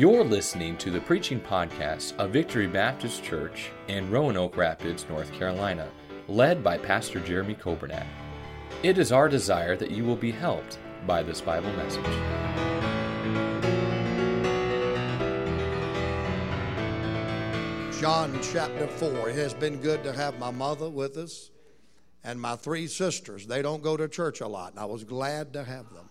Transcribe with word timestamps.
You're 0.00 0.24
listening 0.24 0.78
to 0.78 0.90
the 0.90 1.02
preaching 1.02 1.38
podcast 1.38 2.16
of 2.16 2.30
Victory 2.30 2.66
Baptist 2.66 3.22
Church 3.22 3.68
in 3.86 4.10
Roanoke 4.10 4.56
Rapids, 4.56 5.04
North 5.10 5.30
Carolina, 5.30 5.90
led 6.26 6.64
by 6.64 6.78
Pastor 6.78 7.20
Jeremy 7.20 7.54
Coburnack. 7.54 8.06
It 8.82 8.96
is 8.96 9.12
our 9.12 9.28
desire 9.28 9.76
that 9.76 9.90
you 9.90 10.04
will 10.04 10.16
be 10.16 10.30
helped 10.30 10.78
by 11.06 11.22
this 11.22 11.42
Bible 11.42 11.70
message. 11.74 12.02
John 18.00 18.38
chapter 18.42 18.86
4. 18.86 19.28
It 19.28 19.36
has 19.36 19.52
been 19.52 19.82
good 19.82 20.02
to 20.04 20.14
have 20.14 20.38
my 20.38 20.50
mother 20.50 20.88
with 20.88 21.18
us 21.18 21.50
and 22.24 22.40
my 22.40 22.56
three 22.56 22.86
sisters. 22.86 23.46
They 23.46 23.60
don't 23.60 23.82
go 23.82 23.98
to 23.98 24.08
church 24.08 24.40
a 24.40 24.48
lot, 24.48 24.70
and 24.70 24.80
I 24.80 24.86
was 24.86 25.04
glad 25.04 25.52
to 25.52 25.62
have 25.62 25.92
them. 25.92 26.09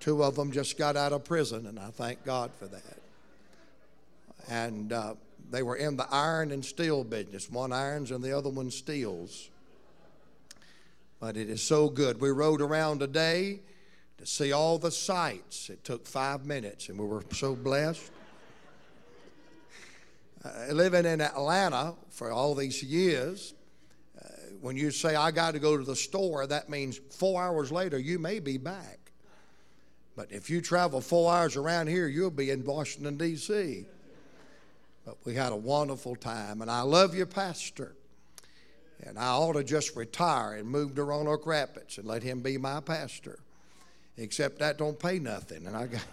Two 0.00 0.24
of 0.24 0.34
them 0.34 0.50
just 0.50 0.78
got 0.78 0.96
out 0.96 1.12
of 1.12 1.24
prison, 1.24 1.66
and 1.66 1.78
I 1.78 1.90
thank 1.90 2.24
God 2.24 2.50
for 2.58 2.66
that. 2.66 2.98
And 4.48 4.92
uh, 4.92 5.14
they 5.50 5.62
were 5.62 5.76
in 5.76 5.96
the 5.96 6.06
iron 6.10 6.52
and 6.52 6.64
steel 6.64 7.04
business. 7.04 7.50
One 7.50 7.72
irons 7.72 8.10
and 8.10 8.24
the 8.24 8.36
other 8.36 8.48
one 8.48 8.70
steels. 8.70 9.50
But 11.20 11.36
it 11.36 11.50
is 11.50 11.62
so 11.62 11.90
good. 11.90 12.18
We 12.18 12.30
rode 12.30 12.62
around 12.62 13.00
today 13.00 13.60
to 14.16 14.26
see 14.26 14.52
all 14.52 14.78
the 14.78 14.90
sights. 14.90 15.68
It 15.68 15.84
took 15.84 16.06
five 16.06 16.46
minutes, 16.46 16.88
and 16.88 16.98
we 16.98 17.06
were 17.06 17.22
so 17.32 17.54
blessed. 17.54 18.10
Uh, 20.42 20.72
living 20.72 21.04
in 21.04 21.20
Atlanta 21.20 21.92
for 22.08 22.30
all 22.30 22.54
these 22.54 22.82
years, 22.82 23.52
uh, 24.18 24.26
when 24.62 24.74
you 24.74 24.90
say, 24.90 25.14
I 25.14 25.30
got 25.30 25.52
to 25.52 25.58
go 25.58 25.76
to 25.76 25.84
the 25.84 25.94
store, 25.94 26.46
that 26.46 26.70
means 26.70 26.98
four 27.10 27.42
hours 27.42 27.70
later 27.70 27.98
you 27.98 28.18
may 28.18 28.40
be 28.40 28.56
back. 28.56 28.99
But 30.20 30.32
if 30.32 30.50
you 30.50 30.60
travel 30.60 31.00
four 31.00 31.32
hours 31.32 31.56
around 31.56 31.86
here, 31.86 32.06
you'll 32.06 32.30
be 32.30 32.50
in 32.50 32.62
Washington, 32.62 33.16
D.C. 33.16 33.86
But 35.06 35.16
we 35.24 35.34
had 35.34 35.50
a 35.50 35.56
wonderful 35.56 36.14
time, 36.14 36.60
and 36.60 36.70
I 36.70 36.82
love 36.82 37.14
your 37.14 37.24
pastor. 37.24 37.94
And 39.02 39.18
I 39.18 39.28
ought 39.28 39.54
to 39.54 39.64
just 39.64 39.96
retire 39.96 40.56
and 40.56 40.68
move 40.68 40.94
to 40.96 41.04
Roanoke 41.04 41.46
Rapids 41.46 41.96
and 41.96 42.06
let 42.06 42.22
him 42.22 42.40
be 42.40 42.58
my 42.58 42.80
pastor. 42.80 43.38
Except 44.18 44.58
that 44.58 44.76
don't 44.76 44.98
pay 44.98 45.18
nothing, 45.18 45.66
and 45.66 45.74
I 45.74 45.86
got. 45.86 46.04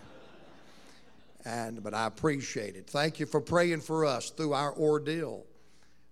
And 1.44 1.84
but 1.84 1.94
I 1.94 2.06
appreciate 2.06 2.78
it. 2.78 2.88
Thank 2.88 3.20
you 3.20 3.26
for 3.26 3.42
praying 3.42 3.82
for 3.82 4.06
us 4.06 4.30
through 4.30 4.54
our 4.54 4.74
ordeal. 4.74 5.44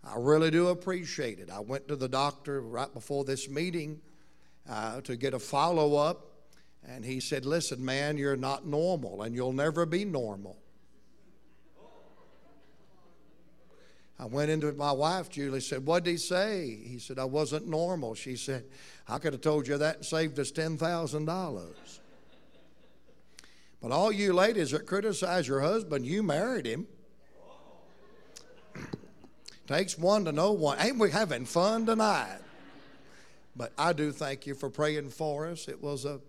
I 0.03 0.15
really 0.17 0.51
do 0.51 0.67
appreciate 0.67 1.39
it. 1.39 1.49
I 1.49 1.61
went 1.61 1.87
to 1.87 1.95
the 1.95 2.09
doctor 2.09 2.59
right 2.59 2.93
before 2.93 3.23
this 3.23 3.47
meeting 3.47 4.01
uh, 4.69 4.99
to 4.99 5.15
get 5.15 5.33
a 5.33 5.39
follow 5.39 5.95
up, 5.95 6.34
and 6.87 7.03
he 7.03 7.19
said, 7.19 7.45
Listen, 7.45 7.83
man, 7.83 8.17
you're 8.17 8.35
not 8.35 8.65
normal 8.65 9.23
and 9.23 9.35
you'll 9.35 9.53
never 9.53 9.85
be 9.85 10.05
normal. 10.05 10.57
I 14.17 14.25
went 14.25 14.49
into 14.49 14.67
it. 14.67 14.77
my 14.77 14.93
wife, 14.93 15.29
Julie, 15.29 15.59
said, 15.59 15.85
What 15.85 16.03
did 16.03 16.11
he 16.11 16.17
say? 16.17 16.79
He 16.85 16.99
said, 16.99 17.19
I 17.19 17.25
wasn't 17.25 17.67
normal. 17.67 18.15
She 18.15 18.37
said, 18.37 18.65
I 19.07 19.17
could 19.17 19.33
have 19.33 19.41
told 19.41 19.67
you 19.67 19.77
that 19.77 19.97
and 19.97 20.05
saved 20.05 20.39
us 20.39 20.51
$10,000. 20.51 21.99
But 23.81 23.91
all 23.91 24.11
you 24.11 24.33
ladies 24.33 24.71
that 24.71 24.85
criticize 24.87 25.47
your 25.47 25.61
husband, 25.61 26.05
you 26.05 26.23
married 26.23 26.65
him. 26.65 26.87
Takes 29.67 29.97
one 29.97 30.25
to 30.25 30.31
know 30.31 30.53
one. 30.53 30.79
Ain't 30.79 30.97
we 30.97 31.11
having 31.11 31.45
fun 31.45 31.85
tonight? 31.85 32.39
But 33.55 33.73
I 33.77 33.93
do 33.93 34.11
thank 34.11 34.47
you 34.47 34.55
for 34.55 34.69
praying 34.69 35.09
for 35.09 35.47
us. 35.47 35.67
It 35.67 35.81
was 35.81 36.05
a 36.05 36.19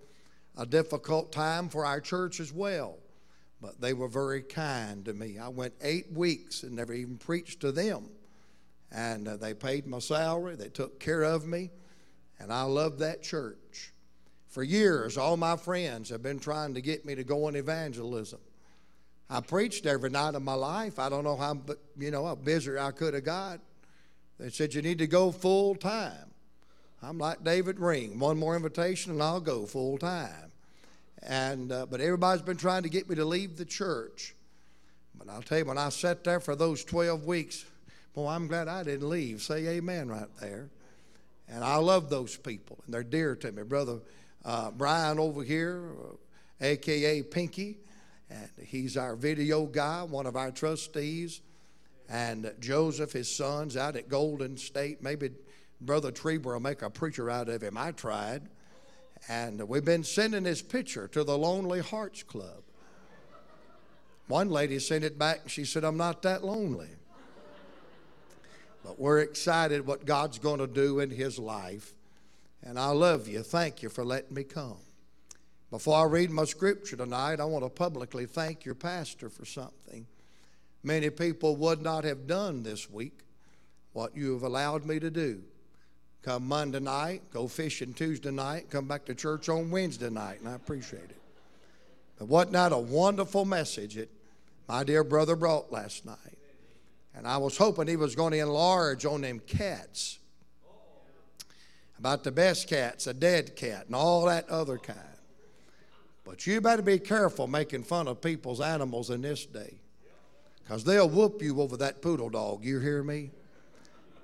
a 0.57 0.67
difficult 0.67 1.33
time 1.33 1.69
for 1.69 1.85
our 1.85 2.01
church 2.01 2.41
as 2.41 2.53
well. 2.53 2.99
But 3.61 3.81
they 3.81 3.93
were 3.93 4.09
very 4.09 4.43
kind 4.43 5.05
to 5.07 5.15
me. 5.15 5.39
I 5.39 5.49
went 5.49 5.75
eight 5.81 6.13
weeks 6.13 6.63
and 6.63 6.77
never 6.77 6.93
even 6.93 7.17
preached 7.17 7.61
to 7.61 7.73
them. 7.73 8.09
And 8.93 9.27
uh, 9.27 9.37
they 9.37 9.55
paid 9.55 9.87
my 9.87 9.99
salary, 9.99 10.55
they 10.55 10.69
took 10.69 11.01
care 11.01 11.23
of 11.23 11.47
me, 11.47 11.71
and 12.39 12.53
I 12.53 12.63
loved 12.63 13.01
that 13.01 13.23
church. 13.23 13.93
For 14.47 14.63
years, 14.63 15.19
all 15.19 15.37
my 15.37 15.57
friends 15.57 16.09
have 16.11 16.23
been 16.23 16.39
trying 16.39 16.75
to 16.75 16.81
get 16.81 17.05
me 17.05 17.15
to 17.15 17.25
go 17.25 17.47
on 17.47 17.57
evangelism. 17.57 18.41
I 19.29 19.41
preached 19.41 19.87
every 19.87 20.11
night 20.11 20.35
of 20.35 20.43
my 20.43 20.55
life. 20.55 20.99
I 20.99 21.09
don't 21.09 21.25
know 21.25 21.37
how, 21.37 21.61
you 21.99 22.11
know, 22.11 22.25
how 22.27 22.37
busy 22.37 22.79
I 22.79 22.93
could 22.93 23.15
have 23.15 23.25
got. 23.25 23.61
They 24.39 24.51
said 24.51 24.73
you 24.73 24.83
need 24.83 24.99
to 24.99 25.07
go 25.07 25.33
full 25.33 25.75
time. 25.75 26.31
I'm 27.03 27.19
like 27.19 27.45
David 27.45 27.79
Ring. 27.79 28.19
One 28.19 28.39
more 28.39 28.57
invitation 28.57 29.13
and 29.13 29.23
I'll 29.23 29.41
go 29.41 29.67
full 29.67 29.99
time. 29.99 30.53
And, 31.23 31.73
uh, 31.73 31.87
but 31.87 32.01
everybody's 32.01 32.43
been 32.43 32.57
trying 32.57 32.83
to 32.85 32.89
get 32.89 33.09
me 33.09 33.17
to 33.17 33.25
leave 33.25 33.57
the 33.57 33.65
church. 33.65 34.35
But 35.19 35.29
I'll 35.29 35.43
tell 35.43 35.59
you, 35.59 35.65
when 35.65 35.79
I 35.79 35.89
sat 35.89 36.25
there 36.25 36.41
for 36.41 36.55
those 36.55 36.85
12 36.85 37.25
weeks, 37.25 37.65
boy, 38.15 38.29
I'm 38.29 38.47
glad 38.47 38.69
I 38.69 38.83
didn't 38.83 39.09
leave. 39.09 39.43
Say 39.43 39.67
amen 39.67 40.09
right 40.09 40.29
there. 40.41 40.71
And 41.49 41.63
I 41.63 41.77
love 41.77 42.11
those 42.11 42.37
people, 42.37 42.79
and 42.85 42.93
they're 42.93 43.05
dear 43.05 43.37
to 43.37 43.53
me. 43.53 43.63
Brother 43.63 44.01
uh, 44.45 44.71
Brian 44.73 45.19
over 45.19 45.43
here, 45.43 45.91
uh, 46.01 46.15
AKA 46.61 47.23
Pinky, 47.23 47.79
and 48.31 48.49
he's 48.65 48.97
our 48.97 49.15
video 49.15 49.67
guy, 49.67 50.03
one 50.03 50.27
of 50.27 50.37
our 50.37 50.51
trustees. 50.51 51.41
And 52.09 52.53
Joseph, 52.61 53.13
his 53.13 53.35
son's 53.35 53.77
out 53.77 53.97
at 53.97 54.09
Golden 54.09 54.57
State. 54.57 55.03
Maybe 55.03 55.31
Brother 55.81 56.11
Treber 56.11 56.53
will 56.53 56.61
make 56.61 56.83
a 56.83 56.91
preacher 56.91 57.31
out 57.31 57.49
of 57.49 57.63
him. 57.63 57.77
I 57.77 57.93
tried. 57.93 58.43
And 59.29 59.67
we've 59.69 59.85
been 59.85 60.05
sending 60.05 60.45
his 60.45 60.63
picture 60.63 61.09
to 61.09 61.25
the 61.25 61.37
Lonely 61.37 61.81
Hearts 61.81 62.23
Club. 62.23 62.63
One 64.29 64.51
lady 64.51 64.79
sent 64.79 65.05
it 65.05 65.19
back 65.19 65.43
and 65.43 65.51
she 65.51 65.65
said, 65.65 65.85
I'm 65.85 65.97
not 65.97 66.23
that 66.23 66.45
lonely. 66.45 66.89
But 68.85 69.01
we're 69.01 69.21
excited 69.21 69.87
what 69.87 70.05
God's 70.05 70.39
going 70.39 70.59
to 70.59 70.67
do 70.67 71.01
in 71.01 71.11
his 71.11 71.39
life. 71.39 71.95
And 72.63 72.79
I 72.79 72.91
love 72.91 73.29
you. 73.29 73.43
Thank 73.43 73.83
you 73.83 73.89
for 73.89 74.05
letting 74.05 74.35
me 74.35 74.45
come. 74.45 74.79
Before 75.71 75.97
I 75.97 76.05
read 76.05 76.31
my 76.31 76.45
scripture 76.45 76.97
tonight, 76.97 77.41
I 77.41 77.45
want 77.45 77.65
to 77.65 77.71
publicly 77.71 78.27
thank 78.27 78.65
your 78.65 78.75
pastor 78.75 79.29
for 79.29 79.45
something 79.45 80.07
many 80.87 81.11
people 81.11 81.57
would 81.57 81.83
not 81.83 82.05
have 82.05 82.29
done 82.29 82.63
this 82.63 82.89
week 82.89 83.19
what 83.93 84.17
you 84.17 84.33
have 84.35 84.45
allowed 84.45 84.87
me 84.87 85.01
to 85.01 85.11
do 85.11 85.43
come 86.27 86.49
Monday 86.49 86.81
night, 86.81 87.23
go 87.33 87.47
fishing 87.47 87.95
Tuesday 87.95 88.33
night, 88.33 88.69
come 88.69 88.89
back 88.89 89.05
to 89.05 89.15
church 89.15 89.49
on 89.49 89.71
Wednesday 89.71 90.11
night, 90.11 90.41
and 90.41 90.49
I 90.49 90.55
appreciate 90.55 91.05
it. 91.05 91.21
But 92.19 92.27
wasn't 92.27 92.55
that 92.55 92.73
a 92.73 92.79
wonderful 92.79 93.45
message 93.45 93.95
that 93.95 94.11
my 94.67 94.83
dear 94.83 95.05
brother 95.05 95.37
brought 95.37 95.71
last 95.71 96.05
night? 96.05 96.19
And 97.15 97.29
I 97.29 97.37
was 97.37 97.57
hoping 97.57 97.87
he 97.87 97.95
was 97.95 98.17
going 98.17 98.33
to 98.33 98.41
enlarge 98.41 99.07
on 99.07 99.21
them 99.21 99.39
cats 99.47 100.19
about 101.97 102.25
the 102.25 102.33
best 102.33 102.69
cats, 102.69 103.07
a 103.07 103.15
dead 103.15 103.55
cat, 103.55 103.87
and 103.87 103.95
all 103.95 104.27
that 104.27 104.49
other 104.51 104.79
kind. 104.79 104.99
But 106.25 106.45
you 106.45 106.61
better 106.61 106.83
be 106.83 106.99
careful 106.99 107.47
making 107.47 107.85
fun 107.85 108.09
of 108.09 108.21
people's 108.21 108.61
animals 108.61 109.11
in 109.11 109.23
this 109.23 109.47
day 109.47 109.75
because 110.65 110.83
they'll 110.83 111.09
whoop 111.09 111.41
you 111.41 111.63
over 111.63 111.77
that 111.77 112.03
poodle 112.03 112.31
dog. 112.31 112.65
You 112.65 112.81
hear 112.81 113.05
me? 113.05 113.31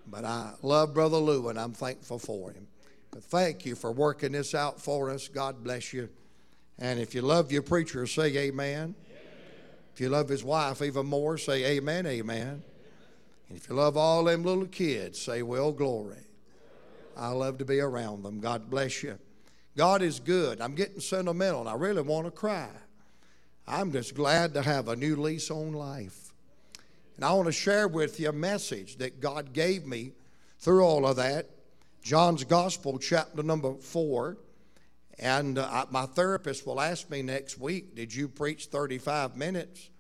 But 0.07 0.25
I 0.25 0.53
love 0.63 0.95
Brother 0.95 1.17
Lou 1.17 1.49
and 1.49 1.59
I'm 1.59 1.73
thankful 1.73 2.19
for 2.19 2.51
him. 2.51 2.67
But 3.11 3.25
thank 3.25 3.67
you 3.67 3.75
for 3.75 3.93
working 3.93 4.33
this 4.33 4.55
out 4.55 4.81
for 4.81 5.11
us. 5.11 5.29
God 5.29 5.63
bless 5.63 5.93
you. 5.93 6.09
And 6.79 6.99
if 6.99 7.15
you 7.15 7.23
love 7.23 7.53
your 7.53 7.63
preacher, 7.63 8.07
say 8.07 8.37
amen. 8.37 8.75
amen. 8.75 8.95
If 9.95 10.01
you 10.01 10.09
love 10.09 10.29
his 10.29 10.43
wife 10.43 10.83
even 10.83 11.07
more, 11.07 11.39
say 11.39 11.77
amen, 11.77 12.07
amen. 12.07 12.63
And 13.49 13.59
if 13.59 13.69
you 13.69 13.75
love 13.75 13.97
all 13.97 14.25
them 14.25 14.43
little 14.43 14.67
kids, 14.67 15.21
say, 15.21 15.43
well, 15.43 15.73
glory. 15.73 16.17
I 17.17 17.29
love 17.29 17.59
to 17.59 17.65
be 17.67 17.81
around 17.81 18.23
them. 18.23 18.41
God 18.41 18.71
bless 18.71 19.03
you. 19.03 19.19
God 19.77 20.03
is 20.03 20.19
good. 20.19 20.61
I'm 20.61 20.75
getting 20.75 21.01
sentimental 21.01 21.61
and 21.61 21.69
I 21.69 21.75
really 21.75 22.03
want 22.03 22.27
to 22.27 22.31
cry. 22.31 22.71
I'm 23.67 23.93
just 23.93 24.15
glad 24.15 24.55
to 24.55 24.63
have 24.63 24.89
a 24.89 24.97
new 24.97 25.17
lease 25.17 25.51
on 25.51 25.73
life. 25.73 26.22
And 27.17 27.25
I 27.25 27.33
want 27.33 27.47
to 27.47 27.53
share 27.53 27.89
with 27.89 28.19
you 28.19 28.29
a 28.29 28.33
message 28.33 28.97
that 28.97 29.21
God 29.21 29.53
gave 29.53 29.87
me 29.87 30.13
through 30.59 30.85
all 30.85 31.07
of 31.07 31.17
that. 31.17 31.51
John's 32.03 32.45
Gospel, 32.45 32.99
chapter 32.99 33.43
number 33.43 33.75
four. 33.75 34.39
And 35.19 35.59
uh, 35.59 35.87
my 35.91 36.07
therapist 36.07 36.67
will 36.67 36.81
ask 36.81 37.09
me 37.11 37.23
next 37.23 37.59
week, 37.59 37.95
Did 37.95 38.15
you 38.15 38.29
preach 38.29 38.67
35 38.67 39.37
minutes? 39.37 39.91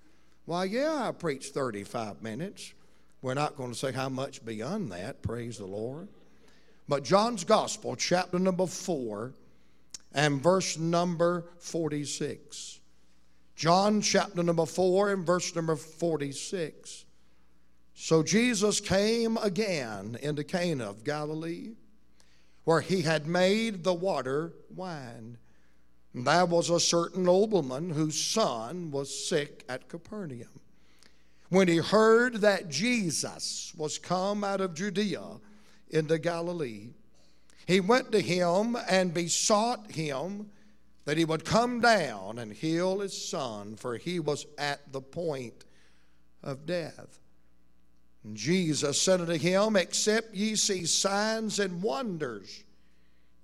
Well, 0.47 0.67
yeah, 0.67 1.09
I 1.09 1.13
preached 1.13 1.55
35 1.55 2.23
minutes. 2.23 2.73
We're 3.21 3.35
not 3.35 3.57
going 3.57 3.71
to 3.71 3.79
say 3.79 3.93
how 3.93 4.09
much 4.09 4.45
beyond 4.45 4.91
that, 4.91 5.23
praise 5.23 5.59
the 5.59 5.67
Lord. 5.67 6.09
But 6.89 7.05
John's 7.05 7.45
Gospel, 7.45 7.95
chapter 7.95 8.39
number 8.41 8.67
4, 8.67 9.33
and 10.13 10.43
verse 10.43 10.77
number 10.77 11.45
46. 11.59 12.81
John 13.55 14.01
chapter 14.01 14.43
number 14.43 14.67
4 14.67 15.13
and 15.13 15.27
verse 15.27 15.55
number 15.55 15.77
46. 15.77 17.05
So 17.95 18.23
Jesus 18.23 18.81
came 18.81 19.37
again 19.37 20.19
into 20.23 20.43
Cana 20.43 20.91
of 20.91 21.05
Galilee, 21.05 21.73
where 22.65 22.81
he 22.81 23.03
had 23.03 23.27
made 23.27 23.85
the 23.85 23.95
water 23.95 24.53
wine. 24.75 25.39
And 26.15 26.27
There 26.27 26.47
was 26.47 26.71
a 26.71 26.81
certain 26.81 27.25
nobleman 27.25 27.91
whose 27.91 28.21
son 28.21 28.91
was 28.91 29.29
sick 29.29 29.65
at 29.69 29.89
Capernaum. 29.89 30.49
When 31.49 31.69
he 31.69 31.77
heard 31.77 32.37
that 32.41 32.71
Jesus 32.71 33.73
was 33.77 33.99
come 33.99 34.43
out 34.43 34.61
of 34.61 34.75
Judea 34.75 35.39
into 35.91 36.19
Galilee, 36.19 36.89
he 37.67 37.79
went 37.81 38.11
to 38.13 38.21
him 38.21 38.77
and 38.89 39.15
besought 39.15 39.93
him 39.93 40.51
that 41.05 41.19
he 41.19 41.25
would 41.25 41.45
come 41.45 41.81
down 41.81 42.39
and 42.39 42.53
heal 42.53 43.01
his 43.01 43.29
son, 43.29 43.77
for 43.77 43.97
he 43.97 44.21
was 44.21 44.47
at 44.59 44.93
the 44.93 45.01
point 45.01 45.65
of 46.43 46.67
death. 46.67 47.19
And 48.25 48.37
Jesus 48.37 49.01
said 49.01 49.21
unto 49.21 49.37
him, 49.37 49.77
Except 49.77 50.35
ye 50.35 50.55
see 50.55 50.87
signs 50.87 51.59
and 51.59 51.83
wonders, 51.83 52.63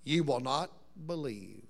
ye 0.05 0.21
will 0.21 0.41
not 0.41 0.71
believe. 1.07 1.65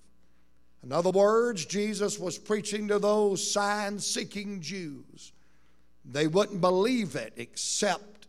In 0.83 0.93
other 0.93 1.11
words, 1.11 1.65
Jesus 1.65 2.19
was 2.19 2.39
preaching 2.39 2.89
to 2.89 2.99
those 2.99 3.51
sign 3.51 3.99
seeking 3.99 4.61
Jews. 4.61 5.33
They 6.05 6.27
wouldn't 6.27 6.61
believe 6.61 7.17
it 7.17 7.33
except 7.37 8.27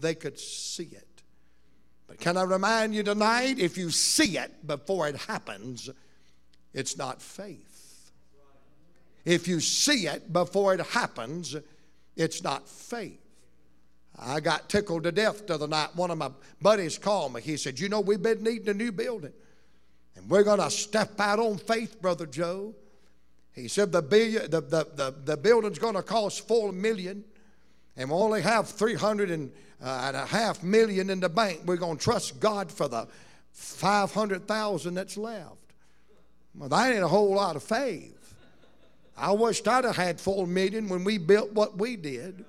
they 0.00 0.14
could 0.14 0.38
see 0.38 0.88
it. 0.92 1.22
But 2.06 2.18
can 2.18 2.36
I 2.36 2.42
remind 2.42 2.94
you 2.94 3.02
tonight 3.02 3.58
if 3.58 3.78
you 3.78 3.90
see 3.90 4.36
it 4.36 4.66
before 4.66 5.08
it 5.08 5.16
happens, 5.16 5.88
it's 6.74 6.98
not 6.98 7.22
faith. 7.22 8.10
If 9.24 9.48
you 9.48 9.60
see 9.60 10.06
it 10.06 10.32
before 10.32 10.74
it 10.74 10.80
happens, 10.80 11.56
it's 12.16 12.42
not 12.42 12.68
faith. 12.68 13.20
I 14.18 14.40
got 14.40 14.68
tickled 14.68 15.04
to 15.04 15.12
death 15.12 15.46
the 15.46 15.54
other 15.54 15.66
night. 15.66 15.96
One 15.96 16.10
of 16.10 16.18
my 16.18 16.30
buddies 16.60 16.98
called 16.98 17.34
me. 17.34 17.40
He 17.40 17.56
said, 17.56 17.80
You 17.80 17.88
know, 17.88 18.00
we've 18.00 18.22
been 18.22 18.42
needing 18.42 18.68
a 18.68 18.74
new 18.74 18.92
building. 18.92 19.32
And 20.16 20.28
we're 20.30 20.44
going 20.44 20.60
to 20.60 20.70
step 20.70 21.18
out 21.18 21.38
on 21.38 21.56
faith, 21.58 22.00
Brother 22.00 22.26
Joe. 22.26 22.74
He 23.52 23.68
said 23.68 23.92
the, 23.92 24.02
the, 24.02 24.60
the, 24.60 24.86
the, 24.94 25.14
the 25.24 25.36
building's 25.36 25.78
going 25.78 25.94
to 25.94 26.02
cost 26.02 26.46
four 26.46 26.72
million, 26.72 27.24
and 27.96 28.10
we 28.10 28.16
only 28.16 28.42
have 28.42 28.68
three 28.68 28.94
hundred 28.94 29.30
and, 29.30 29.52
uh, 29.82 30.04
and 30.06 30.16
a 30.16 30.26
half 30.26 30.62
million 30.62 31.08
in 31.08 31.20
the 31.20 31.28
bank. 31.28 31.60
We're 31.64 31.76
going 31.76 31.96
to 31.96 32.02
trust 32.02 32.40
God 32.40 32.70
for 32.70 32.88
the 32.88 33.06
five 33.52 34.12
hundred 34.12 34.48
thousand 34.48 34.94
that's 34.94 35.16
left. 35.16 35.63
Well, 36.56 36.68
that 36.68 36.92
ain't 36.92 37.02
a 37.02 37.08
whole 37.08 37.34
lot 37.34 37.56
of 37.56 37.62
faith. 37.62 38.34
I 39.16 39.32
wished 39.32 39.66
I'd 39.68 39.84
have 39.84 39.96
had 39.96 40.20
four 40.20 40.46
million 40.46 40.88
when 40.88 41.04
we 41.04 41.18
built 41.18 41.52
what 41.52 41.78
we 41.78 41.96
did. 41.96 42.44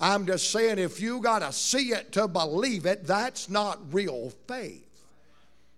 I'm 0.00 0.26
just 0.26 0.50
saying, 0.50 0.78
if 0.78 1.00
you 1.00 1.20
got 1.20 1.40
to 1.40 1.52
see 1.52 1.90
it 1.90 2.12
to 2.12 2.26
believe 2.26 2.86
it, 2.86 3.06
that's 3.06 3.48
not 3.48 3.78
real 3.92 4.32
faith. 4.48 4.88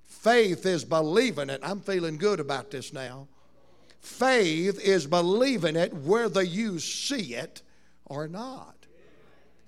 Faith 0.06 0.64
is 0.64 0.84
believing 0.84 1.50
it. 1.50 1.60
I'm 1.62 1.80
feeling 1.80 2.16
good 2.16 2.40
about 2.40 2.70
this 2.70 2.92
now. 2.92 3.28
Faith 4.00 4.80
is 4.80 5.06
believing 5.06 5.76
it 5.76 5.92
whether 5.92 6.42
you 6.42 6.78
see 6.78 7.34
it 7.34 7.60
or 8.06 8.28
not. 8.28 8.74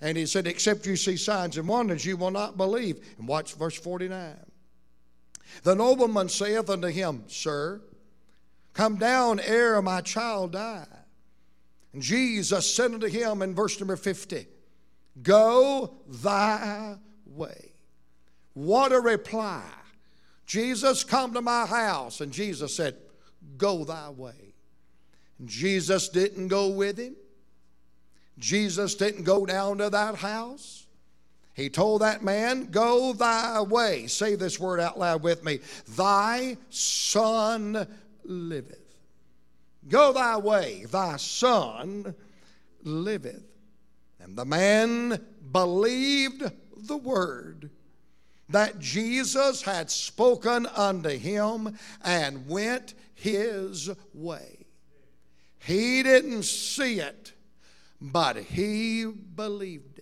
And 0.01 0.17
he 0.17 0.25
said, 0.25 0.47
Except 0.47 0.85
you 0.85 0.95
see 0.95 1.17
signs 1.17 1.57
and 1.57 1.67
wonders, 1.67 2.05
you 2.05 2.17
will 2.17 2.31
not 2.31 2.57
believe. 2.57 3.03
And 3.17 3.27
watch 3.27 3.53
verse 3.53 3.75
49. 3.75 4.35
The 5.63 5.75
nobleman 5.75 6.29
saith 6.29 6.69
unto 6.69 6.87
him, 6.87 7.23
Sir, 7.27 7.81
come 8.73 8.97
down 8.97 9.39
ere 9.39 9.81
my 9.81 10.01
child 10.01 10.53
die. 10.53 10.87
And 11.93 12.01
Jesus 12.01 12.73
said 12.73 12.93
unto 12.93 13.07
him 13.07 13.41
in 13.41 13.55
verse 13.55 13.79
number 13.79 13.95
50, 13.95 14.47
Go 15.21 15.97
thy 16.07 16.95
way. 17.25 17.73
What 18.53 18.91
a 18.91 18.99
reply. 18.99 19.63
Jesus, 20.45 21.03
come 21.03 21.33
to 21.33 21.41
my 21.41 21.65
house. 21.65 22.21
And 22.21 22.31
Jesus 22.31 22.75
said, 22.75 22.95
Go 23.57 23.83
thy 23.83 24.09
way. 24.09 24.53
And 25.39 25.47
Jesus 25.47 26.09
didn't 26.09 26.47
go 26.47 26.69
with 26.69 26.97
him. 26.97 27.15
Jesus 28.39 28.95
didn't 28.95 29.23
go 29.23 29.45
down 29.45 29.77
to 29.79 29.89
that 29.89 30.15
house. 30.15 30.86
He 31.57 31.69
told 31.69 32.03
that 32.03 32.23
man, 32.23 32.65
Go 32.65 33.13
thy 33.13 33.61
way. 33.61 34.05
Say 34.05 34.35
this 34.35 34.59
word 34.59 34.79
out 34.79 34.99
loud 34.99 35.23
with 35.23 35.43
me 35.43 35.59
Thy 35.89 36.55
son 36.69 37.87
liveth. 38.23 38.79
Go 39.87 40.13
thy 40.13 40.37
way, 40.37 40.85
thy 40.85 41.17
son 41.17 42.13
liveth. 42.83 43.43
And 44.19 44.37
the 44.37 44.45
man 44.45 45.19
believed 45.51 46.43
the 46.75 46.97
word 46.97 47.71
that 48.49 48.77
Jesus 48.79 49.63
had 49.63 49.89
spoken 49.89 50.67
unto 50.67 51.09
him 51.09 51.75
and 52.03 52.47
went 52.47 52.93
his 53.15 53.89
way. 54.13 54.67
He 55.57 56.03
didn't 56.03 56.43
see 56.43 56.99
it, 56.99 57.33
but 57.99 58.37
he 58.37 59.05
believed. 59.05 59.96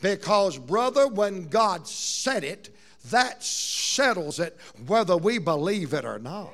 Because, 0.00 0.58
brother, 0.58 1.08
when 1.08 1.48
God 1.48 1.86
said 1.86 2.44
it, 2.44 2.74
that 3.10 3.42
settles 3.42 4.38
it 4.40 4.58
whether 4.86 5.16
we 5.16 5.38
believe 5.38 5.92
it 5.94 6.04
or 6.04 6.18
not. 6.18 6.52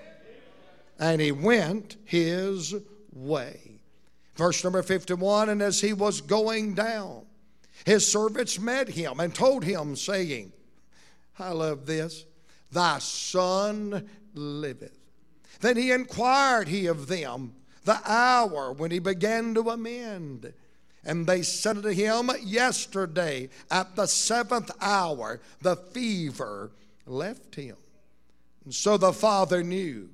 And 0.99 1.21
he 1.21 1.33
went 1.33 1.97
his 2.05 2.75
way. 3.13 3.81
Verse 4.37 4.63
number 4.63 4.83
51 4.83 5.49
And 5.49 5.63
as 5.63 5.81
he 5.81 5.93
was 5.93 6.21
going 6.21 6.75
down, 6.75 7.23
his 7.85 8.07
servants 8.07 8.59
met 8.59 8.89
him 8.89 9.19
and 9.19 9.35
told 9.35 9.65
him, 9.65 9.97
saying, 9.97 10.53
I 11.39 11.51
love 11.51 11.87
this. 11.87 12.25
Thy 12.71 12.99
son 13.01 14.09
liveth. 14.35 14.97
Then 15.61 15.77
he 15.77 15.91
inquired 15.91 16.69
he 16.69 16.87
of 16.87 17.07
them 17.09 17.55
the 17.85 18.01
hour 18.05 18.73
when 18.73 18.91
he 18.91 18.99
began 18.99 19.55
to 19.55 19.71
amend. 19.71 20.53
And 21.05 21.27
they 21.27 21.43
said 21.43 21.83
to 21.83 21.93
him, 21.93 22.31
Yesterday 22.43 23.49
at 23.71 23.97
the 23.97 24.07
seventh 24.07 24.71
hour 24.81 25.41
the 25.61 25.77
fever 25.77 26.71
left 27.07 27.55
him. 27.55 27.77
And 28.65 28.75
so 28.75 28.97
the 28.97 29.13
father 29.13 29.63
knew. 29.63 30.11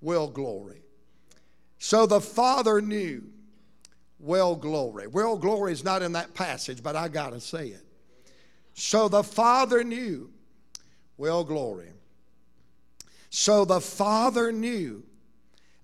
Well, 0.00 0.28
glory. 0.28 0.82
So 1.78 2.06
the 2.06 2.20
father 2.20 2.80
knew. 2.80 3.24
Well, 4.18 4.54
glory. 4.54 5.06
Well, 5.06 5.36
glory 5.36 5.72
is 5.72 5.82
not 5.82 6.02
in 6.02 6.12
that 6.12 6.34
passage, 6.34 6.82
but 6.82 6.94
I 6.94 7.08
got 7.08 7.30
to 7.30 7.40
say 7.40 7.68
it. 7.68 7.84
So 8.74 9.08
the 9.08 9.22
Father 9.22 9.82
knew. 9.82 10.30
Well, 11.16 11.44
glory. 11.44 11.90
So 13.30 13.64
the 13.64 13.80
Father 13.80 14.52
knew 14.52 15.04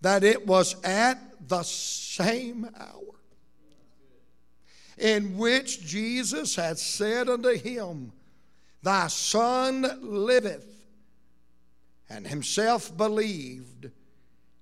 that 0.01 0.25
it 0.25 0.47
was 0.47 0.77
at 0.83 1.19
the 1.49 1.63
same 1.63 2.69
hour 2.79 3.16
in 4.97 5.37
which 5.37 5.85
Jesus 5.85 6.57
had 6.57 6.79
said 6.79 7.29
unto 7.29 7.57
him, 7.57 8.13
Thy 8.83 9.09
son 9.09 9.99
liveth, 10.03 10.87
and 12.09 12.27
himself 12.27 12.97
believed, 12.97 13.91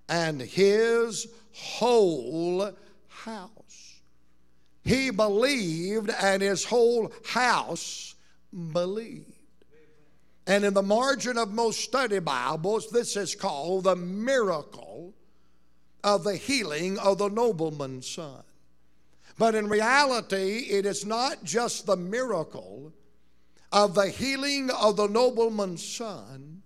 and 0.08 0.40
his 0.40 1.26
whole 1.52 2.72
house. 3.08 4.00
He 4.82 5.10
believed, 5.10 6.10
and 6.10 6.42
his 6.42 6.64
whole 6.64 7.12
house 7.26 8.14
believed. 8.72 9.30
And 10.46 10.64
in 10.64 10.74
the 10.74 10.82
margin 10.82 11.38
of 11.38 11.52
most 11.52 11.80
study 11.80 12.18
Bibles, 12.18 12.90
this 12.90 13.16
is 13.16 13.34
called 13.34 13.84
the 13.84 13.96
miracle 13.96 15.14
of 16.02 16.24
the 16.24 16.36
healing 16.36 16.98
of 16.98 17.16
the 17.18 17.28
nobleman's 17.28 18.06
son. 18.06 18.42
But 19.38 19.54
in 19.54 19.68
reality, 19.68 20.66
it 20.70 20.86
is 20.86 21.04
not 21.04 21.42
just 21.42 21.86
the 21.86 21.96
miracle 21.96 22.92
of 23.72 23.94
the 23.94 24.08
healing 24.08 24.70
of 24.70 24.96
the 24.96 25.08
nobleman's 25.08 25.84
son, 25.84 26.62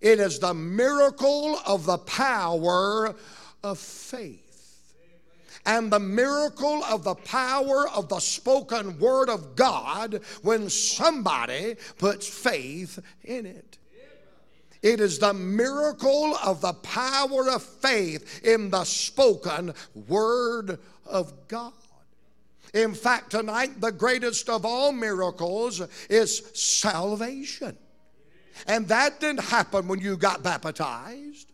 it 0.00 0.18
is 0.18 0.38
the 0.38 0.54
miracle 0.54 1.58
of 1.66 1.86
the 1.86 1.98
power 1.98 3.14
of 3.62 3.78
faith 3.78 4.50
and 5.66 5.92
the 5.92 6.00
miracle 6.00 6.82
of 6.84 7.04
the 7.04 7.14
power 7.14 7.88
of 7.90 8.08
the 8.08 8.20
spoken 8.20 8.98
word 8.98 9.28
of 9.28 9.56
God 9.56 10.20
when 10.42 10.70
somebody 10.70 11.76
puts 11.98 12.26
faith 12.26 12.98
in 13.24 13.46
it. 13.46 13.78
It 14.82 15.00
is 15.00 15.18
the 15.18 15.34
miracle 15.34 16.36
of 16.36 16.62
the 16.62 16.72
power 16.72 17.50
of 17.50 17.62
faith 17.62 18.42
in 18.42 18.70
the 18.70 18.84
spoken 18.84 19.74
word 20.08 20.78
of 21.10 21.32
God. 21.48 21.72
In 22.72 22.94
fact, 22.94 23.30
tonight, 23.30 23.80
the 23.80 23.92
greatest 23.92 24.48
of 24.48 24.64
all 24.64 24.92
miracles 24.92 25.82
is 26.08 26.42
salvation. 26.54 27.76
And 28.66 28.86
that 28.88 29.20
didn't 29.20 29.44
happen 29.44 29.88
when 29.88 30.00
you 30.00 30.16
got 30.16 30.42
baptized, 30.42 31.50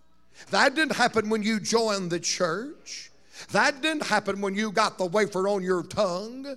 that 0.51 0.75
didn't 0.75 0.97
happen 0.97 1.31
when 1.31 1.43
you 1.43 1.61
joined 1.61 2.11
the 2.11 2.21
church. 2.21 3.11
That 3.53 3.81
didn't 3.83 4.05
happen 4.05 4.41
when 4.41 4.55
you 4.55 4.73
got 4.73 4.99
the 4.99 5.07
wafer 5.07 5.49
on 5.49 5.63
your 5.63 5.83
tongue. 5.83 6.57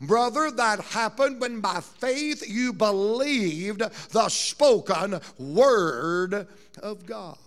Brother, 0.00 0.50
that 0.50 0.80
happened 0.80 1.40
when 1.40 1.60
by 1.60 1.80
faith 1.80 2.44
you 2.46 2.72
believed 2.72 3.82
the 4.10 4.28
spoken 4.28 5.20
word 5.38 6.46
of 6.82 7.06
God. 7.06 7.38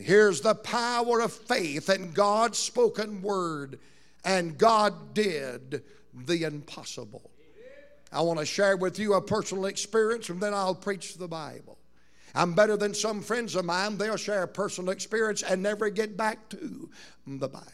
Here's 0.00 0.40
the 0.40 0.54
power 0.54 1.20
of 1.20 1.32
faith 1.32 1.88
and 1.88 2.14
God's 2.14 2.58
spoken 2.58 3.22
word. 3.22 3.78
And 4.24 4.58
God 4.58 5.14
did 5.14 5.82
the 6.26 6.44
impossible. 6.44 7.30
I 8.12 8.22
want 8.22 8.38
to 8.40 8.46
share 8.46 8.76
with 8.76 8.98
you 8.98 9.14
a 9.14 9.20
personal 9.20 9.66
experience 9.66 10.28
and 10.30 10.40
then 10.40 10.52
I'll 10.52 10.74
preach 10.74 11.16
the 11.16 11.28
Bible. 11.28 11.78
I'm 12.34 12.54
better 12.54 12.76
than 12.76 12.94
some 12.94 13.22
friends 13.22 13.54
of 13.54 13.64
mine. 13.64 13.98
They'll 13.98 14.16
share 14.16 14.42
a 14.42 14.48
personal 14.48 14.90
experience 14.90 15.42
and 15.42 15.62
never 15.62 15.90
get 15.90 16.16
back 16.16 16.48
to 16.50 16.90
the 17.26 17.48
Bible. 17.48 17.66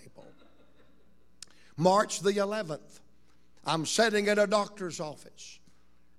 March 1.76 2.20
the 2.20 2.32
11th, 2.32 3.00
I'm 3.66 3.84
sitting 3.84 4.28
in 4.28 4.38
a 4.38 4.46
doctor's 4.46 4.98
office. 4.98 5.58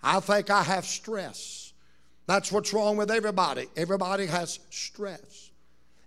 I 0.04 0.20
think 0.20 0.52
I 0.52 0.62
have 0.62 0.86
stress. 0.86 1.74
That's 2.28 2.52
what's 2.52 2.74
wrong 2.74 2.98
with 2.98 3.10
everybody. 3.10 3.68
Everybody 3.76 4.28
has 4.28 4.60
stress. 4.70 5.52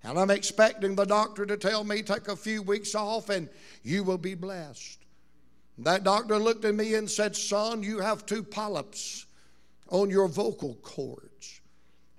And 0.03 0.19
I'm 0.19 0.31
expecting 0.31 0.95
the 0.95 1.05
doctor 1.05 1.45
to 1.45 1.57
tell 1.57 1.85
me, 1.85 2.03
take 2.03 2.29
a 2.29 2.37
few 2.37 2.63
weeks 2.63 2.95
off 2.95 3.29
and 3.29 3.49
you 3.83 4.03
will 4.03 4.19
be 4.19 4.35
blessed. 4.35 4.99
That 5.79 6.05
doctor 6.05 6.39
looked 6.39 6.65
at 6.65 6.75
me 6.75 6.95
and 6.95 7.11
said, 7.11 7.37
Son, 7.37 7.83
you 7.83 8.01
have 8.01 8.27
two 8.27 8.43
polyps 8.43 9.27
on 9.89 10.11
your 10.11 10.29
vocal 10.29 10.75
cords, 10.83 11.61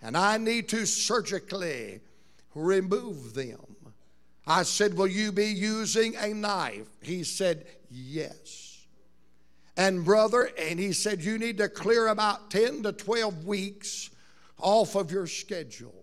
and 0.01 0.17
I 0.17 0.37
need 0.37 0.67
to 0.69 0.85
surgically 0.85 2.01
remove 2.53 3.33
them. 3.33 3.75
I 4.47 4.63
said, 4.63 4.95
Will 4.95 5.07
you 5.07 5.31
be 5.31 5.45
using 5.45 6.15
a 6.15 6.33
knife? 6.33 6.87
He 7.01 7.23
said, 7.23 7.65
Yes. 7.89 8.85
And, 9.77 10.03
brother, 10.03 10.49
and 10.57 10.79
he 10.79 10.91
said, 10.91 11.23
You 11.23 11.37
need 11.37 11.59
to 11.59 11.69
clear 11.69 12.07
about 12.07 12.49
10 12.51 12.83
to 12.83 12.91
12 12.91 13.45
weeks 13.45 14.09
off 14.57 14.95
of 14.95 15.11
your 15.11 15.27
schedule. 15.27 16.00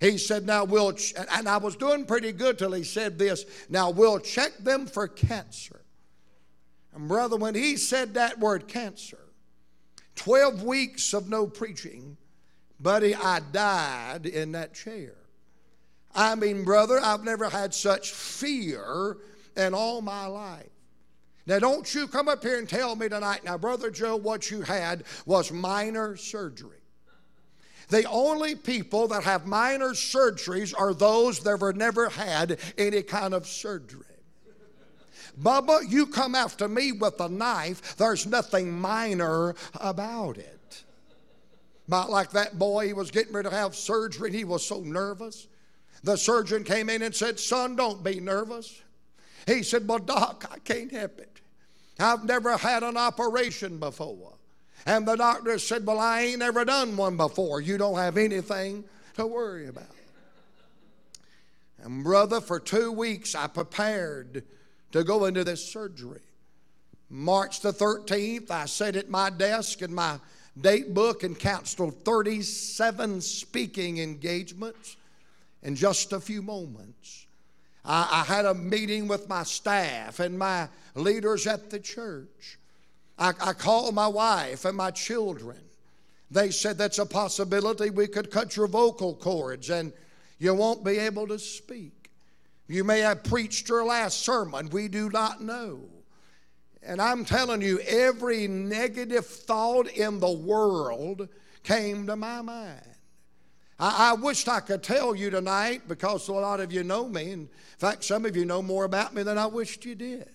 He 0.00 0.18
said, 0.18 0.46
Now 0.46 0.64
we'll, 0.64 0.92
ch-, 0.92 1.14
and 1.32 1.48
I 1.48 1.56
was 1.56 1.76
doing 1.76 2.04
pretty 2.04 2.32
good 2.32 2.58
till 2.58 2.72
he 2.72 2.84
said 2.84 3.18
this, 3.18 3.44
Now 3.68 3.90
we'll 3.90 4.20
check 4.20 4.56
them 4.58 4.86
for 4.86 5.08
cancer. 5.08 5.80
And 6.94 7.08
brother, 7.08 7.36
when 7.36 7.54
he 7.54 7.76
said 7.76 8.14
that 8.14 8.38
word 8.38 8.68
cancer, 8.68 9.18
12 10.16 10.62
weeks 10.62 11.14
of 11.14 11.28
no 11.28 11.46
preaching, 11.46 12.16
buddy, 12.80 13.14
I 13.14 13.40
died 13.52 14.26
in 14.26 14.52
that 14.52 14.74
chair. 14.74 15.14
I 16.14 16.34
mean, 16.34 16.64
brother, 16.64 16.98
I've 17.00 17.24
never 17.24 17.48
had 17.48 17.74
such 17.74 18.12
fear 18.12 19.18
in 19.56 19.74
all 19.74 20.00
my 20.00 20.26
life. 20.26 20.70
Now, 21.46 21.58
don't 21.58 21.94
you 21.94 22.06
come 22.06 22.28
up 22.28 22.42
here 22.42 22.58
and 22.58 22.68
tell 22.68 22.94
me 22.94 23.08
tonight, 23.08 23.42
now, 23.44 23.56
Brother 23.56 23.90
Joe, 23.90 24.16
what 24.16 24.50
you 24.50 24.60
had 24.60 25.04
was 25.24 25.50
minor 25.50 26.16
surgery. 26.16 26.77
The 27.88 28.04
only 28.04 28.54
people 28.54 29.08
that 29.08 29.24
have 29.24 29.46
minor 29.46 29.90
surgeries 29.90 30.74
are 30.78 30.92
those 30.92 31.40
that 31.40 31.60
have 31.60 31.76
never 31.76 32.08
had 32.08 32.58
any 32.76 33.02
kind 33.02 33.34
of 33.34 33.46
surgery. 33.46 34.04
Bubba, 35.40 35.88
you 35.88 36.06
come 36.06 36.34
after 36.34 36.68
me 36.68 36.92
with 36.92 37.20
a 37.20 37.28
knife, 37.28 37.96
there's 37.96 38.26
nothing 38.26 38.72
minor 38.72 39.54
about 39.80 40.36
it. 40.36 40.84
About 41.86 42.10
like 42.10 42.30
that 42.32 42.58
boy, 42.58 42.88
he 42.88 42.92
was 42.92 43.10
getting 43.10 43.32
ready 43.32 43.48
to 43.48 43.54
have 43.54 43.74
surgery 43.74 44.28
and 44.28 44.36
he 44.36 44.44
was 44.44 44.66
so 44.66 44.80
nervous. 44.80 45.46
The 46.02 46.16
surgeon 46.16 46.64
came 46.64 46.90
in 46.90 47.02
and 47.02 47.14
said, 47.14 47.40
Son, 47.40 47.76
don't 47.76 48.04
be 48.04 48.20
nervous. 48.20 48.82
He 49.46 49.62
said, 49.62 49.88
Well, 49.88 49.98
Doc, 49.98 50.44
I 50.52 50.58
can't 50.58 50.92
help 50.92 51.18
it. 51.18 51.40
I've 51.98 52.24
never 52.24 52.56
had 52.56 52.82
an 52.82 52.96
operation 52.96 53.78
before. 53.78 54.37
And 54.86 55.06
the 55.06 55.16
doctor 55.16 55.58
said, 55.58 55.86
Well, 55.86 55.98
I 55.98 56.22
ain't 56.22 56.38
never 56.38 56.64
done 56.64 56.96
one 56.96 57.16
before. 57.16 57.60
You 57.60 57.78
don't 57.78 57.98
have 57.98 58.16
anything 58.16 58.84
to 59.16 59.26
worry 59.26 59.68
about. 59.68 59.84
And, 61.82 62.02
brother, 62.02 62.40
for 62.40 62.58
two 62.58 62.92
weeks 62.92 63.34
I 63.34 63.46
prepared 63.46 64.44
to 64.92 65.04
go 65.04 65.26
into 65.26 65.44
this 65.44 65.64
surgery. 65.64 66.20
March 67.10 67.60
the 67.60 67.72
13th, 67.72 68.50
I 68.50 68.66
sat 68.66 68.96
at 68.96 69.08
my 69.08 69.30
desk 69.30 69.82
in 69.82 69.94
my 69.94 70.18
date 70.60 70.92
book 70.92 71.22
and 71.22 71.38
counseled 71.38 72.04
37 72.04 73.20
speaking 73.20 73.98
engagements 73.98 74.96
in 75.62 75.74
just 75.74 76.12
a 76.12 76.20
few 76.20 76.42
moments. 76.42 77.26
I, 77.84 78.08
I, 78.20 78.24
had 78.24 78.44
a 78.44 78.54
meeting 78.54 79.08
with 79.08 79.28
my 79.28 79.44
staff 79.44 80.20
and 80.20 80.38
my 80.38 80.68
leaders 80.94 81.46
at 81.46 81.70
the 81.70 81.78
church. 81.78 82.58
I, 83.18 83.32
I 83.40 83.52
called 83.52 83.94
my 83.94 84.06
wife 84.06 84.64
and 84.64 84.76
my 84.76 84.90
children. 84.90 85.58
They 86.30 86.50
said 86.50 86.78
that's 86.78 86.98
a 86.98 87.06
possibility. 87.06 87.90
We 87.90 88.06
could 88.06 88.30
cut 88.30 88.56
your 88.56 88.66
vocal 88.66 89.14
cords 89.14 89.70
and 89.70 89.92
you 90.38 90.54
won't 90.54 90.84
be 90.84 90.98
able 90.98 91.26
to 91.28 91.38
speak. 91.38 92.10
You 92.68 92.84
may 92.84 93.00
have 93.00 93.24
preached 93.24 93.68
your 93.68 93.84
last 93.84 94.20
sermon. 94.20 94.68
We 94.70 94.88
do 94.88 95.08
not 95.08 95.40
know. 95.40 95.80
And 96.82 97.00
I'm 97.00 97.24
telling 97.24 97.62
you, 97.62 97.80
every 97.80 98.46
negative 98.46 99.26
thought 99.26 99.88
in 99.88 100.20
the 100.20 100.30
world 100.30 101.28
came 101.64 102.06
to 102.06 102.14
my 102.14 102.40
mind. 102.42 102.82
I, 103.80 104.10
I 104.10 104.12
wished 104.14 104.48
I 104.48 104.60
could 104.60 104.82
tell 104.82 105.14
you 105.14 105.30
tonight 105.30 105.82
because 105.88 106.28
a 106.28 106.32
lot 106.32 106.60
of 106.60 106.72
you 106.72 106.84
know 106.84 107.08
me. 107.08 107.32
In 107.32 107.48
fact, 107.78 108.04
some 108.04 108.24
of 108.24 108.36
you 108.36 108.44
know 108.44 108.62
more 108.62 108.84
about 108.84 109.14
me 109.14 109.22
than 109.22 109.38
I 109.38 109.46
wished 109.46 109.84
you 109.84 109.94
did. 109.94 110.28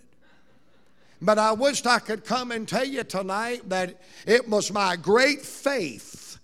But 1.23 1.39
I 1.39 1.53
wished 1.53 1.87
I 1.87 1.99
could 1.99 2.25
come 2.25 2.51
and 2.51 2.67
tell 2.67 2.85
you 2.85 3.03
tonight 3.05 3.69
that 3.69 4.01
it 4.27 4.49
was 4.49 4.73
my 4.73 4.97
great 4.97 5.41
faith 5.41 6.37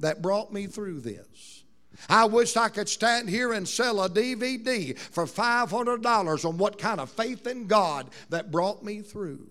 that 0.00 0.22
brought 0.22 0.52
me 0.52 0.66
through 0.66 1.00
this. 1.00 1.62
I 2.08 2.24
wish 2.24 2.56
I 2.56 2.68
could 2.68 2.88
stand 2.88 3.30
here 3.30 3.52
and 3.52 3.66
sell 3.66 4.02
a 4.02 4.10
DVD 4.10 4.98
for 4.98 5.24
$500 5.24 6.44
on 6.44 6.58
what 6.58 6.78
kind 6.78 7.00
of 7.00 7.10
faith 7.10 7.46
in 7.46 7.68
God 7.68 8.10
that 8.30 8.50
brought 8.50 8.82
me 8.82 9.02
through. 9.02 9.48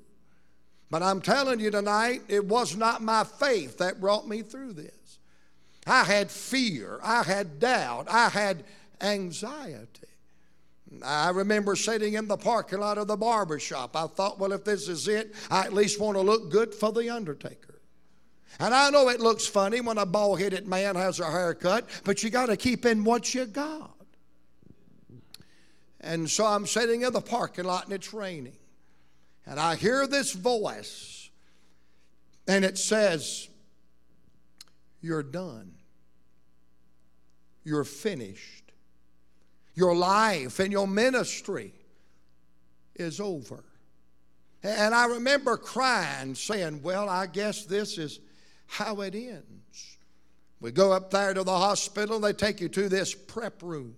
But 0.91 1.01
I'm 1.01 1.21
telling 1.21 1.61
you 1.61 1.71
tonight, 1.71 2.23
it 2.27 2.45
was 2.45 2.75
not 2.75 3.01
my 3.01 3.23
faith 3.23 3.77
that 3.77 4.01
brought 4.01 4.27
me 4.27 4.41
through 4.41 4.73
this. 4.73 5.19
I 5.87 6.03
had 6.03 6.29
fear, 6.29 6.99
I 7.01 7.23
had 7.23 7.59
doubt, 7.59 8.07
I 8.09 8.27
had 8.27 8.65
anxiety. 8.99 10.12
I 11.03 11.29
remember 11.29 11.75
sitting 11.75 12.13
in 12.13 12.27
the 12.27 12.37
parking 12.37 12.79
lot 12.79 12.97
of 12.97 13.07
the 13.07 13.17
barber 13.17 13.59
shop. 13.59 13.95
I 13.95 14.07
thought, 14.07 14.39
well, 14.39 14.51
if 14.51 14.63
this 14.63 14.87
is 14.87 15.07
it, 15.07 15.33
I 15.49 15.65
at 15.65 15.73
least 15.73 15.99
want 15.99 16.17
to 16.17 16.21
look 16.21 16.51
good 16.51 16.73
for 16.73 16.91
the 16.91 17.09
undertaker. 17.09 17.81
And 18.59 18.73
I 18.73 18.89
know 18.89 19.09
it 19.09 19.19
looks 19.19 19.47
funny 19.47 19.81
when 19.81 19.97
a 19.97 20.05
bald 20.05 20.39
headed 20.39 20.67
man 20.67 20.95
has 20.95 21.19
a 21.19 21.29
haircut, 21.29 21.89
but 22.03 22.21
you 22.21 22.29
got 22.29 22.47
to 22.47 22.57
keep 22.57 22.85
in 22.85 23.03
what 23.03 23.33
you 23.33 23.45
got. 23.45 23.95
And 26.01 26.29
so 26.29 26.45
I'm 26.45 26.67
sitting 26.67 27.01
in 27.01 27.13
the 27.13 27.21
parking 27.21 27.65
lot 27.65 27.85
and 27.85 27.93
it's 27.93 28.13
raining. 28.13 28.57
And 29.45 29.59
I 29.59 29.75
hear 29.75 30.07
this 30.07 30.31
voice, 30.33 31.29
and 32.47 32.63
it 32.63 32.77
says, 32.77 33.49
You're 35.01 35.23
done. 35.23 35.73
You're 37.65 37.83
finished. 37.83 38.62
Your 39.75 39.95
life 39.95 40.59
and 40.59 40.71
your 40.71 40.87
ministry 40.87 41.73
is 42.95 43.19
over. 43.19 43.63
And 44.61 44.95
I 44.95 45.07
remember 45.07 45.57
crying, 45.57 46.35
saying, 46.35 46.81
Well, 46.83 47.09
I 47.09 47.25
guess 47.27 47.65
this 47.65 47.97
is 47.97 48.19
how 48.67 49.01
it 49.01 49.15
ends. 49.15 49.97
We 50.61 50.71
go 50.71 50.93
up 50.93 51.11
there 51.11 51.33
to 51.33 51.43
the 51.43 51.57
hospital, 51.57 52.19
they 52.19 52.33
take 52.33 52.61
you 52.61 52.69
to 52.69 52.87
this 52.87 53.13
prep 53.13 53.61
room. 53.61 53.95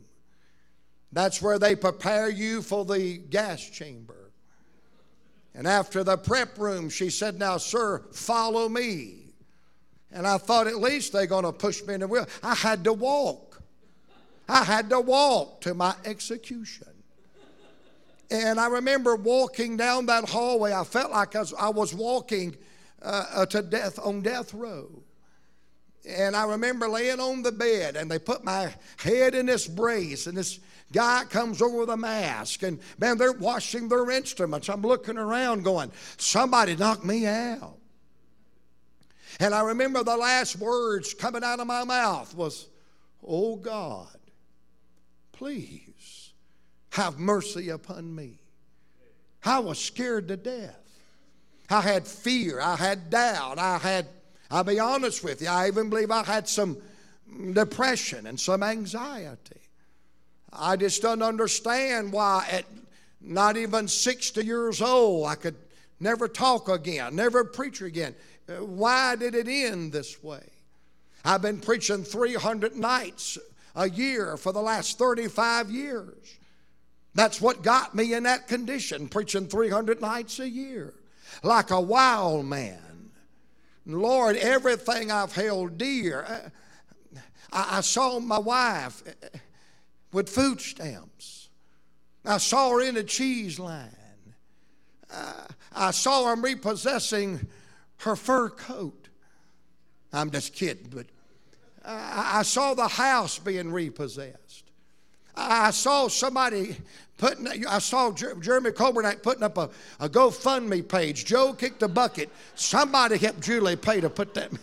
That's 1.12 1.42
where 1.42 1.60
they 1.60 1.76
prepare 1.76 2.30
you 2.30 2.62
for 2.62 2.84
the 2.84 3.18
gas 3.18 3.64
chamber. 3.70 4.32
And 5.54 5.68
after 5.68 6.04
the 6.04 6.18
prep 6.18 6.58
room, 6.58 6.90
she 6.90 7.10
said, 7.10 7.40
Now, 7.40 7.58
sir, 7.58 8.04
follow 8.12 8.68
me. 8.68 9.34
And 10.12 10.26
I 10.26 10.38
thought 10.38 10.68
at 10.68 10.80
least 10.80 11.14
they're 11.14 11.28
going 11.28 11.46
to 11.46 11.52
push 11.52 11.84
me 11.84 11.94
in 11.94 12.00
the 12.00 12.08
wheel. 12.08 12.28
I 12.42 12.56
had 12.56 12.84
to 12.86 12.94
walk. 12.94 13.55
I 14.48 14.64
had 14.64 14.90
to 14.92 15.00
walk 15.00 15.62
to 15.62 15.74
my 15.74 15.96
execution. 16.06 16.88
And 18.32 18.60
I 18.60 18.68
remember 18.68 19.16
walking 19.16 19.78
down 19.78 20.08
that 20.08 20.28
hallway. 20.30 20.74
I 20.74 20.84
felt 20.84 21.12
like 21.12 21.36
I 21.36 21.70
was 21.70 21.94
walking 21.94 22.56
uh, 23.02 23.26
uh, 23.34 23.46
to 23.48 23.62
death 23.62 24.00
on 24.04 24.22
death 24.22 24.54
row. 24.54 24.90
And 26.08 26.36
I 26.36 26.46
remember 26.46 26.88
laying 26.88 27.20
on 27.20 27.42
the 27.42 27.52
bed, 27.52 27.96
and 27.96 28.10
they 28.10 28.20
put 28.20 28.44
my 28.44 28.74
head 28.98 29.34
in 29.34 29.48
this 29.48 29.68
brace, 29.68 30.28
and 30.28 30.38
this 30.38 30.60
guy 30.92 31.24
comes 31.30 31.62
over 31.62 31.80
with 31.80 31.90
a 31.90 31.98
mask, 31.98 32.62
and 32.62 32.80
man, 33.00 33.18
they're 33.18 33.34
washing 33.34 33.90
their 33.90 34.12
instruments. 34.12 34.70
I'm 34.70 34.82
looking 34.82 35.18
around 35.18 35.64
going, 35.64 35.92
somebody 36.18 36.76
knocked 36.76 37.06
me 37.06 37.26
out. 37.26 37.78
And 39.40 39.54
I 39.54 39.62
remember 39.62 40.04
the 40.04 40.16
last 40.16 40.58
words 40.58 41.14
coming 41.14 41.44
out 41.44 41.60
of 41.60 41.68
my 41.68 41.84
mouth 41.84 42.34
was, 42.36 42.68
Oh 43.28 43.56
God, 43.56 44.16
please 45.36 46.32
have 46.92 47.20
mercy 47.20 47.70
upon 47.70 48.16
me. 48.16 48.40
I 49.44 49.60
was 49.60 49.78
scared 49.78 50.28
to 50.30 50.38
death. 50.38 50.80
I 51.70 51.82
had 51.82 52.08
fear. 52.08 52.60
I 52.60 52.76
had 52.76 53.10
doubt. 53.10 53.60
I 53.60 53.78
had, 53.78 54.08
I'll 54.50 54.64
be 54.64 54.80
honest 54.80 55.24
with 55.24 55.42
you, 55.42 55.48
I 55.48 55.68
even 55.68 55.90
believe 55.90 56.12
I 56.12 56.24
had 56.24 56.48
some 56.48 56.78
depression 57.54 58.28
and 58.28 58.40
some 58.40 58.64
anxiety. 58.64 59.60
I 60.54 60.78
just 60.78 61.02
don't 61.02 61.22
understand 61.22 62.14
why 62.14 62.48
at 62.50 62.66
not 63.20 63.58
even 63.58 63.88
60 63.88 64.46
years 64.46 64.82
old 64.82 65.28
I 65.28 65.36
could 65.36 65.56
never 66.00 66.28
talk 66.28 66.70
again, 66.70 67.16
never 67.16 67.44
preach 67.44 67.82
again. 67.82 68.16
Why 68.60 69.16
did 69.16 69.36
it 69.36 69.48
end 69.48 69.92
this 69.92 70.24
way? 70.24 70.44
I've 71.26 71.42
been 71.42 71.60
preaching 71.60 72.04
300 72.04 72.76
nights 72.76 73.40
a 73.76 73.90
year 73.90 74.38
for 74.38 74.52
the 74.52 74.62
last 74.62 74.98
35 74.98 75.70
years. 75.70 76.38
That's 77.14 77.40
what 77.40 77.64
got 77.64 77.96
me 77.96 78.14
in 78.14 78.24
that 78.24 78.48
condition, 78.48 79.08
preaching 79.08 79.48
300 79.48 80.02
nights 80.02 80.40
a 80.40 80.50
year, 80.50 80.94
like 81.44 81.72
a 81.72 81.80
wild 81.80 82.46
man. 82.46 83.12
Lord, 83.86 84.36
everything 84.38 85.12
I've 85.12 85.34
held 85.34 85.78
dear. 85.78 86.26
Uh, 86.28 87.20
I, 87.52 87.78
I 87.78 87.82
saw 87.82 88.20
my 88.20 88.40
wife 88.40 89.04
uh, 89.08 89.38
with 90.12 90.30
food 90.30 90.60
stamps. 90.60 91.50
I 92.26 92.38
saw 92.38 92.72
her 92.72 92.82
in 92.82 92.98
a 92.98 93.04
cheese 93.04 93.60
line. 93.60 93.90
Uh, 95.14 95.46
I 95.74 95.92
saw 95.92 96.26
her 96.26 96.42
repossessing 96.42 97.48
her 97.98 98.16
fur 98.16 98.50
coat. 98.50 99.10
I'm 100.12 100.32
just 100.32 100.54
kidding, 100.54 100.88
but 100.90 101.06
I 101.86 102.42
saw 102.44 102.74
the 102.74 102.88
house 102.88 103.38
being 103.38 103.72
repossessed. 103.72 104.64
I 105.36 105.72
saw 105.72 106.08
somebody 106.08 106.78
putting, 107.18 107.68
I 107.68 107.80
saw 107.80 108.12
Jeremy 108.12 108.72
Coburn 108.72 109.06
putting 109.22 109.44
up 109.44 109.58
a, 109.58 109.70
a 110.00 110.10
GoFundMe 110.10 110.88
page. 110.88 111.26
Joe 111.26 111.54
kicked 111.54 111.84
a 111.84 111.88
bucket. 111.88 112.30
Somebody 112.56 113.18
helped 113.18 113.42
Julie 113.42 113.76
pay 113.76 114.02
to 114.02 114.10
put 114.10 114.34
that. 114.34 114.52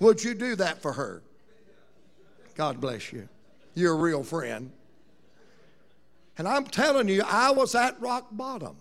Would 0.00 0.22
you 0.22 0.34
do 0.34 0.56
that 0.56 0.80
for 0.80 0.92
her? 0.92 1.22
God 2.54 2.80
bless 2.80 3.12
you. 3.12 3.28
You're 3.74 3.92
a 3.92 3.96
real 3.96 4.22
friend. 4.22 4.70
And 6.38 6.48
I'm 6.48 6.64
telling 6.64 7.08
you, 7.08 7.22
I 7.26 7.50
was 7.50 7.74
at 7.74 8.00
rock 8.00 8.28
bottom. 8.32 8.76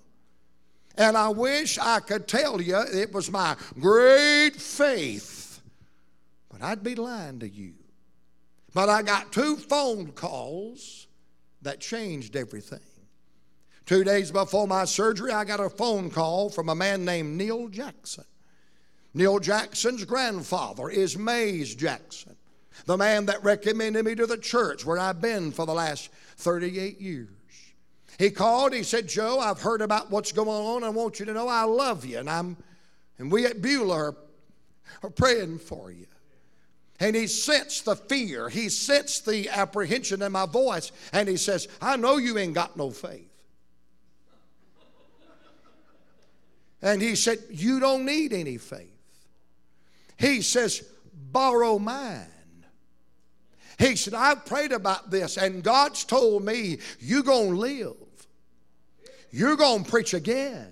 And 0.97 1.17
I 1.17 1.29
wish 1.29 1.77
I 1.77 1.99
could 1.99 2.27
tell 2.27 2.61
you 2.61 2.77
it 2.77 3.13
was 3.13 3.31
my 3.31 3.55
great 3.79 4.55
faith, 4.55 5.40
I'd 6.61 6.83
be 6.83 6.95
lying 6.95 7.39
to 7.39 7.49
you. 7.49 7.73
But 8.73 8.89
I 8.89 9.01
got 9.01 9.33
two 9.33 9.57
phone 9.57 10.11
calls 10.11 11.07
that 11.61 11.79
changed 11.79 12.35
everything. 12.35 12.79
Two 13.85 14.03
days 14.03 14.31
before 14.31 14.67
my 14.67 14.85
surgery, 14.85 15.31
I 15.31 15.43
got 15.43 15.59
a 15.59 15.69
phone 15.69 16.09
call 16.09 16.49
from 16.49 16.69
a 16.69 16.75
man 16.75 17.03
named 17.03 17.37
Neil 17.37 17.67
Jackson. 17.67 18.23
Neil 19.13 19.39
Jackson's 19.39 20.05
grandfather 20.05 20.89
is 20.89 21.17
Mays 21.17 21.75
Jackson, 21.75 22.37
the 22.85 22.95
man 22.95 23.25
that 23.25 23.43
recommended 23.43 24.05
me 24.05 24.15
to 24.15 24.25
the 24.25 24.37
church 24.37 24.85
where 24.85 24.97
I've 24.97 25.19
been 25.19 25.51
for 25.51 25.65
the 25.65 25.73
last 25.73 26.09
38 26.37 27.01
years. 27.01 27.27
He 28.17 28.29
called, 28.29 28.73
he 28.73 28.83
said, 28.83 29.07
Joe, 29.07 29.39
I've 29.39 29.59
heard 29.59 29.81
about 29.81 30.11
what's 30.11 30.31
going 30.31 30.47
on. 30.47 30.83
I 30.83 30.89
want 30.89 31.19
you 31.19 31.25
to 31.25 31.33
know 31.33 31.47
I 31.47 31.63
love 31.63 32.05
you. 32.05 32.19
And 32.19 32.29
I'm 32.29 32.55
and 33.21 33.31
we 33.31 33.45
at 33.45 33.61
Beulah 33.61 33.95
are, 33.95 34.15
are 35.03 35.09
praying 35.11 35.59
for 35.59 35.91
you. 35.91 36.07
And 37.01 37.15
he 37.15 37.25
sensed 37.25 37.85
the 37.85 37.95
fear. 37.95 38.47
He 38.47 38.69
sensed 38.69 39.25
the 39.25 39.49
apprehension 39.49 40.21
in 40.21 40.31
my 40.31 40.45
voice. 40.45 40.91
And 41.11 41.27
he 41.27 41.35
says, 41.35 41.67
I 41.81 41.97
know 41.97 42.17
you 42.17 42.37
ain't 42.37 42.53
got 42.53 42.77
no 42.77 42.91
faith. 42.91 43.27
And 46.79 47.01
he 47.01 47.15
said, 47.15 47.39
You 47.49 47.79
don't 47.79 48.05
need 48.05 48.33
any 48.33 48.57
faith. 48.57 48.93
He 50.15 50.43
says, 50.43 50.87
Borrow 51.31 51.79
mine. 51.79 52.27
He 53.79 53.95
said, 53.95 54.13
I've 54.13 54.45
prayed 54.45 54.71
about 54.71 55.09
this, 55.09 55.37
and 55.37 55.63
God's 55.63 56.03
told 56.03 56.45
me 56.45 56.77
you're 56.99 57.23
going 57.23 57.53
to 57.53 57.57
live. 57.57 57.95
You're 59.31 59.55
going 59.55 59.85
to 59.85 59.89
preach 59.89 60.13
again. 60.13 60.71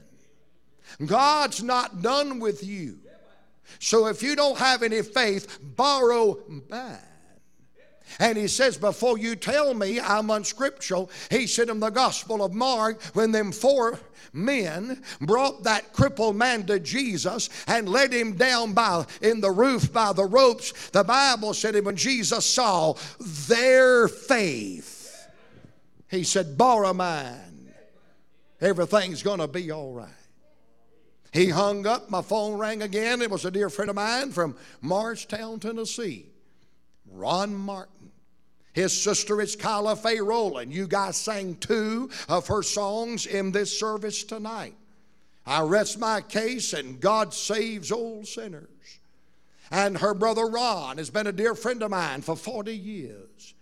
God's 1.03 1.63
not 1.63 2.03
done 2.03 2.39
with 2.39 2.63
you. 2.63 2.99
So 3.77 4.07
if 4.07 4.23
you 4.23 4.35
don't 4.35 4.57
have 4.57 4.81
any 4.83 5.01
faith, 5.01 5.59
borrow 5.61 6.39
mine. 6.69 6.97
And 8.17 8.37
he 8.37 8.47
says, 8.47 8.77
Before 8.77 9.17
you 9.17 9.35
tell 9.35 9.73
me 9.73 9.99
I'm 9.99 10.29
unscriptural, 10.31 11.11
he 11.29 11.45
said 11.45 11.69
in 11.69 11.79
the 11.79 11.91
Gospel 11.91 12.43
of 12.43 12.53
Mark, 12.53 13.01
when 13.13 13.31
them 13.31 13.51
four 13.51 13.99
men 14.33 15.03
brought 15.21 15.63
that 15.63 15.93
crippled 15.93 16.35
man 16.35 16.65
to 16.67 16.79
Jesus 16.79 17.49
and 17.67 17.89
led 17.89 18.13
him 18.13 18.33
down 18.33 18.73
by 18.73 19.05
in 19.21 19.41
the 19.41 19.51
roof 19.51 19.93
by 19.93 20.13
the 20.13 20.25
ropes, 20.25 20.89
the 20.89 21.03
Bible 21.03 21.53
said 21.53 21.83
when 21.85 21.95
Jesus 21.95 22.45
saw 22.45 22.95
their 23.47 24.07
faith, 24.07 25.27
he 26.09 26.23
said, 26.23 26.57
Borrow 26.57 26.93
mine. 26.93 27.45
Everything's 28.61 29.23
going 29.23 29.39
to 29.39 29.47
be 29.47 29.71
all 29.71 29.93
right. 29.93 30.09
He 31.31 31.49
hung 31.49 31.85
up. 31.85 32.09
My 32.09 32.21
phone 32.21 32.57
rang 32.57 32.81
again. 32.81 33.21
It 33.21 33.29
was 33.29 33.45
a 33.45 33.51
dear 33.51 33.69
friend 33.69 33.89
of 33.89 33.95
mine 33.95 34.31
from 34.31 34.55
Morristown, 34.81 35.59
Tennessee, 35.59 36.25
Ron 37.11 37.55
Martin. 37.55 38.11
His 38.73 38.99
sister 38.99 39.41
is 39.41 39.55
Kyla 39.55 39.95
Faye 39.95 40.21
Rowland. 40.21 40.73
You 40.73 40.87
guys 40.87 41.17
sang 41.17 41.55
two 41.55 42.09
of 42.27 42.47
her 42.47 42.63
songs 42.63 43.25
in 43.25 43.51
this 43.51 43.77
service 43.77 44.23
tonight. 44.23 44.75
I 45.45 45.61
rest 45.61 45.99
my 45.99 46.21
case 46.21 46.73
and 46.73 46.99
God 46.99 47.33
saves 47.33 47.91
old 47.91 48.27
sinners. 48.27 48.67
And 49.71 49.97
her 49.97 50.13
brother 50.13 50.47
Ron 50.47 50.97
has 50.97 51.09
been 51.09 51.27
a 51.27 51.31
dear 51.31 51.55
friend 51.55 51.83
of 51.83 51.91
mine 51.91 52.21
for 52.21 52.35
40 52.35 52.75
years. 52.75 53.53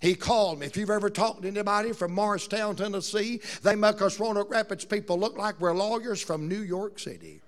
He 0.00 0.14
called 0.14 0.60
me. 0.60 0.66
If 0.66 0.76
you've 0.76 0.90
ever 0.90 1.10
talked 1.10 1.42
to 1.42 1.48
anybody 1.48 1.92
from 1.92 2.12
Morristown, 2.12 2.76
Tennessee, 2.76 3.40
they 3.62 3.74
make 3.74 4.00
us 4.00 4.20
Roanoke 4.20 4.50
Rapids 4.50 4.84
people 4.84 5.18
look 5.18 5.36
like 5.36 5.60
we're 5.60 5.74
lawyers 5.74 6.22
from 6.22 6.48
New 6.48 6.62
York 6.62 6.98
City. 6.98 7.40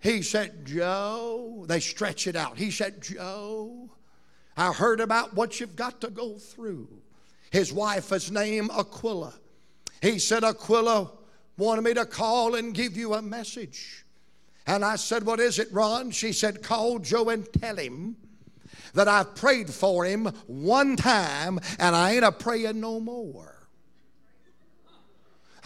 He 0.00 0.22
said, 0.22 0.66
Joe, 0.66 1.64
they 1.66 1.80
stretch 1.80 2.26
it 2.26 2.36
out. 2.36 2.58
He 2.58 2.70
said, 2.70 3.00
Joe, 3.00 3.88
I 4.56 4.72
heard 4.72 5.00
about 5.00 5.34
what 5.34 5.58
you've 5.58 5.74
got 5.74 6.00
to 6.02 6.10
go 6.10 6.34
through. 6.34 6.88
His 7.50 7.72
wife 7.72 8.12
is 8.12 8.30
named 8.30 8.70
Aquila. 8.76 9.34
He 10.02 10.18
said, 10.18 10.44
Aquila 10.44 11.10
wanted 11.56 11.82
me 11.82 11.94
to 11.94 12.04
call 12.04 12.54
and 12.54 12.74
give 12.74 12.96
you 12.96 13.14
a 13.14 13.22
message. 13.22 14.04
And 14.66 14.84
I 14.84 14.96
said, 14.96 15.24
What 15.24 15.40
is 15.40 15.58
it, 15.58 15.72
Ron? 15.72 16.10
She 16.10 16.32
said, 16.32 16.62
Call 16.62 16.98
Joe 16.98 17.30
and 17.30 17.50
tell 17.54 17.76
him 17.76 18.16
that 18.94 19.08
I've 19.08 19.34
prayed 19.34 19.70
for 19.70 20.04
him 20.04 20.26
one 20.46 20.96
time 20.96 21.58
and 21.78 21.94
I 21.94 22.12
ain't 22.12 22.24
a 22.24 22.32
praying 22.32 22.80
no 22.80 23.00
more. 23.00 23.56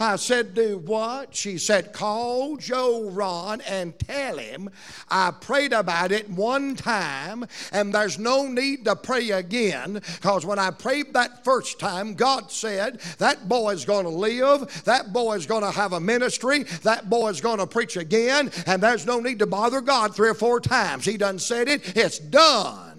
I 0.01 0.15
said, 0.15 0.55
Do 0.55 0.79
what? 0.79 1.35
She 1.35 1.57
said, 1.57 1.93
Call 1.93 2.57
Joe 2.57 3.09
Ron 3.09 3.61
and 3.61 3.97
tell 3.99 4.37
him 4.37 4.69
I 5.09 5.31
prayed 5.31 5.73
about 5.73 6.11
it 6.11 6.29
one 6.29 6.75
time 6.75 7.45
and 7.71 7.93
there's 7.93 8.17
no 8.17 8.47
need 8.47 8.85
to 8.85 8.95
pray 8.95 9.29
again 9.29 10.01
because 10.15 10.45
when 10.45 10.59
I 10.59 10.71
prayed 10.71 11.13
that 11.13 11.43
first 11.43 11.79
time, 11.79 12.15
God 12.15 12.51
said, 12.51 12.99
That 13.19 13.47
boy's 13.47 13.85
going 13.85 14.05
to 14.05 14.09
live, 14.09 14.83
that 14.85 15.13
boy's 15.13 15.45
going 15.45 15.63
to 15.63 15.71
have 15.71 15.93
a 15.93 15.99
ministry, 15.99 16.63
that 16.83 17.09
boy's 17.09 17.39
going 17.39 17.59
to 17.59 17.67
preach 17.67 17.95
again, 17.95 18.51
and 18.65 18.81
there's 18.81 19.05
no 19.05 19.19
need 19.19 19.39
to 19.39 19.47
bother 19.47 19.81
God 19.81 20.15
three 20.15 20.29
or 20.29 20.33
four 20.33 20.59
times. 20.59 21.05
He 21.05 21.17
done 21.17 21.37
said 21.39 21.67
it, 21.67 21.95
it's 21.95 22.19
done. 22.19 22.90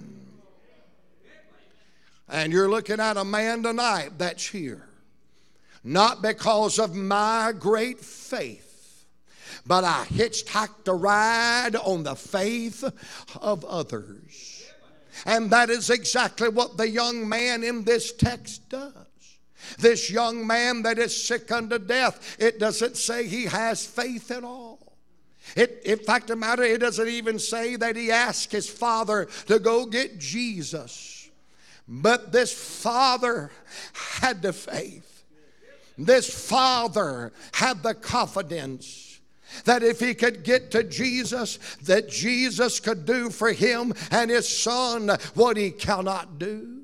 And 2.28 2.52
you're 2.52 2.70
looking 2.70 3.00
at 3.00 3.16
a 3.16 3.24
man 3.24 3.62
tonight 3.62 4.10
that's 4.18 4.46
here. 4.46 4.86
Not 5.84 6.22
because 6.22 6.78
of 6.78 6.94
my 6.94 7.52
great 7.58 8.00
faith, 8.00 9.04
but 9.66 9.84
I 9.84 10.04
hitchhiked 10.08 10.86
a 10.86 10.94
ride 10.94 11.76
on 11.76 12.04
the 12.04 12.14
faith 12.14 12.84
of 13.40 13.64
others. 13.64 14.64
And 15.26 15.50
that 15.50 15.70
is 15.70 15.90
exactly 15.90 16.48
what 16.48 16.76
the 16.76 16.88
young 16.88 17.28
man 17.28 17.62
in 17.64 17.84
this 17.84 18.12
text 18.12 18.68
does. 18.68 18.92
This 19.78 20.10
young 20.10 20.46
man 20.46 20.82
that 20.82 20.98
is 20.98 21.26
sick 21.26 21.50
unto 21.52 21.78
death, 21.78 22.36
it 22.38 22.58
doesn't 22.58 22.96
say 22.96 23.26
he 23.26 23.44
has 23.44 23.84
faith 23.84 24.30
at 24.30 24.44
all. 24.44 24.96
It, 25.56 25.82
in 25.84 25.98
fact, 25.98 26.28
the 26.28 26.36
matter, 26.36 26.62
it 26.62 26.80
doesn't 26.80 27.08
even 27.08 27.38
say 27.38 27.76
that 27.76 27.96
he 27.96 28.10
asked 28.10 28.52
his 28.52 28.68
father 28.68 29.26
to 29.46 29.58
go 29.58 29.86
get 29.86 30.18
Jesus. 30.18 31.11
But 31.88 32.32
this 32.32 32.52
father 32.52 33.50
had 34.18 34.42
the 34.42 34.52
faith. 34.52 35.24
This 35.98 36.48
father 36.48 37.32
had 37.52 37.82
the 37.82 37.94
confidence 37.94 39.20
that 39.64 39.82
if 39.82 40.00
he 40.00 40.14
could 40.14 40.44
get 40.44 40.70
to 40.70 40.82
Jesus, 40.82 41.58
that 41.82 42.08
Jesus 42.08 42.80
could 42.80 43.04
do 43.04 43.30
for 43.30 43.52
him 43.52 43.92
and 44.10 44.30
his 44.30 44.48
son 44.48 45.10
what 45.34 45.56
he 45.56 45.70
cannot 45.70 46.38
do. 46.38 46.82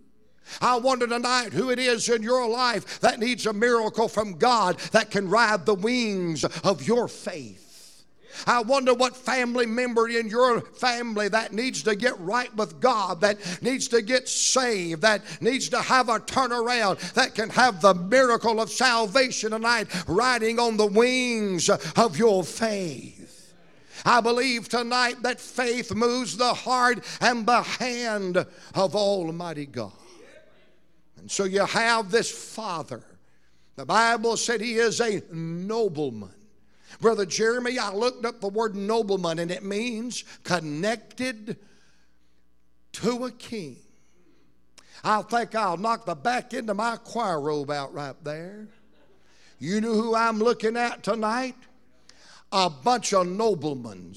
I 0.61 0.77
wonder 0.77 1.07
tonight 1.07 1.53
who 1.53 1.71
it 1.71 1.79
is 1.79 2.09
in 2.09 2.23
your 2.23 2.49
life 2.49 3.01
that 3.01 3.21
needs 3.21 3.47
a 3.47 3.53
miracle 3.53 4.09
from 4.09 4.39
God 4.39 4.79
that 4.93 5.11
can 5.11 5.29
ride 5.29 5.67
the 5.67 5.75
wings 5.75 6.45
of 6.45 6.87
your 6.87 7.09
faith. 7.09 7.68
I 8.47 8.63
wonder 8.63 8.95
what 8.95 9.17
family 9.17 9.67
member 9.67 10.09
in 10.09 10.29
your 10.29 10.61
family 10.61 11.29
that 11.29 11.53
needs 11.53 11.83
to 11.85 11.97
get 11.97 12.19
right 12.21 12.55
with 12.57 12.81
God, 12.81 13.21
that 13.23 13.39
needs 13.63 13.89
to 13.89 14.03
get 14.03 14.29
saved, 14.29 15.03
that 15.03 15.23
needs 15.41 15.69
to 15.71 15.81
have 15.81 16.09
a 16.09 16.21
turnaround, 16.21 17.15
that 17.15 17.35
can 17.35 17.51
have 17.51 17.81
the 17.81 17.95
miracle 17.95 18.61
of 18.61 18.71
salvation 18.71 19.51
tonight 19.51 19.89
riding 20.07 20.59
on 20.59 20.77
the 20.77 20.87
wings 20.87 21.69
of 21.69 22.17
your 22.17 22.45
faith. 22.45 23.55
I 24.05 24.21
believe 24.21 24.69
tonight 24.69 25.23
that 25.23 25.41
faith 25.41 25.95
moves 25.95 26.37
the 26.37 26.55
heart 26.55 27.05
and 27.21 27.45
the 27.45 27.63
hand 27.63 28.37
of 28.75 28.95
Almighty 28.95 29.67
God. 29.67 29.93
And 31.17 31.31
so 31.31 31.45
you 31.45 31.65
have 31.65 32.11
this 32.11 32.31
father. 32.31 33.03
The 33.77 33.85
Bible 33.85 34.37
said 34.37 34.61
he 34.61 34.75
is 34.75 35.01
a 35.01 35.23
nobleman. 35.33 36.31
Brother 37.01 37.27
Jeremy, 37.27 37.79
I 37.79 37.93
looked 37.93 38.25
up 38.25 38.41
the 38.41 38.49
word 38.49 38.75
nobleman 38.75 39.39
and 39.39 39.51
it 39.51 39.63
means 39.63 40.25
connected 40.43 41.57
to 42.93 43.25
a 43.25 43.31
king. 43.31 43.77
I 45.05 45.23
think 45.23 45.55
I'll 45.55 45.77
knock 45.77 46.07
the 46.07 46.17
back 46.17 46.53
end 46.55 46.69
of 46.71 46.77
my 46.77 46.97
choir 46.97 47.41
robe 47.41 47.71
out 47.71 47.95
right 47.95 48.17
there. 48.25 48.67
You 49.61 49.81
know 49.81 49.95
who 49.95 50.15
I'm 50.15 50.39
looking 50.39 50.77
at 50.77 51.03
tonight? 51.03 51.55
A 52.51 52.69
bunch 52.71 53.13
of 53.13 53.27
noblemen. 53.27 54.15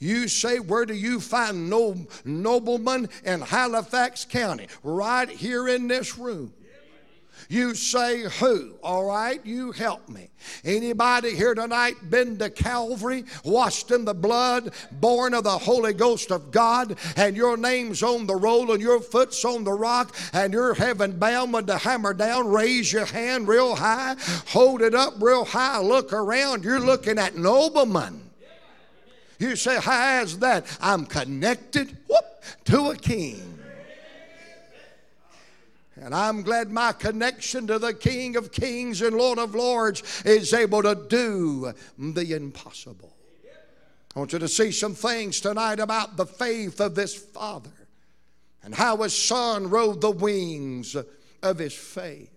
You 0.00 0.28
say, 0.28 0.60
where 0.60 0.86
do 0.86 0.94
you 0.94 1.20
find 1.20 1.68
no 1.68 1.96
noblemen 2.24 3.08
in 3.24 3.40
Halifax 3.40 4.24
County? 4.24 4.68
Right 4.82 5.28
here 5.28 5.68
in 5.68 5.88
this 5.88 6.16
room. 6.16 6.52
You 7.48 7.74
say 7.74 8.24
who? 8.24 8.74
All 8.82 9.04
right, 9.04 9.44
you 9.44 9.72
help 9.72 10.06
me. 10.10 10.28
Anybody 10.64 11.34
here 11.34 11.54
tonight 11.54 11.96
been 12.10 12.36
to 12.38 12.50
Calvary, 12.50 13.24
washed 13.42 13.90
in 13.90 14.04
the 14.04 14.12
blood, 14.12 14.74
born 14.92 15.32
of 15.32 15.44
the 15.44 15.56
Holy 15.58 15.94
Ghost 15.94 16.30
of 16.30 16.50
God, 16.50 16.98
and 17.16 17.34
your 17.34 17.56
name's 17.56 18.02
on 18.02 18.26
the 18.26 18.36
roll 18.36 18.70
and 18.72 18.82
your 18.82 19.00
foot's 19.00 19.42
on 19.46 19.64
the 19.64 19.72
rock, 19.72 20.14
and 20.34 20.52
you're 20.52 20.74
heaven 20.74 21.18
bound 21.18 21.54
with 21.54 21.66
the 21.66 21.78
hammer 21.78 22.12
down? 22.12 22.48
Raise 22.48 22.92
your 22.92 23.06
hand 23.06 23.48
real 23.48 23.74
high, 23.74 24.16
hold 24.48 24.82
it 24.82 24.94
up 24.94 25.14
real 25.18 25.46
high, 25.46 25.80
look 25.80 26.12
around. 26.12 26.64
You're 26.64 26.80
looking 26.80 27.18
at 27.18 27.34
noblemen. 27.34 28.28
You 29.38 29.56
say, 29.56 29.80
How 29.80 30.20
is 30.20 30.38
that? 30.40 30.66
I'm 30.80 31.06
connected 31.06 31.96
whoop, 32.08 32.24
to 32.66 32.90
a 32.90 32.96
king. 32.96 33.57
And 36.08 36.14
I'm 36.14 36.40
glad 36.40 36.70
my 36.70 36.92
connection 36.92 37.66
to 37.66 37.78
the 37.78 37.92
King 37.92 38.36
of 38.36 38.50
Kings 38.50 39.02
and 39.02 39.14
Lord 39.14 39.38
of 39.38 39.54
Lords 39.54 40.22
is 40.24 40.54
able 40.54 40.82
to 40.82 40.94
do 40.94 41.74
the 41.98 42.34
impossible. 42.34 43.14
I 44.16 44.18
want 44.18 44.32
you 44.32 44.38
to 44.38 44.48
see 44.48 44.72
some 44.72 44.94
things 44.94 45.38
tonight 45.38 45.80
about 45.80 46.16
the 46.16 46.24
faith 46.24 46.80
of 46.80 46.94
this 46.94 47.14
father 47.14 47.88
and 48.62 48.74
how 48.74 48.96
his 48.96 49.14
son 49.14 49.68
rode 49.68 50.00
the 50.00 50.10
wings 50.10 50.96
of 51.42 51.58
his 51.58 51.74
faith. 51.74 52.32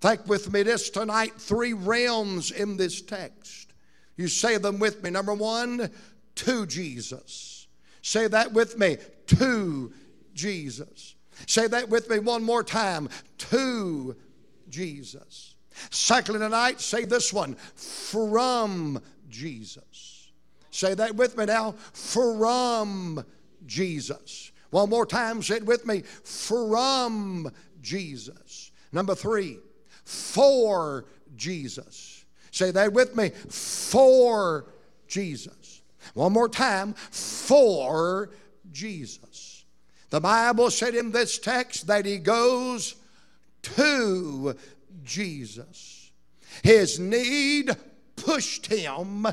Think 0.00 0.24
with 0.28 0.52
me 0.52 0.62
this 0.62 0.88
tonight 0.88 1.32
three 1.38 1.72
realms 1.72 2.52
in 2.52 2.76
this 2.76 3.02
text. 3.02 3.72
You 4.16 4.28
say 4.28 4.58
them 4.58 4.78
with 4.78 5.02
me. 5.02 5.10
Number 5.10 5.34
one, 5.34 5.90
to 6.36 6.66
Jesus. 6.66 7.66
Say 8.02 8.28
that 8.28 8.52
with 8.52 8.78
me. 8.78 8.98
To 9.26 9.92
Jesus. 10.34 11.15
Say 11.46 11.66
that 11.66 11.88
with 11.88 12.08
me 12.08 12.18
one 12.18 12.42
more 12.42 12.64
time. 12.64 13.08
To 13.38 14.16
Jesus. 14.68 15.54
Secondly, 15.90 16.40
tonight, 16.40 16.80
say 16.80 17.04
this 17.04 17.32
one 17.32 17.54
from 17.54 19.00
Jesus. 19.28 20.30
Say 20.70 20.94
that 20.94 21.16
with 21.16 21.36
me 21.36 21.46
now. 21.46 21.72
From 21.92 23.24
Jesus. 23.66 24.52
One 24.70 24.90
more 24.90 25.06
time, 25.06 25.42
say 25.42 25.56
it 25.56 25.66
with 25.66 25.86
me. 25.86 26.02
From 26.02 27.50
Jesus. 27.80 28.72
Number 28.92 29.14
three, 29.14 29.58
for 30.04 31.06
Jesus. 31.34 32.24
Say 32.50 32.70
that 32.70 32.92
with 32.92 33.16
me. 33.16 33.30
For 33.30 34.72
Jesus. 35.06 35.82
One 36.14 36.32
more 36.32 36.48
time. 36.48 36.94
For 36.94 38.30
Jesus. 38.72 39.25
The 40.10 40.20
Bible 40.20 40.70
said 40.70 40.94
in 40.94 41.10
this 41.10 41.38
text 41.38 41.88
that 41.88 42.06
he 42.06 42.18
goes 42.18 42.94
to 43.62 44.56
Jesus. 45.04 46.10
His 46.62 46.98
need 46.98 47.76
pushed 48.14 48.66
him 48.66 49.26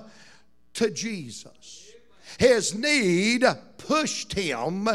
to 0.74 0.90
Jesus. 0.90 1.92
His 2.40 2.74
need 2.76 3.46
pushed 3.78 4.34
him 4.34 4.90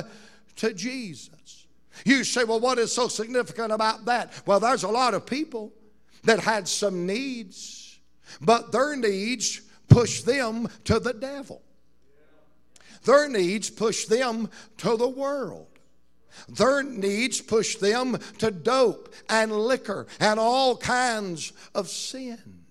to 0.57 0.75
Jesus. 0.75 1.67
You 2.05 2.25
say, 2.25 2.45
well, 2.45 2.61
what 2.61 2.79
is 2.79 2.93
so 2.93 3.09
significant 3.09 3.73
about 3.73 4.05
that? 4.07 4.33
Well, 4.47 4.61
there's 4.61 4.83
a 4.83 4.89
lot 4.89 5.15
of 5.15 5.27
people 5.27 5.73
that 6.25 6.41
had 6.41 6.67
some 6.69 7.07
needs, 7.07 7.99
but 8.41 8.73
their 8.73 8.97
needs 8.97 9.61
pushed 9.89 10.27
them 10.27 10.69
to 10.85 10.99
the 10.99 11.13
devil. 11.13 11.63
Their 13.05 13.29
needs 13.29 13.71
push 13.71 14.07
them 14.07 14.51
to 14.79 14.97
the 14.97 15.09
world. 15.09 15.67
Their 16.49 16.83
needs 16.83 17.41
push 17.41 17.77
them 17.77 18.19
to 18.39 18.51
dope 18.51 19.13
and 19.29 19.53
liquor 19.53 20.07
and 20.21 20.39
all 20.39 20.77
kinds 20.77 21.53
of 21.75 21.89
sin. 21.89 22.65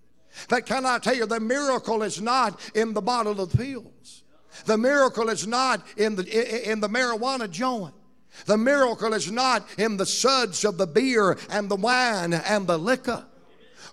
But 0.49 0.65
can 0.65 0.85
I 0.85 0.99
tell 0.99 1.15
you, 1.15 1.25
the 1.25 1.39
miracle 1.39 2.03
is 2.03 2.21
not 2.21 2.59
in 2.75 2.93
the 2.93 3.01
bottle 3.01 3.41
of 3.41 3.53
pills. 3.53 4.23
The 4.65 4.77
miracle 4.77 5.29
is 5.29 5.45
not 5.45 5.85
in 5.97 6.15
the, 6.15 6.71
in 6.71 6.79
the 6.79 6.89
marijuana 6.89 7.49
joint. 7.49 7.93
The 8.45 8.57
miracle 8.57 9.13
is 9.13 9.31
not 9.31 9.67
in 9.79 9.97
the 9.97 10.05
suds 10.05 10.63
of 10.63 10.77
the 10.77 10.87
beer 10.87 11.37
and 11.49 11.69
the 11.69 11.75
wine 11.75 12.33
and 12.33 12.67
the 12.67 12.77
liquor. 12.77 13.25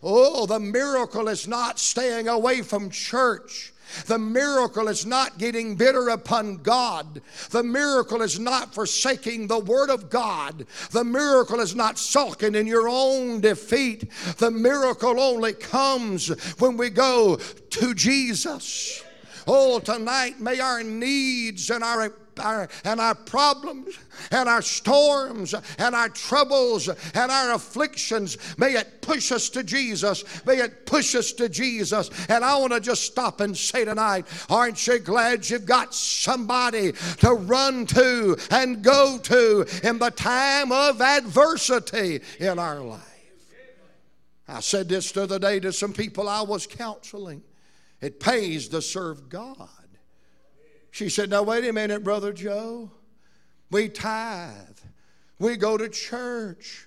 Oh, 0.02 0.46
the 0.46 0.60
miracle 0.60 1.28
is 1.28 1.48
not 1.48 1.78
staying 1.78 2.28
away 2.28 2.60
from 2.60 2.90
church. 2.90 3.72
The 4.06 4.18
miracle 4.18 4.88
is 4.88 5.06
not 5.06 5.38
getting 5.38 5.76
bitter 5.76 6.08
upon 6.08 6.58
God. 6.58 7.22
The 7.50 7.62
miracle 7.62 8.22
is 8.22 8.38
not 8.38 8.74
forsaking 8.74 9.46
the 9.46 9.58
Word 9.58 9.90
of 9.90 10.10
God. 10.10 10.66
The 10.90 11.04
miracle 11.04 11.60
is 11.60 11.74
not 11.74 11.98
sulking 11.98 12.54
in 12.54 12.66
your 12.66 12.88
own 12.88 13.40
defeat. 13.40 14.10
The 14.38 14.50
miracle 14.50 15.20
only 15.20 15.52
comes 15.52 16.28
when 16.58 16.76
we 16.76 16.90
go 16.90 17.36
to 17.36 17.94
Jesus. 17.94 19.02
Oh, 19.46 19.78
tonight 19.78 20.40
may 20.40 20.60
our 20.60 20.82
needs 20.82 21.70
and 21.70 21.84
our 21.84 22.10
our, 22.40 22.68
and 22.84 23.00
our 23.00 23.14
problems 23.14 23.98
and 24.30 24.48
our 24.48 24.62
storms 24.62 25.54
and 25.78 25.94
our 25.94 26.08
troubles 26.08 26.88
and 26.88 27.30
our 27.30 27.54
afflictions, 27.54 28.38
may 28.58 28.74
it 28.74 29.02
push 29.02 29.32
us 29.32 29.48
to 29.50 29.62
Jesus. 29.62 30.24
May 30.46 30.58
it 30.58 30.86
push 30.86 31.14
us 31.14 31.32
to 31.32 31.48
Jesus. 31.48 32.10
And 32.28 32.44
I 32.44 32.56
want 32.56 32.72
to 32.72 32.80
just 32.80 33.02
stop 33.02 33.40
and 33.40 33.56
say 33.56 33.84
tonight, 33.84 34.26
aren't 34.48 34.86
you 34.86 34.98
glad 34.98 35.48
you've 35.48 35.66
got 35.66 35.94
somebody 35.94 36.92
to 37.18 37.32
run 37.32 37.86
to 37.86 38.36
and 38.50 38.82
go 38.82 39.18
to 39.18 39.66
in 39.82 39.98
the 39.98 40.10
time 40.10 40.72
of 40.72 41.00
adversity 41.00 42.20
in 42.38 42.58
our 42.58 42.80
life? 42.80 43.00
I 44.46 44.60
said 44.60 44.88
this 44.88 45.12
the 45.12 45.22
other 45.22 45.38
day 45.38 45.58
to 45.60 45.72
some 45.72 45.92
people 45.92 46.28
I 46.28 46.42
was 46.42 46.66
counseling. 46.66 47.42
It 48.00 48.20
pays 48.20 48.68
to 48.68 48.82
serve 48.82 49.28
God. 49.30 49.68
She 50.94 51.08
said, 51.08 51.30
Now, 51.30 51.42
wait 51.42 51.64
a 51.64 51.72
minute, 51.72 52.04
Brother 52.04 52.32
Joe. 52.32 52.88
We 53.68 53.88
tithe, 53.88 54.78
we 55.40 55.56
go 55.56 55.76
to 55.76 55.88
church, 55.88 56.86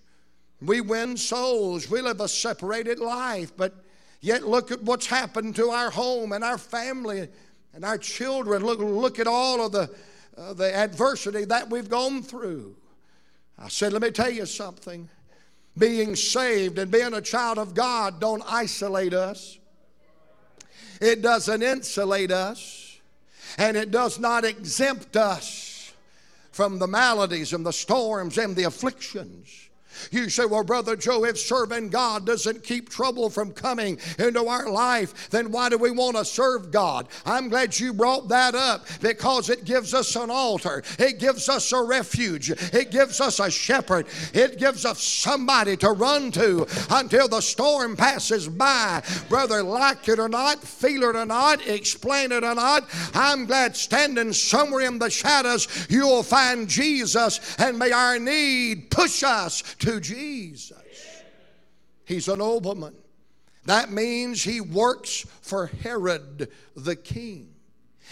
we 0.61 0.79
win 0.79 1.17
souls, 1.17 1.91
we 1.91 1.99
live 1.99 2.21
a 2.21 2.29
separated 2.29 2.99
life, 2.99 3.51
but 3.57 3.75
yet 4.21 4.47
look 4.47 4.71
at 4.71 4.81
what's 4.81 5.07
happened 5.07 5.57
to 5.57 5.71
our 5.71 5.89
home 5.89 6.31
and 6.31 6.41
our 6.41 6.57
family 6.57 7.27
and 7.73 7.83
our 7.83 7.97
children. 7.97 8.63
Look, 8.63 8.79
look 8.79 9.19
at 9.19 9.27
all 9.27 9.65
of 9.65 9.73
the, 9.73 9.93
uh, 10.37 10.53
the 10.53 10.73
adversity 10.73 11.43
that 11.43 11.69
we've 11.69 11.89
gone 11.89 12.23
through. 12.23 12.77
I 13.59 13.67
said, 13.67 13.91
Let 13.91 14.03
me 14.03 14.11
tell 14.11 14.31
you 14.31 14.45
something. 14.45 15.09
Being 15.77 16.15
saved 16.15 16.79
and 16.79 16.89
being 16.89 17.13
a 17.13 17.21
child 17.21 17.57
of 17.57 17.73
God 17.73 18.21
don't 18.21 18.43
isolate 18.47 19.13
us. 19.13 19.59
It 21.01 21.21
doesn't 21.21 21.61
insulate 21.61 22.31
us 22.31 22.86
and 23.57 23.75
it 23.75 23.91
does 23.91 24.19
not 24.19 24.45
exempt 24.45 25.15
us 25.15 25.93
from 26.51 26.79
the 26.79 26.87
maladies 26.87 27.53
and 27.53 27.65
the 27.65 27.73
storms 27.73 28.37
and 28.37 28.55
the 28.55 28.63
afflictions. 28.63 29.69
You 30.11 30.29
say, 30.29 30.45
Well, 30.45 30.63
Brother 30.63 30.95
Joe, 30.95 31.25
if 31.25 31.37
serving 31.37 31.89
God 31.89 32.25
doesn't 32.25 32.63
keep 32.63 32.89
trouble 32.89 33.29
from 33.29 33.51
coming 33.51 33.97
into 34.19 34.45
our 34.47 34.69
life, 34.69 35.29
then 35.29 35.51
why 35.51 35.69
do 35.69 35.77
we 35.77 35.91
want 35.91 36.17
to 36.17 36.25
serve 36.25 36.71
God? 36.71 37.07
I'm 37.25 37.49
glad 37.49 37.79
you 37.79 37.93
brought 37.93 38.27
that 38.29 38.55
up 38.55 38.85
because 39.01 39.49
it 39.49 39.65
gives 39.65 39.93
us 39.93 40.15
an 40.15 40.29
altar, 40.29 40.83
it 40.99 41.19
gives 41.19 41.49
us 41.49 41.71
a 41.71 41.81
refuge, 41.81 42.49
it 42.49 42.91
gives 42.91 43.21
us 43.21 43.39
a 43.39 43.49
shepherd, 43.49 44.07
it 44.33 44.57
gives 44.57 44.85
us 44.85 45.01
somebody 45.01 45.77
to 45.77 45.91
run 45.91 46.31
to 46.31 46.67
until 46.89 47.27
the 47.27 47.41
storm 47.41 47.95
passes 47.95 48.47
by. 48.47 49.01
Brother, 49.29 49.63
like 49.63 50.07
it 50.07 50.19
or 50.19 50.29
not, 50.29 50.63
feel 50.63 51.03
it 51.03 51.15
or 51.15 51.25
not, 51.25 51.65
explain 51.67 52.31
it 52.31 52.43
or 52.43 52.55
not, 52.55 52.85
I'm 53.13 53.45
glad 53.45 53.75
standing 53.75 54.33
somewhere 54.33 54.85
in 54.85 54.99
the 54.99 55.09
shadows, 55.09 55.87
you'll 55.89 56.23
find 56.23 56.67
Jesus, 56.67 57.55
and 57.59 57.77
may 57.77 57.91
our 57.91 58.19
need 58.19 58.89
push 58.89 59.23
us 59.23 59.63
to 59.79 59.86
Jesus. 59.99 61.23
He's 62.05 62.27
a 62.27 62.35
nobleman. 62.35 62.95
That 63.65 63.91
means 63.91 64.43
he 64.43 64.61
works 64.61 65.25
for 65.41 65.67
Herod 65.67 66.49
the 66.75 66.95
king. 66.95 67.53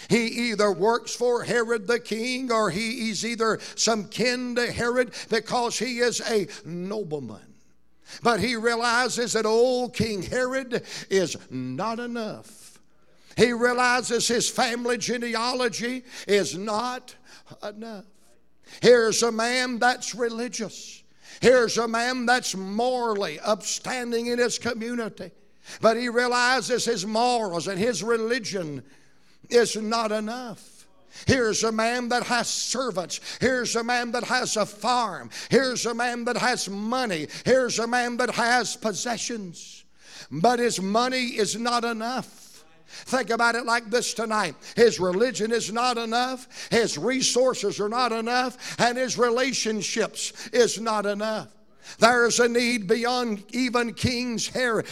He 0.09 0.25
either 0.49 0.71
works 0.71 1.15
for 1.15 1.43
Herod 1.43 1.87
the 1.87 1.99
king 1.99 2.51
or 2.51 2.69
he 2.69 3.09
is 3.09 3.25
either 3.25 3.59
some 3.75 4.09
kin 4.09 4.55
to 4.55 4.71
Herod 4.71 5.13
because 5.29 5.79
he 5.79 5.99
is 5.99 6.21
a 6.29 6.47
nobleman. 6.65 7.55
But 8.21 8.39
he 8.39 8.55
realizes 8.55 9.33
that 9.33 9.45
old 9.45 9.93
King 9.93 10.21
Herod 10.21 10.83
is 11.09 11.37
not 11.49 11.99
enough. 11.99 12.79
He 13.35 13.51
realizes 13.51 14.27
his 14.27 14.49
family 14.49 14.97
genealogy 14.97 16.03
is 16.27 16.57
not 16.57 17.15
enough. 17.63 18.05
Here's 18.81 19.23
a 19.23 19.31
man 19.31 19.79
that's 19.79 20.15
religious. 20.15 21.03
Here's 21.45 21.77
a 21.77 21.87
man 21.87 22.25
that's 22.25 22.55
morally 22.55 23.39
upstanding 23.39 24.25
in 24.25 24.39
his 24.39 24.57
community, 24.57 25.29
but 25.79 25.95
he 25.95 26.09
realizes 26.09 26.85
his 26.85 27.05
morals 27.05 27.67
and 27.67 27.77
his 27.77 28.01
religion 28.01 28.81
is 29.51 29.75
not 29.75 30.11
enough. 30.11 30.87
Here's 31.27 31.63
a 31.63 31.71
man 31.71 32.09
that 32.09 32.23
has 32.23 32.47
servants. 32.47 33.19
Here's 33.39 33.75
a 33.75 33.83
man 33.83 34.09
that 34.13 34.23
has 34.23 34.57
a 34.57 34.65
farm. 34.65 35.29
Here's 35.51 35.85
a 35.85 35.93
man 35.93 36.25
that 36.25 36.37
has 36.37 36.67
money. 36.67 37.27
Here's 37.45 37.77
a 37.77 37.85
man 37.85 38.17
that 38.17 38.31
has 38.31 38.75
possessions. 38.75 39.85
But 40.31 40.57
his 40.57 40.81
money 40.81 41.25
is 41.25 41.55
not 41.55 41.85
enough. 41.85 42.44
Think 42.87 43.29
about 43.29 43.55
it 43.55 43.65
like 43.65 43.89
this 43.89 44.13
tonight. 44.13 44.55
His 44.75 44.99
religion 44.99 45.51
is 45.51 45.71
not 45.71 45.97
enough, 45.97 46.47
his 46.71 46.97
resources 46.97 47.79
are 47.79 47.89
not 47.89 48.11
enough, 48.11 48.79
and 48.79 48.97
his 48.97 49.17
relationships 49.17 50.49
is 50.53 50.79
not 50.79 51.05
enough. 51.05 51.49
There 51.99 52.25
is 52.25 52.39
a 52.39 52.47
need 52.47 52.87
beyond 52.87 53.43
even 53.53 53.93
King 53.93 54.39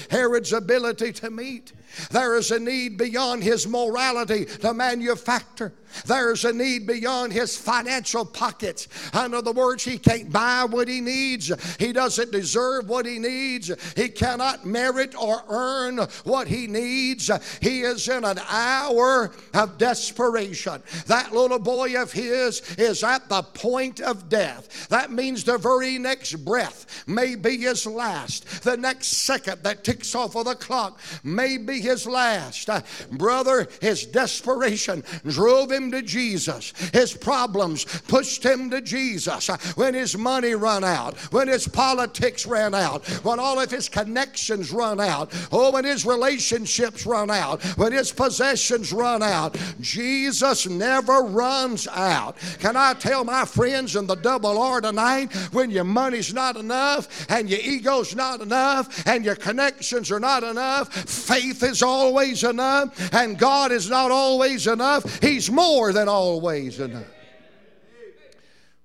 Herod's 0.09 0.53
ability 0.53 1.13
to 1.13 1.29
meet. 1.31 1.73
There 2.11 2.35
is 2.35 2.51
a 2.51 2.59
need 2.59 2.97
beyond 2.97 3.43
his 3.43 3.67
morality 3.67 4.45
to 4.45 4.73
manufacture. 4.73 5.73
There's 6.05 6.45
a 6.45 6.53
need 6.53 6.87
beyond 6.87 7.33
his 7.33 7.57
financial 7.57 8.25
pockets. 8.25 8.87
In 9.13 9.33
other 9.33 9.51
words, 9.51 9.83
he 9.83 9.97
can't 9.97 10.31
buy 10.31 10.65
what 10.65 10.87
he 10.87 11.01
needs. 11.01 11.51
He 11.77 11.93
doesn't 11.93 12.31
deserve 12.31 12.89
what 12.89 13.05
he 13.05 13.19
needs. 13.19 13.71
He 13.95 14.09
cannot 14.09 14.65
merit 14.65 15.15
or 15.19 15.43
earn 15.49 15.97
what 16.23 16.47
he 16.47 16.67
needs. 16.67 17.29
He 17.61 17.81
is 17.81 18.07
in 18.07 18.23
an 18.23 18.39
hour 18.49 19.31
of 19.53 19.77
desperation. 19.77 20.81
That 21.07 21.33
little 21.33 21.59
boy 21.59 22.01
of 22.01 22.11
his 22.11 22.61
is 22.77 23.03
at 23.03 23.29
the 23.29 23.43
point 23.43 23.99
of 23.99 24.29
death. 24.29 24.87
That 24.89 25.11
means 25.11 25.43
the 25.43 25.57
very 25.57 25.97
next 25.97 26.35
breath 26.45 27.03
may 27.07 27.35
be 27.35 27.57
his 27.57 27.85
last. 27.85 28.63
The 28.63 28.77
next 28.77 29.07
second 29.07 29.63
that 29.63 29.83
ticks 29.83 30.15
off 30.15 30.35
of 30.35 30.45
the 30.45 30.55
clock 30.55 30.99
may 31.23 31.57
be 31.57 31.79
his 31.79 32.05
last. 32.05 32.69
brother, 33.11 33.67
his 33.81 34.05
desperation 34.05 35.03
drove 35.27 35.71
him 35.71 35.82
him 35.83 35.91
to 35.91 36.01
Jesus. 36.01 36.73
His 36.91 37.13
problems 37.13 37.85
pushed 38.07 38.43
him 38.43 38.69
to 38.69 38.81
Jesus. 38.81 39.47
When 39.75 39.93
his 39.93 40.17
money 40.17 40.55
run 40.55 40.83
out, 40.83 41.17
when 41.31 41.47
his 41.47 41.67
politics 41.67 42.45
ran 42.45 42.73
out, 42.73 43.05
when 43.23 43.39
all 43.39 43.59
of 43.59 43.71
his 43.71 43.89
connections 43.89 44.71
run 44.71 44.99
out, 44.99 45.31
oh, 45.51 45.71
when 45.71 45.85
his 45.85 46.05
relationships 46.05 47.05
run 47.05 47.29
out, 47.29 47.61
when 47.77 47.91
his 47.91 48.11
possessions 48.11 48.93
run 48.93 49.21
out, 49.21 49.57
Jesus 49.81 50.67
never 50.67 51.21
runs 51.21 51.87
out. 51.87 52.37
Can 52.59 52.75
I 52.75 52.93
tell 52.93 53.23
my 53.23 53.45
friends 53.45 53.95
in 53.95 54.07
the 54.07 54.15
double 54.15 54.57
R 54.57 54.81
tonight 54.81 55.33
when 55.51 55.69
your 55.69 55.83
money's 55.83 56.33
not 56.33 56.55
enough 56.55 57.29
and 57.29 57.49
your 57.49 57.59
ego's 57.59 58.15
not 58.15 58.41
enough 58.41 59.05
and 59.07 59.25
your 59.25 59.35
connections 59.35 60.11
are 60.11 60.19
not 60.19 60.43
enough, 60.43 60.93
faith 60.93 61.63
is 61.63 61.83
always 61.83 62.43
enough 62.43 63.13
and 63.13 63.37
God 63.37 63.71
is 63.71 63.89
not 63.89 64.11
always 64.11 64.67
enough. 64.67 65.21
He's 65.21 65.49
more 65.49 65.72
more 65.73 65.91
than 65.91 66.07
always 66.07 66.79
enough. 66.79 67.07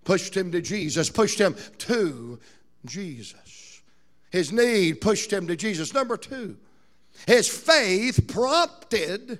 Pushed 0.04 0.34
him 0.34 0.50
to 0.52 0.62
Jesus, 0.62 1.10
pushed 1.10 1.38
him 1.38 1.54
to 1.78 2.40
Jesus. 2.86 3.82
His 4.30 4.52
need 4.52 5.02
pushed 5.02 5.30
him 5.30 5.46
to 5.48 5.56
Jesus. 5.56 5.92
Number 5.92 6.16
two, 6.16 6.56
his 7.26 7.46
faith 7.46 8.26
prompted 8.26 9.38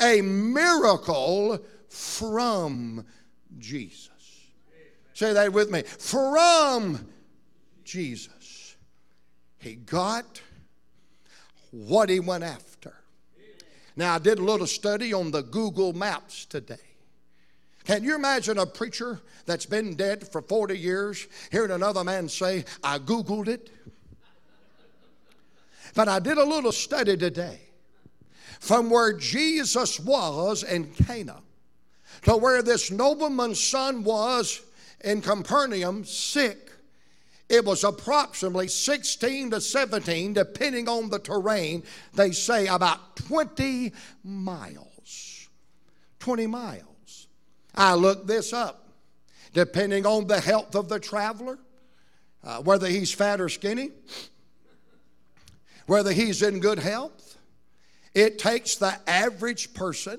a 0.00 0.20
miracle 0.22 1.60
from 1.88 3.06
Jesus. 3.58 4.10
Say 5.14 5.32
that 5.34 5.52
with 5.52 5.70
me. 5.70 5.82
From 5.82 7.06
Jesus. 7.84 8.76
He 9.58 9.74
got 9.74 10.40
what 11.70 12.08
he 12.08 12.18
went 12.18 12.42
after. 12.42 12.71
Now, 13.96 14.14
I 14.14 14.18
did 14.18 14.38
a 14.38 14.44
little 14.44 14.66
study 14.66 15.12
on 15.12 15.30
the 15.30 15.42
Google 15.42 15.92
Maps 15.92 16.44
today. 16.46 16.76
Can 17.84 18.04
you 18.04 18.14
imagine 18.14 18.58
a 18.58 18.66
preacher 18.66 19.20
that's 19.44 19.66
been 19.66 19.96
dead 19.96 20.26
for 20.28 20.40
40 20.40 20.78
years 20.78 21.26
hearing 21.50 21.72
another 21.72 22.04
man 22.04 22.28
say, 22.28 22.64
I 22.82 22.98
Googled 22.98 23.48
it? 23.48 23.70
But 25.94 26.08
I 26.08 26.20
did 26.20 26.38
a 26.38 26.44
little 26.44 26.72
study 26.72 27.16
today 27.16 27.60
from 28.60 28.88
where 28.88 29.12
Jesus 29.12 29.98
was 29.98 30.62
in 30.62 30.86
Cana 30.92 31.42
to 32.22 32.36
where 32.36 32.62
this 32.62 32.90
nobleman's 32.90 33.62
son 33.62 34.04
was 34.04 34.62
in 35.02 35.20
Capernaum, 35.20 36.04
sick 36.04 36.70
it 37.52 37.66
was 37.66 37.84
approximately 37.84 38.66
16 38.66 39.50
to 39.50 39.60
17, 39.60 40.32
depending 40.32 40.88
on 40.88 41.10
the 41.10 41.18
terrain, 41.18 41.82
they 42.14 42.30
say 42.30 42.66
about 42.66 43.14
20 43.16 43.92
miles. 44.24 45.48
20 46.20 46.46
miles. 46.46 47.26
I 47.74 47.92
looked 47.92 48.26
this 48.26 48.54
up. 48.54 48.88
Depending 49.52 50.06
on 50.06 50.26
the 50.28 50.40
health 50.40 50.74
of 50.74 50.88
the 50.88 50.98
traveler, 50.98 51.58
uh, 52.42 52.62
whether 52.62 52.88
he's 52.88 53.12
fat 53.12 53.38
or 53.38 53.50
skinny, 53.50 53.90
whether 55.86 56.10
he's 56.10 56.40
in 56.40 56.58
good 56.58 56.78
health, 56.78 57.36
it 58.14 58.38
takes 58.38 58.76
the 58.76 58.98
average 59.06 59.74
person 59.74 60.18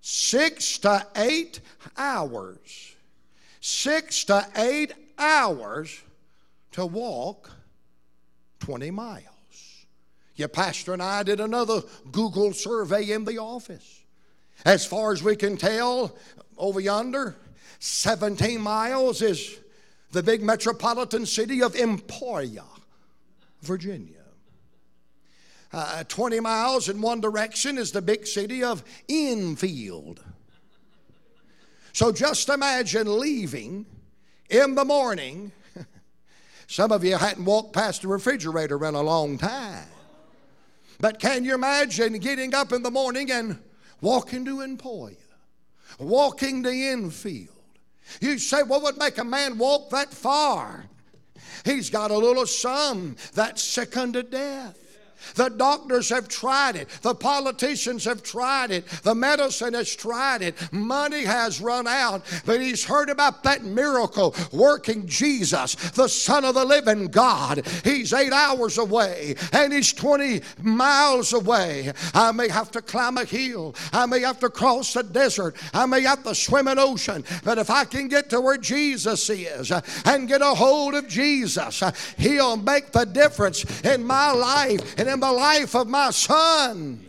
six 0.00 0.78
to 0.78 1.06
eight 1.14 1.60
hours. 1.96 2.96
Six 3.60 4.24
to 4.24 4.44
eight 4.56 4.94
hours 5.16 6.02
to 6.72 6.86
walk 6.86 7.50
20 8.60 8.90
miles. 8.90 9.86
Your 10.36 10.48
pastor 10.48 10.92
and 10.92 11.02
I 11.02 11.22
did 11.22 11.40
another 11.40 11.82
Google 12.12 12.52
survey 12.52 13.10
in 13.10 13.24
the 13.24 13.38
office. 13.38 14.02
As 14.64 14.86
far 14.86 15.12
as 15.12 15.22
we 15.22 15.36
can 15.36 15.56
tell, 15.56 16.16
over 16.56 16.80
yonder, 16.80 17.36
17 17.80 18.60
miles 18.60 19.22
is 19.22 19.58
the 20.12 20.22
big 20.22 20.42
metropolitan 20.42 21.26
city 21.26 21.62
of 21.62 21.76
Emporia, 21.76 22.64
Virginia. 23.62 24.14
Uh, 25.72 26.02
20 26.04 26.40
miles 26.40 26.88
in 26.88 27.00
one 27.00 27.20
direction 27.20 27.76
is 27.76 27.92
the 27.92 28.00
big 28.00 28.26
city 28.26 28.64
of 28.64 28.82
Enfield. 29.08 30.24
So 31.92 32.10
just 32.10 32.48
imagine 32.48 33.18
leaving 33.18 33.84
in 34.48 34.74
the 34.74 34.84
morning 34.84 35.52
some 36.68 36.92
of 36.92 37.02
you 37.02 37.16
hadn't 37.16 37.46
walked 37.46 37.72
past 37.72 38.02
the 38.02 38.08
refrigerator 38.08 38.84
in 38.84 38.94
a 38.94 39.02
long 39.02 39.38
time. 39.38 39.86
But 41.00 41.18
can 41.18 41.42
you 41.44 41.54
imagine 41.54 42.12
getting 42.18 42.54
up 42.54 42.72
in 42.74 42.82
the 42.82 42.90
morning 42.90 43.30
and 43.30 43.58
walking 44.02 44.44
to 44.44 44.60
Emporia, 44.60 45.16
walking 45.98 46.62
to 46.64 46.70
Enfield? 46.70 47.48
You 48.20 48.38
say, 48.38 48.62
what 48.62 48.82
would 48.82 48.98
make 48.98 49.16
a 49.16 49.24
man 49.24 49.56
walk 49.56 49.88
that 49.90 50.12
far? 50.12 50.84
He's 51.64 51.88
got 51.88 52.10
a 52.10 52.18
little 52.18 52.46
son 52.46 53.16
that's 53.32 53.62
sick 53.62 53.96
unto 53.96 54.22
death. 54.22 54.78
The 55.34 55.48
doctors 55.48 56.08
have 56.10 56.28
tried 56.28 56.76
it. 56.76 56.88
The 57.02 57.14
politicians 57.14 58.04
have 58.04 58.22
tried 58.22 58.70
it. 58.70 58.86
The 59.02 59.14
medicine 59.14 59.74
has 59.74 59.94
tried 59.94 60.42
it. 60.42 60.56
Money 60.72 61.24
has 61.24 61.60
run 61.60 61.86
out. 61.86 62.22
But 62.44 62.60
he's 62.60 62.84
heard 62.84 63.10
about 63.10 63.42
that 63.44 63.64
miracle 63.64 64.34
working 64.52 65.06
Jesus, 65.06 65.74
the 65.92 66.08
Son 66.08 66.44
of 66.44 66.54
the 66.54 66.64
living 66.64 67.06
God. 67.06 67.66
He's 67.84 68.12
eight 68.12 68.32
hours 68.32 68.78
away 68.78 69.36
and 69.52 69.72
he's 69.72 69.92
20 69.92 70.42
miles 70.62 71.32
away. 71.32 71.92
I 72.14 72.32
may 72.32 72.48
have 72.48 72.70
to 72.72 72.82
climb 72.82 73.18
a 73.18 73.24
hill. 73.24 73.74
I 73.92 74.06
may 74.06 74.20
have 74.20 74.40
to 74.40 74.50
cross 74.50 74.96
a 74.96 75.02
desert. 75.02 75.56
I 75.72 75.86
may 75.86 76.02
have 76.02 76.22
to 76.24 76.34
swim 76.34 76.68
an 76.68 76.78
ocean. 76.78 77.24
But 77.44 77.58
if 77.58 77.70
I 77.70 77.84
can 77.84 78.08
get 78.08 78.30
to 78.30 78.40
where 78.40 78.58
Jesus 78.58 79.28
is 79.30 79.70
uh, 79.70 79.80
and 80.04 80.28
get 80.28 80.40
a 80.40 80.54
hold 80.54 80.94
of 80.94 81.08
Jesus, 81.08 81.82
uh, 81.82 81.92
he'll 82.16 82.56
make 82.56 82.92
the 82.92 83.04
difference 83.04 83.64
in 83.82 84.04
my 84.04 84.32
life 84.32 84.98
and 84.98 85.07
in 85.08 85.20
the 85.20 85.32
life 85.32 85.74
of 85.74 85.88
my 85.88 86.10
son. 86.10 87.04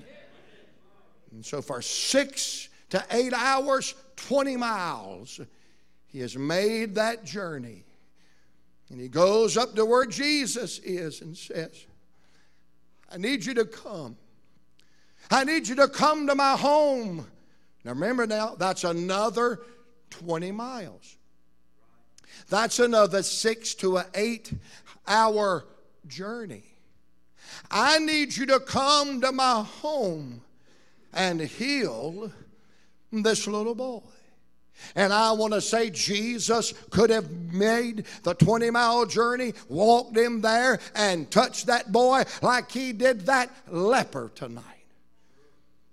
And 1.32 1.46
so, 1.46 1.62
for 1.62 1.82
six 1.82 2.70
to 2.90 3.04
eight 3.12 3.34
hours, 3.34 3.96
20 4.16 4.58
miles, 4.58 5.40
he 6.08 6.20
has 6.20 6.38
made 6.38 6.96
that 6.96 7.24
journey. 7.24 7.86
And 8.90 9.00
he 9.00 9.08
goes 9.08 9.56
up 9.56 9.76
to 9.76 9.86
where 9.86 10.06
Jesus 10.06 10.80
is 10.80 11.22
and 11.22 11.38
says, 11.38 11.86
I 13.12 13.18
need 13.18 13.46
you 13.46 13.54
to 13.56 13.66
come. 13.66 14.18
I 15.30 15.44
need 15.44 15.68
you 15.68 15.76
to 15.76 15.88
come 15.88 16.28
to 16.28 16.36
my 16.36 16.56
home. 16.56 17.28
Now 17.84 17.92
remember 17.92 18.26
now, 18.26 18.56
that's 18.56 18.84
another 18.84 19.62
20 20.10 20.52
miles. 20.52 21.18
That's 22.50 22.80
another 22.80 23.22
six 23.22 23.76
to 23.76 23.98
an 23.98 24.06
eight 24.16 24.52
hour 25.08 25.66
journey. 26.08 26.69
I 27.72 28.00
need 28.00 28.36
you 28.36 28.46
to 28.48 28.60
come 28.60 29.22
to 29.22 29.32
my 29.32 29.64
home 29.64 30.42
and 31.14 31.40
heal 31.42 32.32
this 33.12 33.48
little 33.48 33.76
boy. 33.76 34.02
And 34.96 35.12
I 35.12 35.32
want 35.34 35.54
to 35.54 35.62
say 35.62 35.90
Jesus 35.90 36.74
could 36.90 37.10
have 37.10 37.30
made 37.32 38.06
the 38.24 38.34
20 38.34 38.70
mile 38.72 39.06
journey, 39.06 39.54
walked 39.68 40.18
him 40.18 40.42
there, 40.42 40.80
and 40.96 41.30
touched 41.30 41.68
that 41.68 41.92
boy 41.92 42.24
like 42.42 42.72
he 42.72 42.94
did 42.94 43.22
that 43.26 43.52
leper 43.68 44.32
tonight. 44.36 44.64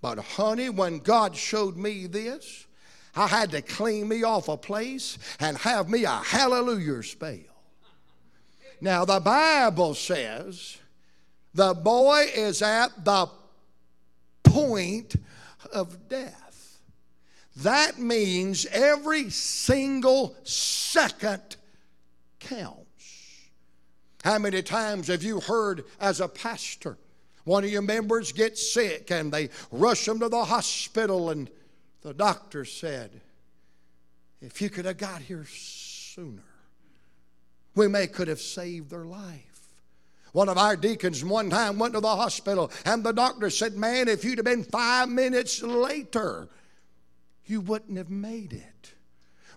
But, 0.00 0.18
honey, 0.18 0.70
when 0.70 1.00
God 1.00 1.34
showed 1.34 1.76
me 1.76 2.06
this, 2.06 2.66
I 3.16 3.26
had 3.26 3.50
to 3.52 3.62
clean 3.62 4.08
me 4.08 4.22
off 4.22 4.48
a 4.48 4.56
place 4.56 5.18
and 5.40 5.56
have 5.58 5.88
me 5.88 6.04
a 6.04 6.10
hallelujah 6.10 7.02
spell. 7.02 7.38
Now, 8.80 9.04
the 9.04 9.20
Bible 9.20 9.94
says 9.94 10.76
the 11.56 11.72
boy 11.72 12.28
is 12.34 12.60
at 12.60 13.04
the 13.04 13.28
point 14.44 15.16
of 15.72 16.08
death. 16.08 16.78
That 17.56 17.98
means 17.98 18.66
every 18.66 19.30
single 19.30 20.36
second 20.44 21.56
counts. 22.38 22.76
How 24.22 24.38
many 24.38 24.62
times 24.62 25.08
have 25.08 25.22
you 25.22 25.40
heard 25.40 25.84
as 25.98 26.20
a 26.20 26.28
pastor 26.28 26.98
one 27.44 27.62
of 27.64 27.70
your 27.70 27.82
members 27.82 28.32
get 28.32 28.58
sick 28.58 29.10
and 29.10 29.32
they 29.32 29.48
rush 29.70 30.04
them 30.04 30.18
to 30.18 30.28
the 30.28 30.44
hospital 30.44 31.30
and 31.30 31.48
the 32.02 32.12
doctor 32.12 32.64
said, 32.64 33.20
if 34.42 34.60
you 34.60 34.68
could 34.68 34.84
have 34.84 34.98
got 34.98 35.22
here 35.22 35.46
sooner, 35.48 36.42
we 37.74 37.88
may 37.88 38.08
could 38.08 38.28
have 38.28 38.40
saved 38.40 38.90
their 38.90 39.04
life. 39.04 39.55
One 40.36 40.50
of 40.50 40.58
our 40.58 40.76
deacons 40.76 41.24
one 41.24 41.48
time 41.48 41.78
went 41.78 41.94
to 41.94 42.00
the 42.00 42.14
hospital 42.14 42.70
and 42.84 43.02
the 43.02 43.12
doctor 43.12 43.48
said, 43.48 43.72
Man, 43.72 44.06
if 44.06 44.22
you'd 44.22 44.36
have 44.36 44.44
been 44.44 44.64
five 44.64 45.08
minutes 45.08 45.62
later, 45.62 46.50
you 47.46 47.62
wouldn't 47.62 47.96
have 47.96 48.10
made 48.10 48.52
it. 48.52 48.92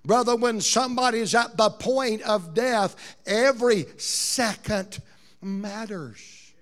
Brother, 0.06 0.38
when 0.38 0.62
somebody's 0.62 1.36
at 1.36 1.58
the 1.58 1.70
point 1.70 2.22
of 2.22 2.54
death, 2.54 2.96
every 3.26 3.88
second 3.98 5.02
matters. 5.42 6.54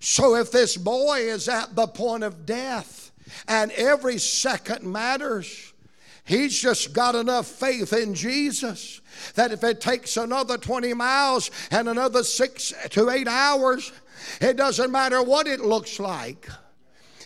So 0.00 0.36
if 0.36 0.52
this 0.52 0.76
boy 0.76 1.20
is 1.20 1.48
at 1.48 1.74
the 1.74 1.86
point 1.86 2.24
of 2.24 2.44
death 2.44 3.10
and 3.48 3.72
every 3.72 4.18
second 4.18 4.84
matters, 4.84 5.71
he's 6.24 6.58
just 6.58 6.92
got 6.92 7.14
enough 7.14 7.46
faith 7.46 7.92
in 7.92 8.14
Jesus 8.14 9.00
that 9.34 9.52
if 9.52 9.62
it 9.64 9.80
takes 9.80 10.16
another 10.16 10.58
20 10.58 10.94
miles 10.94 11.50
and 11.70 11.88
another 11.88 12.22
six 12.22 12.72
to 12.90 13.10
eight 13.10 13.28
hours, 13.28 13.92
it 14.40 14.56
doesn't 14.56 14.90
matter 14.90 15.22
what 15.22 15.46
it 15.46 15.60
looks 15.60 15.98
like. 15.98 16.48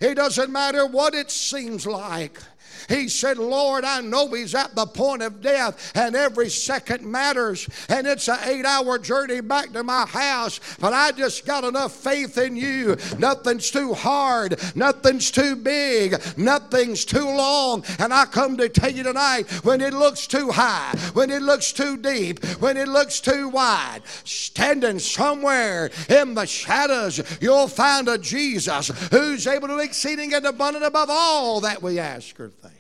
It 0.01 0.17
doesn't 0.17 0.53
matter 0.53 0.87
what 0.87 1.15
it 1.15 1.31
seems 1.31 1.87
like. 1.87 2.39
He 2.89 3.09
said, 3.09 3.39
Lord, 3.39 3.85
I 3.85 4.01
know 4.01 4.29
he's 4.29 4.55
at 4.55 4.75
the 4.75 4.87
point 4.87 5.23
of 5.23 5.41
death 5.41 5.93
and 5.95 6.15
every 6.15 6.49
second 6.49 7.05
matters 7.05 7.69
and 7.89 8.07
it's 8.07 8.29
an 8.29 8.39
eight 8.45 8.65
hour 8.65 8.99
journey 8.99 9.41
back 9.41 9.73
to 9.73 9.83
my 9.83 10.07
house, 10.07 10.61
but 10.81 10.93
I 10.93 11.13
just 11.13 11.47
got 11.47 11.65
enough 11.65 11.93
faith 11.93 12.39
in 12.39 12.57
you. 12.57 12.97
Nothing's 13.19 13.71
too 13.71 13.95
hard, 13.95 14.61
nothing's 14.75 15.31
too 15.31 15.57
big, 15.57 16.21
nothing's 16.37 17.05
too 17.05 17.25
long. 17.25 17.85
And 17.99 18.13
I 18.13 18.25
come 18.27 18.57
to 18.59 18.69
tell 18.69 18.91
you 18.91 19.03
tonight 19.03 19.51
when 19.65 19.81
it 19.81 19.93
looks 19.93 20.27
too 20.27 20.51
high, 20.51 20.95
when 21.13 21.31
it 21.31 21.43
looks 21.43 21.73
too 21.73 21.97
deep, 21.97 22.45
when 22.61 22.77
it 22.77 22.89
looks 22.89 23.21
too 23.21 23.49
wide, 23.49 24.03
standing 24.25 24.99
somewhere 24.99 25.91
in 26.09 26.35
the 26.35 26.47
shadows, 26.47 27.21
you'll 27.41 27.69
find 27.69 28.09
a 28.09 28.19
Jesus 28.19 28.89
who's 29.11 29.47
able 29.47 29.69
to 29.69 29.79
exceeding 29.79 30.35
and 30.35 30.47
abundant 30.47 30.85
above 30.85 31.09
all 31.11 31.61
that 31.61 31.83
we 31.83 31.99
ask 31.99 32.39
or 32.39 32.49
think. 32.49 32.76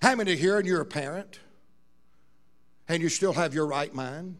How 0.00 0.14
many 0.14 0.36
here 0.36 0.58
and 0.58 0.66
you're 0.66 0.80
a 0.80 0.86
parent 0.86 1.40
and 2.88 3.02
you 3.02 3.08
still 3.08 3.32
have 3.32 3.52
your 3.52 3.66
right 3.66 3.92
mind? 3.92 4.36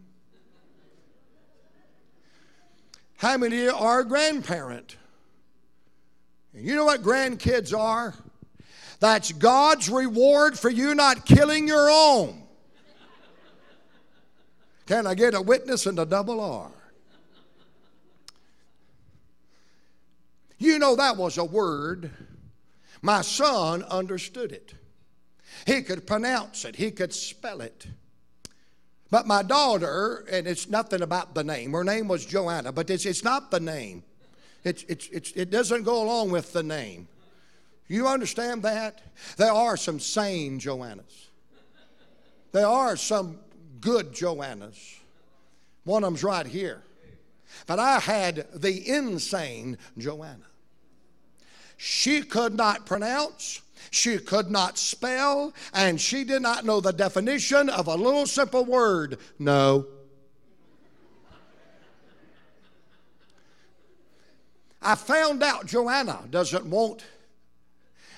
How 3.17 3.37
many 3.37 3.69
are 3.69 4.01
a 4.01 4.05
grandparent? 4.05 4.97
And 6.55 6.65
You 6.65 6.77
know 6.77 6.85
what 6.85 7.03
grandkids 7.03 7.77
are? 7.77 8.15
That's 9.01 9.33
God's 9.33 9.89
reward 9.89 10.59
for 10.59 10.71
you 10.71 10.95
not 10.95 11.27
killing 11.27 11.67
your 11.67 11.89
own. 11.91 12.43
Can 14.87 15.07
I 15.07 15.15
get 15.15 15.35
a 15.35 15.43
witness 15.43 15.87
and 15.87 15.99
a 15.99 16.07
double 16.07 16.41
R? 16.41 16.71
You 20.59 20.79
know 20.79 20.97
that 20.97 21.17
was 21.17 21.39
a 21.39 21.45
word. 21.45 22.11
My 23.03 23.23
son 23.23 23.83
understood 23.85 24.51
it. 24.51 24.75
He 25.69 25.83
could 25.83 26.07
pronounce 26.07 26.65
it, 26.65 26.77
he 26.77 26.91
could 26.91 27.13
spell 27.13 27.61
it. 27.61 27.87
But 29.11 29.27
my 29.27 29.43
daughter, 29.43 30.25
and 30.33 30.47
it's 30.47 30.71
nothing 30.71 31.03
about 31.03 31.35
the 31.35 31.45
name, 31.45 31.73
her 31.73 31.85
name 31.85 32.09
was 32.09 32.25
Joanna, 32.25 32.73
but 32.73 32.89
it's, 32.89 33.05
it's 33.05 33.23
not 33.23 33.51
the 33.51 33.61
name. 33.61 34.03
It's, 34.65 34.85
it's, 34.85 35.09
it's, 35.09 35.31
it 35.33 35.51
doesn't 35.51 35.83
go 35.83 36.03
along 36.03 36.31
with 36.31 36.55
the 36.55 36.63
name. 36.63 37.07
You 37.87 38.09
understand 38.09 38.63
that? 38.63 39.03
There 39.37 39.53
are 39.53 39.77
some 39.77 40.01
sane 40.01 40.59
Joannas. 40.59 41.29
There 42.53 42.67
are 42.67 42.97
some 42.97 43.39
good 43.79 44.15
Joannas. 44.15 44.99
One 45.85 46.03
of 46.03 46.07
them's 46.09 46.25
right 46.25 46.47
here. 46.47 46.83
But 47.67 47.79
I 47.79 47.99
had 47.99 48.47
the 48.55 48.89
insane 48.89 49.77
Joanna. 49.99 50.48
She 51.79 52.23
could 52.23 52.55
not 52.55 52.87
pronounce, 52.87 53.63
she 53.93 54.19
could 54.19 54.51
not 54.51 54.77
spell, 54.77 55.55
and 55.73 56.01
she 56.01 56.25
did 56.25 56.43
not 56.43 56.65
know 56.65 56.81
the 56.81 56.93
definition 56.93 57.69
of 57.71 57.87
a 57.87 57.95
little 57.95 58.27
simple 58.27 58.65
word 58.65 59.19
no. 59.39 59.87
I 64.83 64.97
found 64.97 65.43
out 65.43 65.67
Joanna 65.67 66.25
doesn't 66.29 66.67
want 66.67 67.05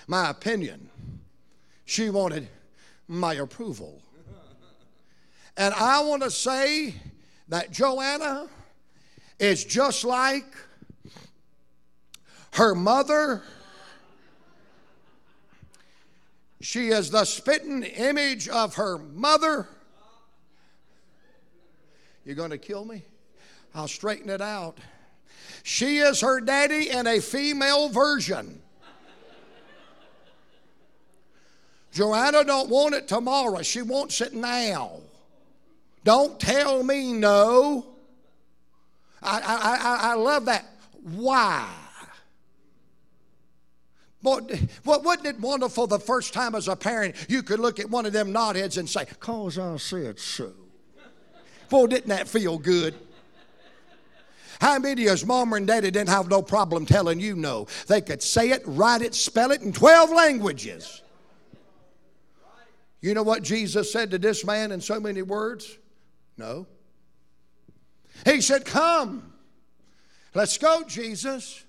my 0.06 0.30
opinion, 0.30 0.88
she 1.84 2.08
wanted 2.08 2.48
my 3.08 3.34
approval. 3.34 4.00
And 5.58 5.74
I 5.74 6.00
want 6.00 6.22
to 6.22 6.30
say 6.30 6.94
that 7.48 7.70
Joanna 7.70 8.48
is 9.38 9.64
just 9.64 10.04
like 10.04 10.46
her 12.52 12.74
mother 12.74 13.42
she 16.60 16.88
is 16.88 17.10
the 17.10 17.24
spitting 17.24 17.82
image 17.82 18.48
of 18.48 18.74
her 18.74 18.98
mother. 18.98 19.66
You're 22.24 22.36
going 22.36 22.50
to 22.50 22.58
kill 22.58 22.84
me? 22.84 23.02
I'll 23.74 23.88
straighten 23.88 24.28
it 24.28 24.42
out. 24.42 24.78
She 25.62 25.98
is 25.98 26.20
her 26.20 26.40
daddy 26.40 26.90
in 26.90 27.06
a 27.06 27.20
female 27.20 27.88
version. 27.88 28.60
Joanna 31.92 32.44
don't 32.44 32.68
want 32.68 32.94
it 32.94 33.08
tomorrow. 33.08 33.62
She 33.62 33.82
wants 33.82 34.20
it 34.20 34.34
now. 34.34 35.00
Don't 36.04 36.38
tell 36.38 36.82
me 36.82 37.12
no. 37.12 37.86
I, 39.22 39.40
I, 39.40 40.08
I, 40.08 40.12
I 40.12 40.14
love 40.14 40.44
that. 40.44 40.66
Why? 41.02 41.68
Boy, 44.22 44.40
wasn't 44.84 45.26
it 45.26 45.40
wonderful 45.40 45.86
the 45.86 45.98
first 45.98 46.34
time 46.34 46.54
as 46.54 46.68
a 46.68 46.76
parent 46.76 47.14
you 47.28 47.42
could 47.42 47.58
look 47.58 47.80
at 47.80 47.88
one 47.88 48.04
of 48.04 48.12
them 48.12 48.32
knotheads 48.32 48.76
and 48.76 48.88
say, 48.88 49.06
Cause 49.18 49.58
I 49.58 49.76
said 49.76 50.18
so. 50.18 50.52
Boy, 51.70 51.86
didn't 51.86 52.08
that 52.08 52.28
feel 52.28 52.58
good? 52.58 52.94
How 54.60 54.78
many 54.78 55.06
of 55.06 55.26
mom 55.26 55.54
and 55.54 55.66
daddy, 55.66 55.90
didn't 55.90 56.10
have 56.10 56.28
no 56.28 56.42
problem 56.42 56.84
telling 56.84 57.18
you 57.18 57.34
no? 57.34 57.66
They 57.86 58.02
could 58.02 58.22
say 58.22 58.50
it, 58.50 58.62
write 58.66 59.00
it, 59.00 59.14
spell 59.14 59.52
it 59.52 59.62
in 59.62 59.72
12 59.72 60.10
languages. 60.10 61.00
You 63.00 63.14
know 63.14 63.22
what 63.22 63.42
Jesus 63.42 63.90
said 63.90 64.10
to 64.10 64.18
this 64.18 64.44
man 64.44 64.72
in 64.72 64.82
so 64.82 65.00
many 65.00 65.22
words? 65.22 65.78
No. 66.36 66.66
He 68.26 68.42
said, 68.42 68.66
Come. 68.66 69.32
Let's 70.34 70.58
go, 70.58 70.84
Jesus. 70.86 71.64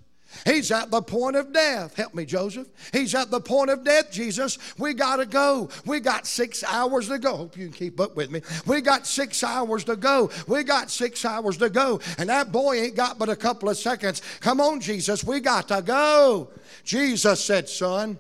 He's 0.46 0.72
at 0.72 0.92
the 0.92 1.02
point 1.02 1.36
of 1.36 1.54
death. 1.54 1.96
Help 1.96 2.14
me, 2.14 2.26
Joseph. 2.26 2.68
He's 2.94 3.14
at 3.16 3.32
the 3.32 3.40
point 3.40 3.70
of 3.70 3.84
death, 3.84 4.12
Jesus. 4.12 4.58
We 4.78 4.94
got 4.94 5.18
to 5.18 5.26
go. 5.26 5.70
We 5.86 6.00
got 6.00 6.26
six 6.26 6.64
hours 6.64 7.08
to 7.10 7.20
go. 7.20 7.36
Hope 7.36 7.58
you 7.58 7.66
can 7.66 7.74
keep 7.74 8.00
up 8.00 8.16
with 8.16 8.32
me. 8.32 8.42
We 8.66 8.82
got 8.82 9.06
six 9.06 9.44
hours 9.44 9.84
to 9.86 9.96
go. 9.96 10.30
We 10.48 10.64
got 10.64 10.90
six 10.90 11.26
hours 11.26 11.58
to 11.58 11.70
go. 11.70 12.00
And 12.18 12.30
that 12.30 12.52
boy 12.52 12.76
ain't 12.76 12.96
got 12.96 13.20
but 13.20 13.30
a 13.30 13.36
couple 13.36 13.70
of 13.70 13.78
seconds. 13.78 14.22
Come 14.40 14.60
on, 14.62 14.80
Jesus. 14.80 15.24
We 15.24 15.40
got 15.40 15.68
to 15.68 15.82
go. 15.82 16.50
Jesus 16.84 17.44
said, 17.44 17.70
Son, 17.70 18.18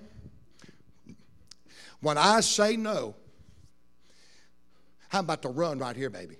when 2.02 2.18
I 2.18 2.42
say 2.42 2.76
no, 2.76 3.16
I'm 5.12 5.26
about 5.26 5.42
to 5.44 5.50
run 5.50 5.80
right 5.80 5.96
here, 5.96 6.10
baby. 6.10 6.38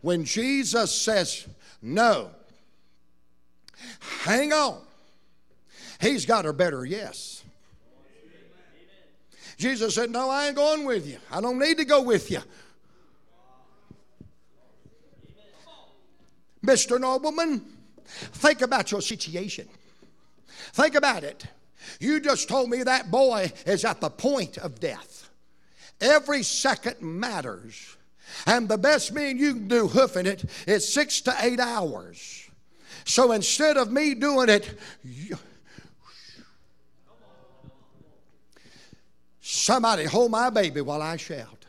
When 0.00 0.24
Jesus 0.24 0.94
says 0.94 1.46
no, 1.80 2.30
Hang 4.22 4.52
on. 4.52 4.80
He's 6.00 6.26
got 6.26 6.46
a 6.46 6.52
better 6.52 6.84
yes. 6.84 7.42
Jesus 9.56 9.94
said, 9.94 10.10
No, 10.10 10.28
I 10.30 10.48
ain't 10.48 10.56
going 10.56 10.84
with 10.84 11.06
you. 11.06 11.18
I 11.30 11.40
don't 11.40 11.58
need 11.58 11.78
to 11.78 11.84
go 11.84 12.02
with 12.02 12.30
you. 12.30 12.40
Mr. 16.64 16.98
Nobleman, 16.98 17.62
think 18.06 18.62
about 18.62 18.90
your 18.90 19.02
situation. 19.02 19.68
Think 20.72 20.94
about 20.94 21.22
it. 21.22 21.44
You 22.00 22.20
just 22.20 22.48
told 22.48 22.70
me 22.70 22.82
that 22.82 23.10
boy 23.10 23.52
is 23.66 23.84
at 23.84 24.00
the 24.00 24.08
point 24.08 24.56
of 24.58 24.80
death. 24.80 25.30
Every 26.00 26.42
second 26.42 27.00
matters. 27.02 27.96
And 28.46 28.68
the 28.68 28.78
best 28.78 29.12
mean 29.12 29.38
you 29.38 29.54
can 29.54 29.68
do 29.68 29.86
hoofing 29.86 30.26
it 30.26 30.44
is 30.66 30.92
six 30.92 31.20
to 31.22 31.34
eight 31.40 31.60
hours. 31.60 32.43
So 33.04 33.32
instead 33.32 33.76
of 33.76 33.92
me 33.92 34.14
doing 34.14 34.48
it, 34.48 34.78
somebody 39.40 40.04
hold 40.04 40.30
my 40.30 40.50
baby 40.50 40.80
while 40.80 41.02
I 41.02 41.16
shout. 41.16 41.66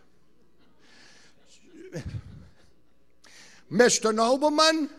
Mr. 3.71 4.13
Nobleman, 4.13 4.89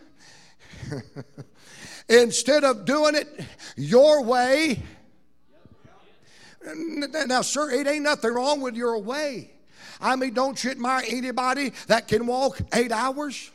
instead 2.08 2.64
of 2.64 2.84
doing 2.84 3.14
it 3.14 3.28
your 3.76 4.22
way, 4.22 4.82
now, 7.26 7.42
sir, 7.42 7.70
it 7.70 7.86
ain't 7.86 8.02
nothing 8.02 8.32
wrong 8.32 8.60
with 8.60 8.74
your 8.74 8.98
way. 8.98 9.52
I 10.00 10.16
mean, 10.16 10.34
don't 10.34 10.62
you 10.62 10.70
admire 10.70 11.04
anybody 11.08 11.72
that 11.86 12.08
can 12.08 12.26
walk 12.26 12.60
eight 12.74 12.92
hours? 12.92 13.50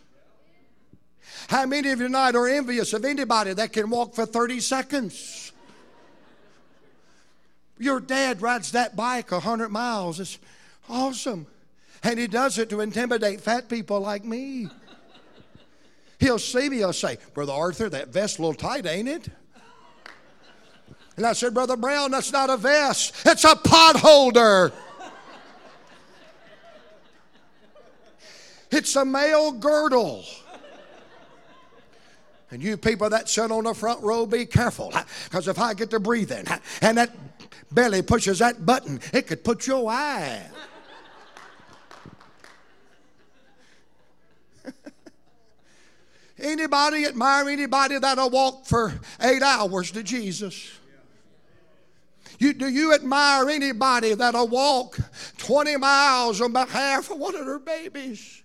How 1.47 1.65
many 1.65 1.89
of 1.89 1.99
you 1.99 2.07
tonight 2.07 2.35
are 2.35 2.47
envious 2.47 2.93
of 2.93 3.05
anybody 3.05 3.53
that 3.53 3.73
can 3.73 3.89
walk 3.89 4.13
for 4.13 4.25
30 4.25 4.59
seconds? 4.59 5.51
Your 7.77 7.99
dad 7.99 8.41
rides 8.41 8.71
that 8.73 8.95
bike 8.95 9.31
100 9.31 9.69
miles. 9.69 10.19
It's 10.19 10.37
awesome. 10.87 11.47
And 12.03 12.19
he 12.19 12.27
does 12.27 12.57
it 12.57 12.69
to 12.69 12.81
intimidate 12.81 13.41
fat 13.41 13.69
people 13.69 13.99
like 13.99 14.23
me. 14.23 14.69
He'll 16.19 16.39
see 16.39 16.69
me, 16.69 16.77
he'll 16.77 16.93
say, 16.93 17.17
Brother 17.33 17.53
Arthur, 17.53 17.89
that 17.89 18.09
vest 18.09 18.37
a 18.37 18.41
little 18.43 18.53
tight, 18.53 18.85
ain't 18.85 19.07
it? 19.09 19.27
And 21.17 21.25
I 21.25 21.33
said, 21.33 21.53
Brother 21.53 21.75
Brown, 21.75 22.11
that's 22.11 22.31
not 22.31 22.49
a 22.49 22.57
vest, 22.57 23.15
it's 23.25 23.43
a 23.43 23.55
pot 23.55 23.95
holder. 23.95 24.71
It's 28.69 28.95
a 28.95 29.03
male 29.03 29.51
girdle. 29.51 30.23
And 32.51 32.61
you 32.61 32.77
people 32.77 33.09
that 33.09 33.29
sit 33.29 33.49
on 33.49 33.63
the 33.63 33.73
front 33.73 34.03
row, 34.03 34.25
be 34.25 34.45
careful. 34.45 34.93
Because 35.23 35.47
if 35.47 35.57
I 35.57 35.73
get 35.73 35.89
to 35.91 35.99
breathing 35.99 36.45
and 36.81 36.97
that 36.97 37.15
belly 37.71 38.01
pushes 38.01 38.39
that 38.39 38.65
button, 38.65 38.99
it 39.13 39.27
could 39.27 39.45
put 39.45 39.65
your 39.67 39.89
eye. 39.89 40.43
anybody 46.37 47.05
admire 47.05 47.47
anybody 47.47 47.97
that'll 47.97 48.29
walk 48.29 48.65
for 48.65 48.99
eight 49.21 49.41
hours 49.41 49.91
to 49.91 50.03
Jesus? 50.03 50.71
You, 52.37 52.53
do 52.53 52.67
you 52.67 52.93
admire 52.93 53.49
anybody 53.49 54.13
that'll 54.13 54.47
walk 54.47 54.97
20 55.37 55.77
miles 55.77 56.41
on 56.41 56.51
behalf 56.51 57.11
of 57.11 57.19
one 57.19 57.35
of 57.35 57.45
their 57.45 57.59
babies? 57.59 58.40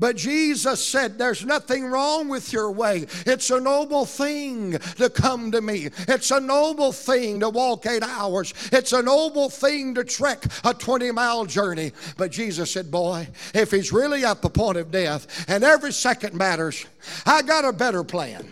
But 0.00 0.16
Jesus 0.16 0.84
said, 0.84 1.18
There's 1.18 1.44
nothing 1.44 1.84
wrong 1.84 2.28
with 2.28 2.52
your 2.52 2.72
way. 2.72 3.06
It's 3.26 3.50
a 3.50 3.60
noble 3.60 4.06
thing 4.06 4.78
to 4.96 5.10
come 5.10 5.52
to 5.52 5.60
me. 5.60 5.90
It's 6.08 6.30
a 6.30 6.40
noble 6.40 6.90
thing 6.90 7.40
to 7.40 7.50
walk 7.50 7.84
eight 7.84 8.02
hours. 8.02 8.54
It's 8.72 8.94
a 8.94 9.02
noble 9.02 9.50
thing 9.50 9.94
to 9.96 10.04
trek 10.04 10.42
a 10.64 10.72
20 10.72 11.12
mile 11.12 11.44
journey. 11.44 11.92
But 12.16 12.32
Jesus 12.32 12.72
said, 12.72 12.90
Boy, 12.90 13.28
if 13.54 13.70
he's 13.70 13.92
really 13.92 14.24
at 14.24 14.40
the 14.40 14.48
point 14.48 14.78
of 14.78 14.90
death 14.90 15.44
and 15.48 15.62
every 15.62 15.92
second 15.92 16.34
matters, 16.34 16.86
I 17.26 17.42
got 17.42 17.66
a 17.66 17.72
better 17.72 18.02
plan. 18.02 18.48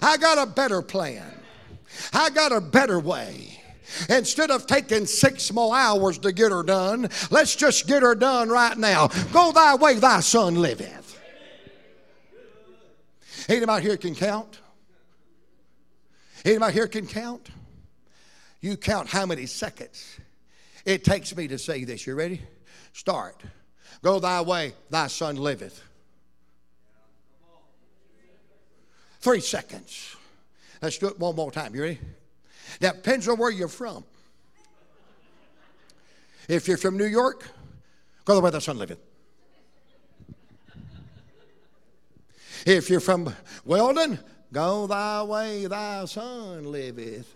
I 0.00 0.16
got 0.16 0.38
a 0.38 0.46
better 0.46 0.82
plan. 0.82 1.34
I 2.12 2.30
got 2.30 2.52
a 2.52 2.60
better 2.60 3.00
way. 3.00 3.53
Instead 4.08 4.50
of 4.50 4.66
taking 4.66 5.06
six 5.06 5.52
more 5.52 5.76
hours 5.76 6.18
to 6.18 6.32
get 6.32 6.52
her 6.52 6.62
done, 6.62 7.08
let's 7.30 7.54
just 7.54 7.86
get 7.86 8.02
her 8.02 8.14
done 8.14 8.48
right 8.48 8.76
now. 8.76 9.08
Go 9.32 9.52
thy 9.52 9.74
way, 9.74 9.94
thy 9.94 10.20
son 10.20 10.56
liveth. 10.56 11.18
Anybody 13.48 13.82
here 13.82 13.96
can 13.96 14.14
count? 14.14 14.58
Anybody 16.44 16.72
here 16.72 16.88
can 16.88 17.06
count? 17.06 17.48
You 18.60 18.76
count 18.76 19.08
how 19.08 19.26
many 19.26 19.46
seconds 19.46 20.18
it 20.84 21.04
takes 21.04 21.34
me 21.36 21.48
to 21.48 21.58
say 21.58 21.84
this. 21.84 22.06
You 22.06 22.14
ready? 22.14 22.40
Start. 22.92 23.42
Go 24.02 24.20
thy 24.20 24.40
way, 24.42 24.74
thy 24.90 25.06
son 25.06 25.36
liveth. 25.36 25.82
Three 29.20 29.40
seconds. 29.40 30.16
Let's 30.82 30.98
do 30.98 31.08
it 31.08 31.18
one 31.18 31.34
more 31.34 31.50
time. 31.50 31.74
You 31.74 31.82
ready? 31.82 31.98
That 32.80 32.96
depends 32.96 33.28
on 33.28 33.38
where 33.38 33.50
you're 33.50 33.68
from. 33.68 34.04
If 36.48 36.68
you're 36.68 36.76
from 36.76 36.96
New 36.96 37.06
York, 37.06 37.48
go 38.24 38.34
the 38.34 38.40
way 38.40 38.50
the 38.50 38.60
sun 38.60 38.78
liveth. 38.78 38.98
If 42.66 42.88
you're 42.88 43.00
from 43.00 43.34
Weldon, 43.64 44.18
go 44.52 44.86
thy 44.86 45.22
way 45.22 45.66
thy 45.66 46.04
son 46.06 46.70
liveth. 46.70 47.34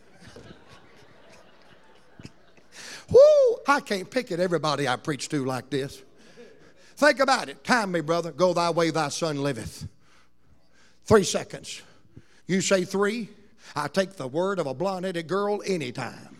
Whoo, 3.10 3.56
I 3.66 3.80
can't 3.80 4.10
pick 4.10 4.32
at 4.32 4.40
everybody 4.40 4.88
I 4.88 4.96
preach 4.96 5.28
to 5.30 5.44
like 5.44 5.70
this. 5.70 6.02
Think 6.96 7.20
about 7.20 7.48
it. 7.48 7.62
Time 7.62 7.92
me, 7.92 8.00
brother. 8.00 8.32
Go 8.32 8.52
thy 8.54 8.70
way 8.70 8.90
thy 8.90 9.08
son 9.08 9.42
liveth. 9.42 9.86
Three 11.04 11.24
seconds. 11.24 11.82
You 12.46 12.60
say 12.60 12.84
three, 12.84 13.28
I 13.74 13.88
take 13.88 14.16
the 14.16 14.28
word 14.28 14.58
of 14.58 14.66
a 14.66 14.74
blonde 14.74 15.04
headed 15.04 15.26
girl 15.26 15.62
anytime. 15.66 16.36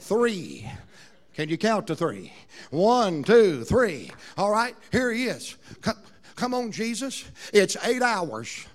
Three. 0.00 0.70
Can 1.34 1.48
you 1.48 1.58
count 1.58 1.88
to 1.88 1.96
three? 1.96 2.32
One, 2.70 3.24
two, 3.24 3.64
three. 3.64 4.10
All 4.36 4.50
right, 4.50 4.76
here 4.92 5.12
he 5.12 5.26
is. 5.26 5.56
Come, 5.80 5.96
come 6.36 6.54
on, 6.54 6.70
Jesus. 6.70 7.24
It's 7.52 7.76
eight 7.84 8.02
hours. 8.02 8.66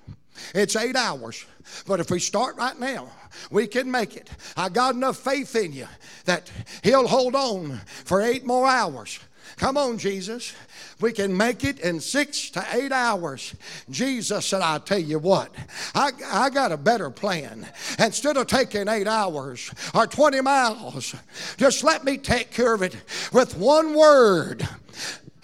It's 0.53 0.75
eight 0.75 0.95
hours. 0.95 1.45
But 1.87 1.99
if 1.99 2.09
we 2.09 2.19
start 2.19 2.57
right 2.57 2.77
now, 2.79 3.09
we 3.51 3.67
can 3.67 3.89
make 3.89 4.15
it. 4.15 4.29
I 4.57 4.69
got 4.69 4.95
enough 4.95 5.17
faith 5.17 5.55
in 5.55 5.71
you 5.73 5.87
that 6.25 6.51
He'll 6.83 7.07
hold 7.07 7.35
on 7.35 7.79
for 8.05 8.21
eight 8.21 8.45
more 8.45 8.67
hours. 8.67 9.19
Come 9.57 9.77
on, 9.77 9.97
Jesus. 9.97 10.53
We 11.01 11.13
can 11.13 11.35
make 11.35 11.63
it 11.63 11.79
in 11.79 11.99
six 11.99 12.49
to 12.51 12.65
eight 12.73 12.91
hours. 12.91 13.55
Jesus 13.89 14.45
said, 14.45 14.61
I'll 14.61 14.79
tell 14.79 14.99
you 14.99 15.19
what, 15.19 15.53
I, 15.95 16.11
I 16.25 16.49
got 16.49 16.71
a 16.71 16.77
better 16.77 17.09
plan. 17.09 17.67
Instead 17.99 18.35
of 18.37 18.47
taking 18.47 18.87
eight 18.87 19.07
hours 19.07 19.71
or 19.95 20.07
20 20.07 20.41
miles, 20.41 21.15
just 21.57 21.83
let 21.83 22.03
me 22.03 22.17
take 22.17 22.51
care 22.51 22.73
of 22.73 22.81
it 22.81 22.97
with 23.31 23.55
one 23.57 23.93
word 23.93 24.67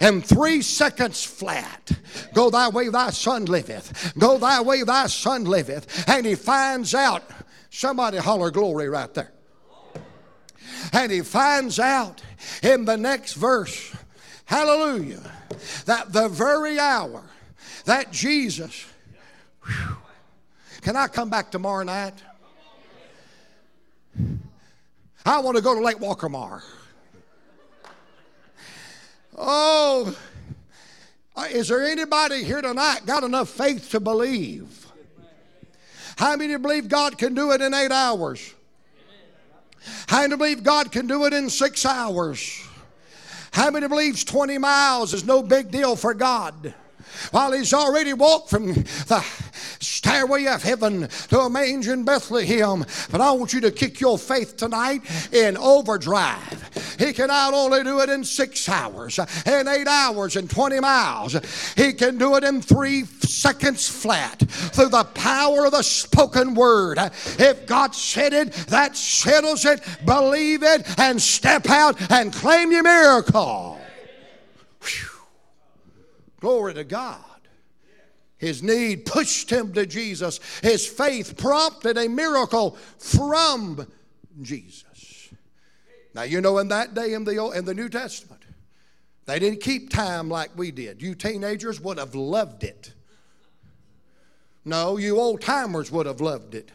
and 0.00 0.24
three 0.24 0.60
seconds 0.62 1.24
flat. 1.24 1.90
Go 2.34 2.50
thy 2.50 2.68
way, 2.68 2.88
thy 2.88 3.10
son 3.10 3.46
liveth. 3.46 4.12
Go 4.18 4.38
thy 4.38 4.60
way, 4.60 4.82
thy 4.82 5.06
son 5.06 5.44
liveth. 5.44 6.08
And 6.08 6.26
he 6.26 6.34
finds 6.34 6.94
out. 6.94 7.22
Somebody 7.70 8.18
holler 8.18 8.50
glory 8.50 8.88
right 8.88 9.12
there. 9.12 9.32
And 10.92 11.10
he 11.10 11.22
finds 11.22 11.78
out 11.78 12.22
in 12.62 12.84
the 12.84 12.96
next 12.96 13.34
verse, 13.34 13.94
hallelujah, 14.44 15.30
that 15.84 16.12
the 16.12 16.28
very 16.28 16.78
hour 16.78 17.22
that 17.84 18.12
Jesus, 18.12 18.86
whew, 19.64 19.96
can 20.82 20.96
I 20.96 21.08
come 21.08 21.30
back 21.30 21.50
tomorrow 21.50 21.84
night? 21.84 22.14
I 25.24 25.40
want 25.40 25.56
to 25.56 25.62
go 25.62 25.74
to 25.74 25.80
Lake 25.80 25.98
Waccamaw. 25.98 26.62
Oh, 29.36 30.16
uh, 31.36 31.46
is 31.50 31.68
there 31.68 31.84
anybody 31.84 32.42
here 32.42 32.62
tonight 32.62 33.00
got 33.04 33.22
enough 33.22 33.50
faith 33.50 33.90
to 33.90 34.00
believe? 34.00 34.86
How 36.16 36.36
many 36.36 36.56
believe 36.56 36.88
God 36.88 37.18
can 37.18 37.34
do 37.34 37.50
it 37.52 37.60
in 37.60 37.74
eight 37.74 37.92
hours? 37.92 38.54
How 40.06 40.22
many 40.22 40.36
believe 40.36 40.62
God 40.62 40.90
can 40.90 41.06
do 41.06 41.26
it 41.26 41.34
in 41.34 41.50
six 41.50 41.84
hours? 41.84 42.65
How 43.56 43.70
many 43.70 43.88
believes 43.88 44.22
20 44.22 44.58
miles 44.58 45.14
is 45.14 45.24
no 45.24 45.42
big 45.42 45.70
deal 45.70 45.96
for 45.96 46.12
God? 46.12 46.74
While 47.30 47.52
he's 47.52 47.74
already 47.74 48.12
walked 48.12 48.50
from 48.50 48.72
the 48.72 49.24
stairway 49.80 50.46
of 50.46 50.62
heaven 50.62 51.08
to 51.28 51.40
a 51.40 51.50
manger 51.50 51.92
in 51.92 52.04
Bethlehem. 52.04 52.84
But 53.10 53.20
I 53.20 53.30
want 53.32 53.52
you 53.52 53.60
to 53.62 53.70
kick 53.70 54.00
your 54.00 54.18
faith 54.18 54.56
tonight 54.56 55.02
in 55.32 55.56
overdrive. 55.56 56.96
He 56.98 57.12
can 57.12 57.28
not 57.28 57.54
only 57.54 57.82
do 57.82 58.00
it 58.00 58.08
in 58.08 58.24
six 58.24 58.68
hours, 58.68 59.18
in 59.46 59.68
eight 59.68 59.88
hours, 59.88 60.36
in 60.36 60.48
20 60.48 60.80
miles, 60.80 61.36
he 61.76 61.92
can 61.92 62.18
do 62.18 62.36
it 62.36 62.44
in 62.44 62.62
three 62.62 63.04
seconds 63.04 63.88
flat 63.88 64.38
through 64.38 64.88
the 64.88 65.04
power 65.04 65.66
of 65.66 65.72
the 65.72 65.82
spoken 65.82 66.54
word. 66.54 66.98
If 67.38 67.66
God 67.66 67.94
said 67.94 68.32
it, 68.32 68.52
that 68.68 68.96
settles 68.96 69.64
it. 69.64 69.80
Believe 70.04 70.62
it 70.62 70.86
and 70.98 71.20
step 71.20 71.68
out 71.68 72.10
and 72.10 72.32
claim 72.32 72.72
your 72.72 72.82
miracle. 72.82 73.75
Glory 76.40 76.74
to 76.74 76.84
God. 76.84 77.22
His 78.38 78.62
need 78.62 79.06
pushed 79.06 79.50
him 79.50 79.72
to 79.72 79.86
Jesus. 79.86 80.40
His 80.62 80.86
faith 80.86 81.38
prompted 81.38 81.96
a 81.96 82.08
miracle 82.08 82.76
from 82.98 83.86
Jesus. 84.42 85.30
Now, 86.14 86.22
you 86.22 86.40
know, 86.40 86.58
in 86.58 86.68
that 86.68 86.94
day 86.94 87.14
in 87.14 87.24
the, 87.24 87.38
Old, 87.38 87.54
in 87.54 87.64
the 87.64 87.74
New 87.74 87.88
Testament, 87.88 88.42
they 89.24 89.38
didn't 89.38 89.60
keep 89.60 89.90
time 89.90 90.28
like 90.28 90.56
we 90.56 90.70
did. 90.70 91.02
You 91.02 91.14
teenagers 91.14 91.80
would 91.80 91.98
have 91.98 92.14
loved 92.14 92.62
it. 92.62 92.92
No, 94.64 94.96
you 94.96 95.18
old 95.18 95.40
timers 95.40 95.90
would 95.92 96.06
have 96.06 96.20
loved 96.20 96.54
it. 96.54 96.70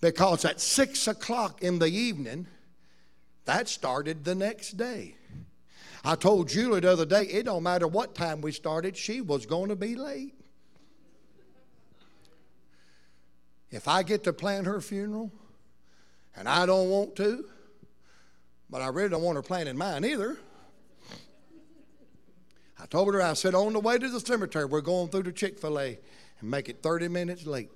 Because 0.00 0.44
at 0.44 0.60
six 0.60 1.06
o'clock 1.06 1.62
in 1.62 1.78
the 1.78 1.86
evening, 1.86 2.46
that 3.44 3.68
started 3.68 4.24
the 4.24 4.34
next 4.34 4.72
day. 4.76 5.14
I 6.04 6.16
told 6.16 6.48
Julie 6.48 6.80
the 6.80 6.90
other 6.90 7.06
day, 7.06 7.24
it 7.26 7.44
don't 7.44 7.62
matter 7.62 7.86
what 7.86 8.14
time 8.14 8.40
we 8.40 8.50
started, 8.50 8.96
she 8.96 9.20
was 9.20 9.46
going 9.46 9.68
to 9.68 9.76
be 9.76 9.94
late. 9.94 10.34
If 13.70 13.86
I 13.86 14.02
get 14.02 14.24
to 14.24 14.32
plan 14.32 14.64
her 14.64 14.80
funeral, 14.80 15.30
and 16.36 16.48
I 16.48 16.66
don't 16.66 16.90
want 16.90 17.14
to, 17.16 17.44
but 18.68 18.82
I 18.82 18.88
really 18.88 19.10
don't 19.10 19.22
want 19.22 19.36
her 19.36 19.42
planning 19.42 19.76
mine 19.76 20.04
either. 20.04 20.36
I 22.80 22.86
told 22.86 23.14
her, 23.14 23.22
I 23.22 23.34
said, 23.34 23.54
on 23.54 23.72
the 23.72 23.80
way 23.80 23.96
to 23.96 24.08
the 24.08 24.18
cemetery, 24.18 24.64
we're 24.64 24.80
going 24.80 25.08
through 25.08 25.22
the 25.22 25.32
Chick 25.32 25.58
fil 25.58 25.78
A 25.78 25.98
and 26.40 26.50
make 26.50 26.68
it 26.68 26.82
30 26.82 27.08
minutes 27.08 27.46
late. 27.46 27.70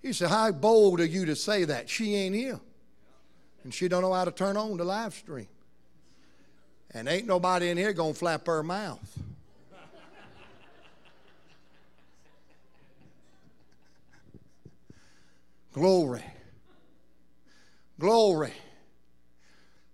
He 0.00 0.12
said, 0.12 0.30
How 0.30 0.50
bold 0.52 1.00
of 1.00 1.12
you 1.12 1.26
to 1.26 1.36
say 1.36 1.64
that? 1.64 1.90
She 1.90 2.14
ain't 2.14 2.34
here 2.34 2.60
and 3.66 3.74
she 3.74 3.88
don't 3.88 4.00
know 4.00 4.12
how 4.12 4.24
to 4.24 4.30
turn 4.30 4.56
on 4.56 4.76
the 4.76 4.84
live 4.84 5.12
stream. 5.12 5.48
And 6.92 7.08
ain't 7.08 7.26
nobody 7.26 7.68
in 7.68 7.76
here 7.76 7.92
gonna 7.92 8.14
flap 8.14 8.46
her 8.46 8.62
mouth. 8.62 9.18
Glory. 15.72 16.22
Glory. 17.98 18.52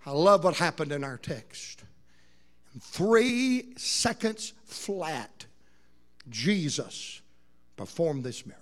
I 0.05 0.11
love 0.11 0.45
what 0.45 0.57
happened 0.57 0.93
in 0.93 1.03
our 1.03 1.16
text. 1.16 1.83
In 2.75 2.81
three 2.81 3.73
seconds 3.79 4.53
flat, 4.66 5.47
Jesus 6.29 7.23
performed 7.79 8.23
this 8.23 8.45
miracle. 8.45 8.62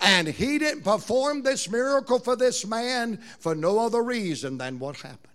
And 0.00 0.26
he 0.26 0.58
didn't 0.58 0.82
perform 0.82 1.42
this 1.42 1.70
miracle 1.70 2.18
for 2.18 2.36
this 2.36 2.66
man 2.66 3.18
for 3.38 3.54
no 3.54 3.78
other 3.78 4.02
reason 4.02 4.58
than 4.58 4.78
what 4.78 4.96
happened. 4.96 5.26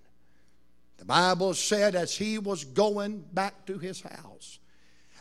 The 0.98 1.06
Bible 1.06 1.54
said 1.54 1.94
as 1.94 2.16
he 2.16 2.40
was 2.40 2.64
going 2.64 3.24
back 3.34 3.66
to 3.68 3.78
his 3.78 4.02
house, 4.02 4.60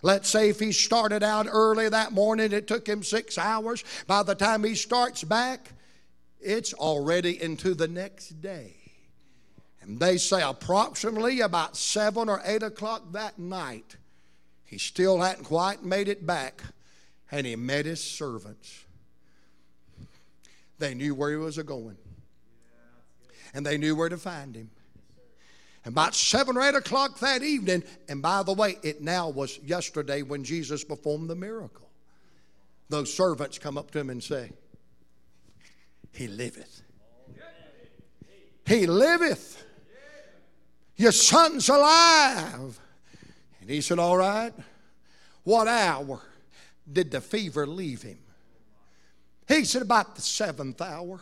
Let's 0.05 0.29
say 0.29 0.51
if 0.51 0.61
he 0.61 0.71
started 0.73 1.23
out 1.23 1.47
early 1.51 1.89
that 1.89 2.13
morning, 2.13 2.53
it 2.53 2.67
took 2.67 2.87
him 2.87 3.03
six 3.03 3.39
hours. 3.39 3.83
By 4.07 4.23
the 4.23 4.35
time 4.35 4.63
he 4.63 4.75
starts 4.75 5.25
back, 5.25 5.73
it's 6.43 6.75
already 6.75 7.43
into 7.43 7.73
the 7.73 7.89
next 7.89 8.43
day. 8.43 8.75
And 9.81 9.99
they 9.99 10.19
say 10.19 10.43
approximately 10.43 11.41
about 11.41 11.75
seven 11.75 12.29
or 12.29 12.43
eight 12.45 12.63
o'clock 12.63 13.13
that 13.13 13.39
night, 13.39 13.97
he 14.65 14.77
still 14.77 15.23
hadn't 15.23 15.45
quite 15.45 15.83
made 15.83 16.09
it 16.09 16.27
back, 16.27 16.63
and 17.31 17.47
he 17.47 17.57
met 17.57 17.87
his 17.87 18.05
servants. 18.05 18.84
They 20.79 20.95
knew 20.95 21.15
where 21.15 21.31
he 21.31 21.37
was 21.37 21.59
going. 21.59 21.97
And 23.53 23.65
they 23.65 23.79
knew 23.79 23.95
where 23.95 24.09
to 24.09 24.17
find 24.17 24.55
him. 24.55 24.71
And 25.85 25.93
about 25.93 26.15
seven 26.15 26.57
or 26.57 26.63
eight 26.63 26.75
o'clock 26.75 27.19
that 27.21 27.43
evening, 27.43 27.85
and 28.09 28.23
by 28.23 28.43
the 28.43 28.53
way, 28.53 28.79
it 28.83 29.03
now 29.03 29.29
was 29.29 29.59
yesterday 29.59 30.23
when 30.23 30.43
Jesus 30.43 30.83
performed 30.83 31.29
the 31.29 31.37
miracle. 31.37 31.89
Those 32.89 33.13
servants 33.13 33.59
come 33.59 33.77
up 33.77 33.91
to 33.93 33.99
him 33.99 34.11
and 34.11 34.23
say, 34.23 34.51
He 36.13 36.27
liveth. 36.27 36.83
He 38.67 38.87
liveth. 38.87 39.63
Your 40.97 41.13
son's 41.13 41.69
alive. 41.69 42.81
And 43.61 43.71
he 43.71 43.81
said, 43.81 43.99
All 43.99 44.17
right. 44.17 44.53
What 45.43 45.69
hour 45.69 46.21
did 46.91 47.11
the 47.11 47.21
fever 47.21 47.67
leave 47.67 48.03
him? 48.03 48.19
He 49.49 49.65
said, 49.65 49.83
About 49.83 50.17
the 50.17 50.23
seventh 50.23 50.81
hour. 50.81 51.21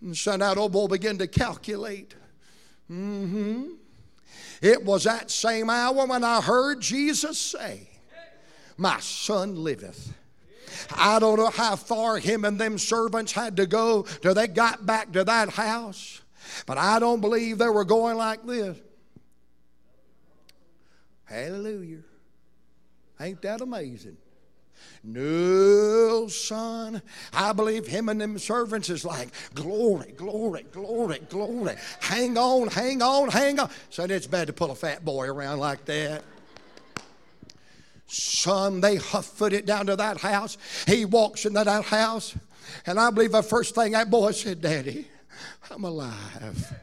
And 0.00 0.16
so 0.16 0.36
that 0.36 0.58
old 0.58 0.72
boy 0.72 0.88
began 0.88 1.18
to 1.18 1.26
calculate. 1.26 2.14
Mm-hmm. 2.90 3.72
It 4.62 4.84
was 4.84 5.04
that 5.04 5.30
same 5.30 5.70
hour 5.70 6.06
when 6.06 6.24
I 6.24 6.40
heard 6.40 6.80
Jesus 6.80 7.38
say, 7.38 7.88
My 8.76 9.00
son 9.00 9.56
liveth. 9.56 10.12
I 10.94 11.18
don't 11.18 11.38
know 11.38 11.50
how 11.50 11.76
far 11.76 12.18
him 12.18 12.44
and 12.44 12.58
them 12.58 12.78
servants 12.78 13.32
had 13.32 13.56
to 13.56 13.66
go 13.66 14.02
till 14.02 14.34
they 14.34 14.46
got 14.46 14.84
back 14.84 15.12
to 15.12 15.24
that 15.24 15.48
house, 15.50 16.20
but 16.66 16.78
I 16.78 16.98
don't 16.98 17.20
believe 17.20 17.58
they 17.58 17.68
were 17.68 17.84
going 17.84 18.16
like 18.16 18.44
this. 18.46 18.76
Hallelujah. 21.24 22.02
Ain't 23.18 23.42
that 23.42 23.60
amazing? 23.60 24.16
No, 25.04 26.26
son. 26.26 27.00
I 27.32 27.52
believe 27.52 27.86
him 27.86 28.08
and 28.08 28.20
them 28.20 28.38
servants 28.38 28.90
is 28.90 29.04
like, 29.04 29.28
glory, 29.54 30.12
glory, 30.16 30.64
glory, 30.72 31.20
glory. 31.28 31.76
Hang 32.00 32.36
on, 32.36 32.68
hang 32.68 33.02
on, 33.02 33.28
hang 33.28 33.60
on. 33.60 33.70
Son, 33.90 34.10
it's 34.10 34.26
bad 34.26 34.48
to 34.48 34.52
pull 34.52 34.72
a 34.72 34.74
fat 34.74 35.04
boy 35.04 35.26
around 35.26 35.60
like 35.60 35.84
that. 35.84 36.24
Son, 38.08 38.80
they 38.80 38.96
huffed 38.96 39.40
it 39.42 39.66
down 39.66 39.86
to 39.86 39.96
that 39.96 40.18
house. 40.18 40.58
He 40.86 41.04
walks 41.04 41.44
into 41.44 41.62
that 41.62 41.84
house, 41.84 42.36
and 42.84 42.98
I 42.98 43.10
believe 43.10 43.32
the 43.32 43.42
first 43.42 43.74
thing 43.74 43.92
that 43.92 44.10
boy 44.10 44.32
said, 44.32 44.60
Daddy, 44.60 45.06
I'm 45.70 45.84
alive. 45.84 46.74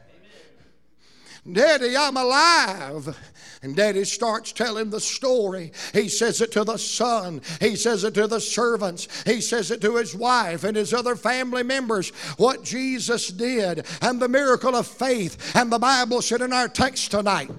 Daddy, 1.50 1.94
I'm 1.96 2.16
alive. 2.16 3.18
And 3.64 3.74
daddy 3.74 4.04
starts 4.04 4.52
telling 4.52 4.90
the 4.90 5.00
story. 5.00 5.72
He 5.94 6.10
says 6.10 6.42
it 6.42 6.52
to 6.52 6.64
the 6.64 6.76
son, 6.76 7.40
he 7.60 7.76
says 7.76 8.04
it 8.04 8.12
to 8.12 8.26
the 8.26 8.38
servants, 8.40 9.08
he 9.24 9.40
says 9.40 9.70
it 9.70 9.80
to 9.80 9.96
his 9.96 10.14
wife 10.14 10.64
and 10.64 10.76
his 10.76 10.92
other 10.92 11.16
family 11.16 11.62
members 11.62 12.10
what 12.36 12.62
Jesus 12.62 13.28
did 13.28 13.86
and 14.02 14.20
the 14.20 14.28
miracle 14.28 14.76
of 14.76 14.86
faith. 14.86 15.56
And 15.56 15.72
the 15.72 15.78
Bible 15.78 16.20
said 16.20 16.42
in 16.42 16.52
our 16.52 16.68
text 16.68 17.10
tonight, 17.10 17.50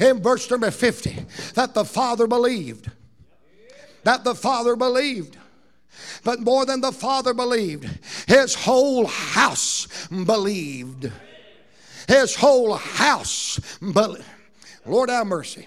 in 0.00 0.22
verse 0.22 0.50
number 0.50 0.70
50, 0.70 1.26
that 1.52 1.74
the 1.74 1.84
Father 1.84 2.26
believed. 2.26 2.90
That 4.04 4.24
the 4.24 4.34
Father 4.34 4.76
believed. 4.76 5.36
But 6.24 6.40
more 6.40 6.64
than 6.64 6.80
the 6.80 6.90
Father 6.90 7.34
believed, 7.34 7.86
his 8.26 8.54
whole 8.54 9.06
house 9.06 10.08
believed. 10.08 11.12
his 12.08 12.34
whole 12.34 12.74
house. 12.74 13.60
But 13.82 14.22
Lord 14.86 15.10
have 15.10 15.26
mercy. 15.26 15.66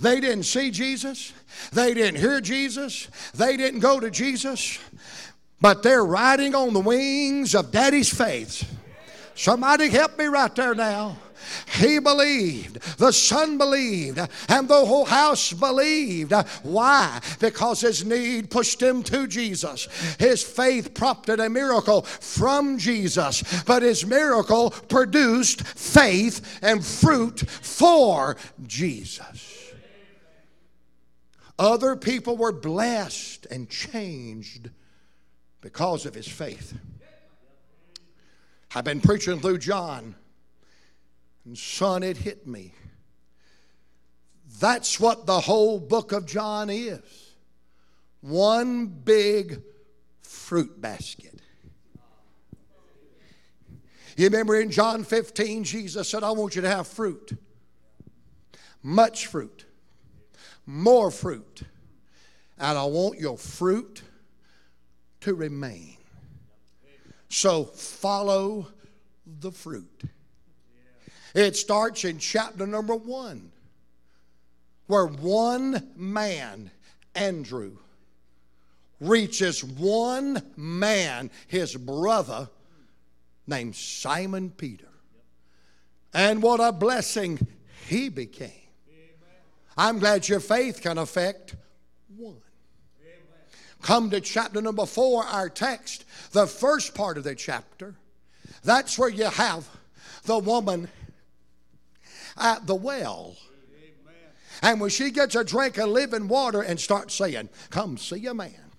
They 0.00 0.20
didn't 0.20 0.44
see 0.44 0.70
Jesus. 0.70 1.32
They 1.72 1.94
didn't 1.94 2.20
hear 2.20 2.40
Jesus. 2.40 3.08
They 3.34 3.56
didn't 3.56 3.80
go 3.80 4.00
to 4.00 4.10
Jesus. 4.10 4.78
But 5.60 5.82
they're 5.82 6.04
riding 6.04 6.54
on 6.54 6.72
the 6.72 6.80
wings 6.80 7.54
of 7.54 7.70
daddy's 7.70 8.12
faith. 8.12 8.68
Somebody 9.34 9.88
help 9.88 10.18
me 10.18 10.26
right 10.26 10.54
there 10.54 10.74
now. 10.74 11.16
He 11.74 11.98
believed, 11.98 12.80
the 12.98 13.12
son 13.12 13.58
believed, 13.58 14.18
and 14.48 14.68
the 14.68 14.84
whole 14.86 15.04
house 15.04 15.52
believed. 15.52 16.32
Why? 16.62 17.20
Because 17.38 17.80
his 17.80 18.04
need 18.04 18.50
pushed 18.50 18.82
him 18.82 19.02
to 19.04 19.26
Jesus. 19.26 19.88
His 20.18 20.42
faith 20.42 20.94
prompted 20.94 21.40
a 21.40 21.48
miracle 21.48 22.02
from 22.02 22.78
Jesus, 22.78 23.42
but 23.64 23.82
his 23.82 24.04
miracle 24.04 24.70
produced 24.70 25.62
faith 25.62 26.58
and 26.62 26.84
fruit 26.84 27.40
for 27.40 28.36
Jesus. 28.66 29.54
Other 31.58 31.96
people 31.96 32.36
were 32.36 32.52
blessed 32.52 33.46
and 33.50 33.68
changed 33.68 34.70
because 35.60 36.06
of 36.06 36.14
his 36.14 36.28
faith. 36.28 36.78
I've 38.74 38.84
been 38.84 39.00
preaching 39.00 39.40
through 39.40 39.58
John, 39.58 40.14
and 41.48 41.56
son, 41.56 42.02
it 42.02 42.18
hit 42.18 42.46
me. 42.46 42.74
That's 44.60 45.00
what 45.00 45.24
the 45.24 45.40
whole 45.40 45.80
book 45.80 46.12
of 46.12 46.26
John 46.26 46.68
is 46.68 47.00
one 48.20 48.84
big 48.86 49.62
fruit 50.20 50.78
basket. 50.78 51.40
You 54.18 54.26
remember 54.26 54.60
in 54.60 54.70
John 54.70 55.04
15, 55.04 55.64
Jesus 55.64 56.06
said, 56.10 56.22
I 56.22 56.32
want 56.32 56.54
you 56.54 56.60
to 56.60 56.68
have 56.68 56.86
fruit, 56.86 57.32
much 58.82 59.26
fruit, 59.28 59.64
more 60.66 61.10
fruit, 61.10 61.62
and 62.58 62.76
I 62.76 62.84
want 62.84 63.20
your 63.20 63.38
fruit 63.38 64.02
to 65.22 65.34
remain. 65.34 65.96
So 67.30 67.64
follow 67.64 68.66
the 69.24 69.50
fruit. 69.50 70.02
It 71.34 71.56
starts 71.56 72.04
in 72.04 72.18
chapter 72.18 72.66
number 72.66 72.94
one, 72.94 73.52
where 74.86 75.06
one 75.06 75.90
man, 75.96 76.70
Andrew, 77.14 77.76
reaches 79.00 79.62
one 79.62 80.42
man, 80.56 81.30
his 81.46 81.76
brother, 81.76 82.48
named 83.46 83.76
Simon 83.76 84.50
Peter. 84.50 84.88
And 86.12 86.42
what 86.42 86.60
a 86.60 86.72
blessing 86.72 87.38
he 87.86 88.08
became. 88.08 88.50
I'm 89.76 90.00
glad 90.00 90.28
your 90.28 90.40
faith 90.40 90.80
can 90.82 90.98
affect 90.98 91.54
one. 92.16 92.36
Come 93.80 94.10
to 94.10 94.20
chapter 94.20 94.60
number 94.60 94.86
four, 94.86 95.24
our 95.24 95.48
text, 95.48 96.04
the 96.32 96.46
first 96.46 96.94
part 96.94 97.16
of 97.16 97.24
the 97.24 97.36
chapter. 97.36 97.94
That's 98.64 98.98
where 98.98 99.08
you 99.08 99.26
have 99.26 99.68
the 100.24 100.38
woman 100.38 100.88
at 102.40 102.66
the 102.66 102.74
well. 102.74 103.36
And 104.62 104.80
when 104.80 104.90
she 104.90 105.10
gets 105.10 105.34
a 105.34 105.44
drink 105.44 105.78
of 105.78 105.88
living 105.88 106.26
water 106.28 106.62
and 106.62 106.80
starts 106.80 107.14
saying, 107.14 107.48
Come 107.70 107.96
see 107.96 108.26
a 108.26 108.34
man. 108.34 108.72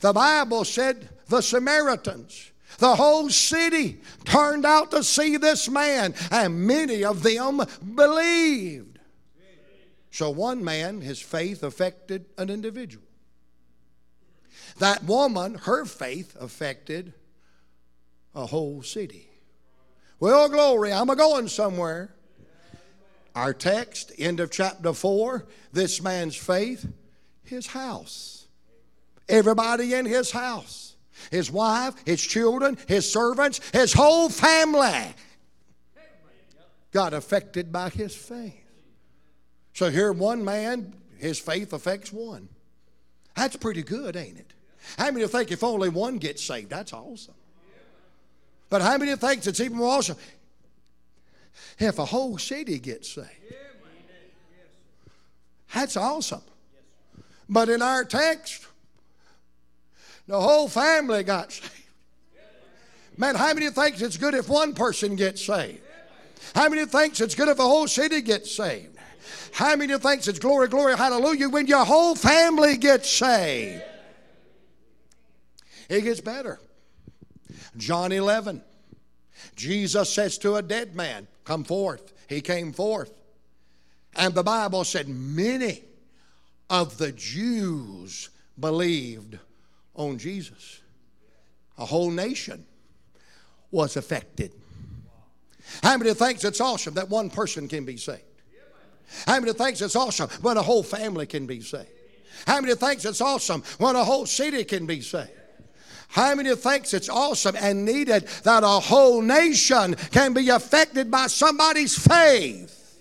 The 0.00 0.12
Bible 0.12 0.64
said 0.64 1.08
the 1.28 1.40
Samaritans, 1.40 2.50
the 2.78 2.96
whole 2.96 3.30
city 3.30 4.00
turned 4.24 4.66
out 4.66 4.90
to 4.90 5.04
see 5.04 5.36
this 5.36 5.68
man, 5.68 6.14
and 6.30 6.66
many 6.66 7.04
of 7.04 7.22
them 7.22 7.62
believed. 7.94 8.98
So 10.10 10.30
one 10.30 10.62
man, 10.62 11.00
his 11.00 11.20
faith 11.20 11.62
affected 11.62 12.26
an 12.38 12.50
individual. 12.50 13.04
That 14.78 15.04
woman, 15.04 15.54
her 15.54 15.84
faith 15.84 16.36
affected 16.38 17.14
a 18.34 18.46
whole 18.46 18.82
city. 18.82 19.28
Well, 20.18 20.48
glory, 20.48 20.92
I'm 20.92 21.10
a 21.10 21.16
going 21.16 21.48
somewhere. 21.48 22.14
Our 23.34 23.52
text, 23.52 24.12
end 24.18 24.40
of 24.40 24.50
chapter 24.50 24.92
4, 24.92 25.44
this 25.72 26.00
man's 26.00 26.36
faith, 26.36 26.86
his 27.42 27.66
house. 27.66 28.46
Everybody 29.28 29.94
in 29.94 30.06
his 30.06 30.30
house. 30.30 30.94
His 31.30 31.50
wife, 31.50 31.94
his 32.04 32.20
children, 32.20 32.76
his 32.86 33.10
servants, 33.10 33.60
his 33.72 33.92
whole 33.92 34.28
family 34.28 35.14
got 36.92 37.12
affected 37.12 37.72
by 37.72 37.88
his 37.88 38.14
faith. 38.14 38.54
So 39.72 39.90
here, 39.90 40.12
one 40.12 40.44
man, 40.44 40.94
his 41.18 41.38
faith 41.38 41.72
affects 41.72 42.12
one. 42.12 42.48
That's 43.34 43.56
pretty 43.56 43.82
good, 43.82 44.16
ain't 44.16 44.38
it? 44.38 44.52
How 44.98 45.10
many 45.10 45.26
think 45.26 45.50
if 45.50 45.64
only 45.64 45.88
one 45.88 46.18
gets 46.18 46.42
saved, 46.42 46.70
that's 46.70 46.92
awesome? 46.92 47.34
But 48.68 48.82
how 48.82 48.96
many 48.98 49.16
think 49.16 49.46
it's 49.46 49.60
even 49.60 49.78
more 49.78 49.98
awesome 49.98 50.16
if 51.78 51.98
a 51.98 52.04
whole 52.04 52.38
city 52.38 52.78
gets 52.78 53.10
saved? 53.12 53.28
That's 55.74 55.96
awesome. 55.96 56.42
But 57.48 57.68
in 57.68 57.82
our 57.82 58.04
text, 58.04 58.66
the 60.26 60.40
whole 60.40 60.68
family 60.68 61.22
got 61.22 61.52
saved. 61.52 61.70
Man, 63.16 63.34
how 63.34 63.52
many 63.54 63.70
thinks 63.70 64.02
it's 64.02 64.16
good 64.16 64.34
if 64.34 64.48
one 64.48 64.74
person 64.74 65.16
gets 65.16 65.44
saved? 65.44 65.80
How 66.54 66.68
many 66.68 66.86
thinks 66.86 67.20
it's 67.20 67.34
good 67.34 67.48
if 67.48 67.58
a 67.58 67.62
whole 67.62 67.86
city 67.86 68.20
gets 68.20 68.54
saved? 68.54 68.96
How 69.52 69.76
many 69.76 69.96
thinks 69.98 70.26
it's 70.26 70.38
glory, 70.38 70.68
glory, 70.68 70.96
hallelujah 70.96 71.48
when 71.48 71.66
your 71.66 71.84
whole 71.84 72.14
family 72.14 72.76
gets 72.76 73.08
saved? 73.08 73.82
It 75.88 76.02
gets 76.02 76.20
better. 76.20 76.58
John 77.76 78.12
11. 78.12 78.62
Jesus 79.54 80.10
says 80.10 80.38
to 80.38 80.56
a 80.56 80.62
dead 80.62 80.96
man, 80.96 81.28
Come 81.44 81.64
forth. 81.64 82.12
He 82.28 82.40
came 82.40 82.72
forth. 82.72 83.12
And 84.16 84.34
the 84.34 84.42
Bible 84.42 84.84
said, 84.84 85.08
Many 85.08 85.82
of 86.70 86.98
the 86.98 87.12
Jews 87.12 88.30
believed 88.58 89.38
on 89.94 90.18
Jesus. 90.18 90.80
A 91.78 91.84
whole 91.84 92.10
nation 92.10 92.64
was 93.70 93.96
affected. 93.96 94.52
How 95.82 95.96
many 95.96 96.14
thinks 96.14 96.44
it's 96.44 96.60
awesome 96.60 96.94
that 96.94 97.08
one 97.08 97.30
person 97.30 97.68
can 97.68 97.84
be 97.84 97.96
saved? 97.96 98.22
How 99.26 99.40
many 99.40 99.52
thinks 99.52 99.80
it's 99.80 99.96
awesome 99.96 100.28
when 100.40 100.56
a 100.56 100.62
whole 100.62 100.82
family 100.82 101.26
can 101.26 101.46
be 101.46 101.60
saved? 101.60 101.88
How 102.46 102.60
many 102.60 102.74
thinks 102.74 103.04
it's 103.04 103.20
awesome 103.20 103.62
when 103.78 103.96
a 103.96 104.04
whole 104.04 104.26
city 104.26 104.64
can 104.64 104.86
be 104.86 105.00
saved? 105.00 105.30
How 106.08 106.34
many 106.34 106.54
thinks 106.54 106.94
it's 106.94 107.08
awesome 107.08 107.56
and 107.56 107.84
needed 107.84 108.26
that 108.44 108.62
a 108.62 108.68
whole 108.68 109.20
nation 109.22 109.94
can 110.12 110.32
be 110.32 110.48
affected 110.48 111.10
by 111.10 111.26
somebody's 111.26 111.98
faith? 111.98 113.00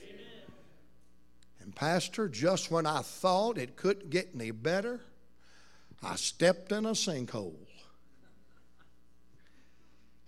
And 1.62 1.76
Pastor, 1.76 2.28
just 2.28 2.72
when 2.72 2.86
I 2.86 3.02
thought 3.02 3.58
it 3.58 3.76
couldn't 3.76 4.10
get 4.10 4.30
any 4.34 4.52
better, 4.52 5.00
I 6.02 6.16
stepped 6.16 6.72
in 6.72 6.86
a 6.86 6.92
sinkhole. 6.92 7.54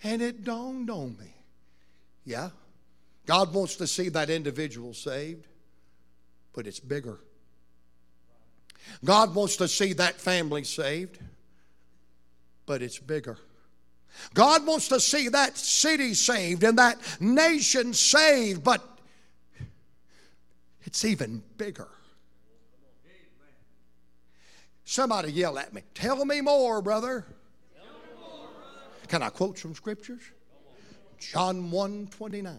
And 0.04 0.22
it 0.22 0.44
dawned 0.44 0.90
on 0.90 1.18
me. 1.18 1.34
Yeah, 2.24 2.50
God 3.26 3.54
wants 3.54 3.76
to 3.78 3.88
see 3.88 4.10
that 4.10 4.30
individual 4.30 4.94
saved, 4.94 5.48
but 6.54 6.68
it's 6.68 6.80
bigger. 6.80 7.20
God 9.04 9.34
wants 9.34 9.58
to 9.58 9.68
see 9.68 9.94
that 9.94 10.16
family 10.22 10.64
saved 10.64 11.18
but 12.66 12.82
it's 12.82 13.00
bigger. 13.00 13.38
God 14.34 14.66
wants 14.66 14.88
to 14.90 15.00
see 15.00 15.30
that 15.30 15.58
city 15.58 16.14
saved 16.14 16.64
and 16.64 16.78
that 16.78 16.98
nation 17.20 17.94
saved, 17.94 18.64
but 18.64 18.82
it's 20.84 21.04
even 21.04 21.44
bigger. 21.58 21.90
Somebody 24.86 25.32
yell 25.32 25.58
at 25.58 25.74
me, 25.74 25.82
Tell 25.94 26.24
me 26.26 26.42
more, 26.42 26.82
brother. 26.82 27.26
Can 29.08 29.22
I 29.22 29.30
quote 29.30 29.58
some 29.58 29.76
scriptures? 29.76 30.22
John 31.20 31.72
1 31.72 32.08
29. 32.08 32.56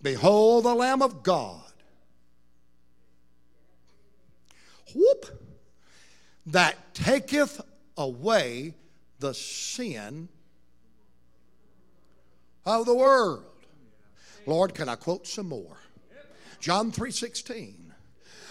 Behold 0.00 0.64
the 0.64 0.74
Lamb 0.74 1.02
of 1.02 1.22
God. 1.22 1.62
Whoop! 4.94 5.26
That 6.46 6.94
taketh 6.94 7.60
away 7.98 8.74
the 9.18 9.34
sin 9.34 10.30
of 12.64 12.86
the 12.86 12.94
world. 12.94 13.44
Lord, 14.46 14.74
can 14.74 14.88
I 14.88 14.94
quote 14.94 15.26
some 15.26 15.50
more? 15.50 15.76
John 16.60 16.90
3:16. 16.90 17.92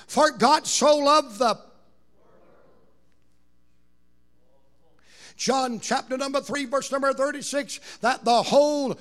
For 0.05 0.29
God 0.29 0.67
so 0.67 0.97
loved 0.97 1.39
the 1.39 1.59
John 5.35 5.79
chapter 5.79 6.17
number 6.17 6.41
3 6.41 6.65
verse 6.65 6.91
number 6.91 7.13
36 7.13 7.79
that 8.01 8.23
the 8.23 8.43
whole 8.43 8.97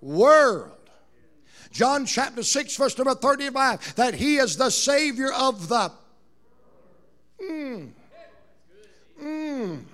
world. 0.00 0.72
John 1.70 2.06
chapter 2.06 2.42
6, 2.42 2.76
verse 2.76 2.96
number 2.96 3.14
35, 3.14 3.96
that 3.96 4.14
he 4.14 4.36
is 4.36 4.56
the 4.56 4.70
Savior 4.70 5.32
of 5.32 5.68
the. 5.68 5.92
Mm, 7.42 7.90
mm. 9.58 9.84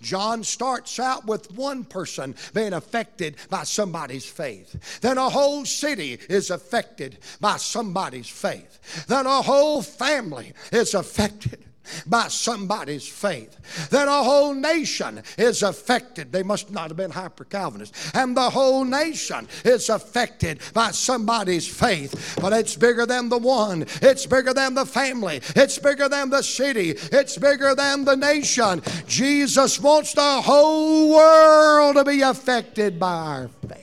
John 0.00 0.42
starts 0.42 0.98
out 0.98 1.26
with 1.26 1.52
one 1.52 1.84
person 1.84 2.34
being 2.52 2.72
affected 2.72 3.36
by 3.48 3.62
somebody's 3.62 4.26
faith. 4.26 5.00
Then 5.00 5.16
a 5.16 5.30
whole 5.30 5.64
city 5.64 6.18
is 6.28 6.50
affected 6.50 7.18
by 7.40 7.56
somebody's 7.58 8.28
faith. 8.28 9.06
Then 9.06 9.26
a 9.26 9.42
whole 9.42 9.80
family 9.80 10.52
is 10.72 10.94
affected 10.94 11.64
by 12.06 12.28
somebody's 12.28 13.06
faith. 13.06 13.58
That 13.90 14.08
a 14.08 14.24
whole 14.24 14.54
nation 14.54 15.22
is 15.38 15.62
affected. 15.62 16.32
They 16.32 16.42
must 16.42 16.70
not 16.70 16.88
have 16.88 16.96
been 16.96 17.10
hyper 17.10 17.44
Calvinists. 17.44 18.10
And 18.14 18.36
the 18.36 18.50
whole 18.50 18.84
nation 18.84 19.48
is 19.64 19.88
affected 19.88 20.60
by 20.72 20.90
somebody's 20.90 21.66
faith. 21.66 22.38
But 22.40 22.52
it's 22.52 22.76
bigger 22.76 23.06
than 23.06 23.28
the 23.28 23.38
one, 23.38 23.82
it's 24.00 24.26
bigger 24.26 24.54
than 24.54 24.74
the 24.74 24.86
family, 24.86 25.40
it's 25.56 25.78
bigger 25.78 26.08
than 26.08 26.30
the 26.30 26.42
city, 26.42 26.90
it's 26.90 27.36
bigger 27.36 27.74
than 27.74 28.04
the 28.04 28.16
nation. 28.16 28.82
Jesus 29.06 29.80
wants 29.80 30.14
the 30.14 30.40
whole 30.42 31.10
world 31.10 31.96
to 31.96 32.04
be 32.04 32.22
affected 32.22 32.98
by 32.98 33.12
our 33.12 33.48
faith. 33.68 33.81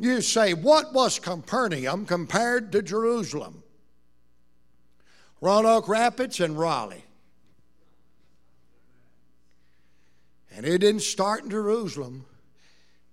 You 0.00 0.22
say, 0.22 0.54
what 0.54 0.94
was 0.94 1.18
Capernaum 1.18 2.06
compared 2.06 2.72
to 2.72 2.80
Jerusalem? 2.80 3.62
Roanoke 5.42 5.88
Rapids 5.88 6.40
and 6.40 6.58
Raleigh. 6.58 7.04
And 10.56 10.64
it 10.64 10.78
didn't 10.78 11.02
start 11.02 11.44
in 11.44 11.50
Jerusalem. 11.50 12.24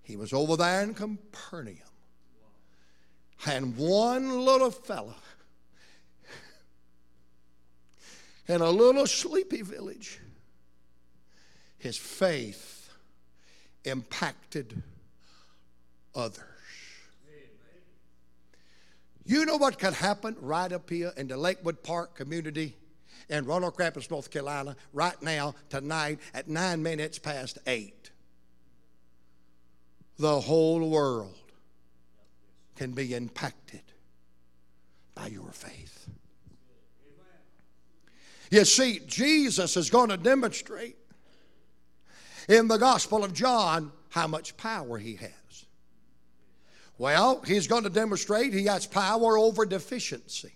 He 0.01 0.15
was 0.15 0.31
over 0.31 0.55
there 0.55 0.81
in 0.81 0.93
Capernaum. 0.93 1.75
And 3.45 3.75
one 3.75 4.45
little 4.45 4.71
fella 4.71 5.15
in 8.47 8.61
a 8.61 8.69
little 8.69 9.07
sleepy 9.07 9.61
village, 9.61 10.21
his 11.77 11.97
faith 11.97 12.89
impacted 13.83 14.81
others. 16.15 16.46
You 19.27 19.45
know 19.45 19.57
what 19.57 19.77
could 19.77 19.93
happen 19.93 20.37
right 20.39 20.71
up 20.71 20.89
here 20.89 21.11
in 21.17 21.27
the 21.27 21.35
Lakewood 21.35 21.83
Park 21.83 22.15
community 22.15 22.77
in 23.27 23.43
Roanoke 23.43 23.77
Rapids, 23.77 24.09
North 24.09 24.31
Carolina, 24.31 24.77
right 24.93 25.21
now, 25.21 25.53
tonight, 25.67 26.19
at 26.33 26.47
nine 26.47 26.81
minutes 26.81 27.19
past 27.19 27.57
eight? 27.67 28.09
The 30.17 30.39
whole 30.39 30.89
world 30.89 31.35
can 32.77 32.93
be 32.93 33.13
impacted 33.13 33.81
by 35.13 35.27
your 35.27 35.51
faith. 35.51 36.07
You 38.49 38.63
see, 38.63 39.01
Jesus 39.07 39.75
is 39.75 39.89
going 39.89 40.07
to 40.07 40.15
demonstrate 40.15 40.95
in 42.47 42.69
the 42.69 42.77
Gospel 42.77 43.25
of 43.25 43.33
John 43.33 43.91
how 44.07 44.27
much 44.27 44.55
power 44.55 44.97
he 44.97 45.15
has. 45.15 45.31
Well, 46.97 47.41
he's 47.45 47.67
going 47.67 47.83
to 47.83 47.89
demonstrate 47.89 48.53
he 48.53 48.65
has 48.65 48.87
power 48.87 49.37
over 49.37 49.65
deficiency. 49.65 50.55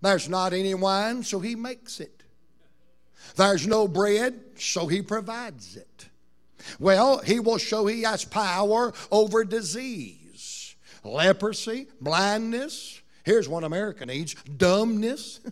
There's 0.00 0.28
not 0.28 0.52
any 0.52 0.74
wine, 0.74 1.22
so 1.22 1.40
he 1.40 1.54
makes 1.54 2.00
it. 2.00 2.22
There's 3.36 3.66
no 3.66 3.86
bread, 3.86 4.40
so 4.56 4.86
he 4.86 5.02
provides 5.02 5.76
it. 5.76 6.08
Well, 6.78 7.18
he 7.18 7.38
will 7.38 7.58
show 7.58 7.86
he 7.86 8.02
has 8.02 8.24
power 8.24 8.92
over 9.10 9.44
disease, 9.44 10.74
leprosy, 11.04 11.86
blindness. 12.00 13.00
Here's 13.24 13.48
one 13.48 13.64
America 13.64 14.04
needs 14.04 14.34
dumbness. 14.34 15.40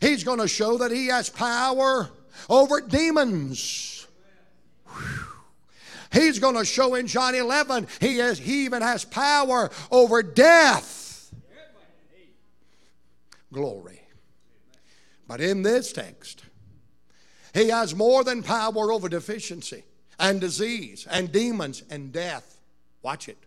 He's 0.00 0.24
going 0.24 0.38
to 0.38 0.48
show 0.48 0.78
that 0.78 0.90
he 0.90 1.08
has 1.08 1.28
power 1.28 2.08
over 2.48 2.80
demons. 2.80 4.06
Whew. 4.86 5.21
He's 6.12 6.38
going 6.38 6.56
to 6.56 6.64
show 6.64 6.94
in 6.94 7.06
John 7.06 7.34
11 7.34 7.88
he, 8.00 8.18
is, 8.18 8.38
he 8.38 8.64
even 8.64 8.82
has 8.82 9.04
power 9.04 9.70
over 9.90 10.22
death. 10.22 11.32
Glory. 13.52 14.00
But 15.26 15.40
in 15.40 15.62
this 15.62 15.92
text, 15.92 16.44
he 17.54 17.68
has 17.68 17.94
more 17.94 18.24
than 18.24 18.42
power 18.42 18.92
over 18.92 19.08
deficiency 19.08 19.84
and 20.18 20.40
disease 20.40 21.06
and 21.10 21.32
demons 21.32 21.82
and 21.90 22.12
death. 22.12 22.60
Watch 23.02 23.28
it. 23.28 23.38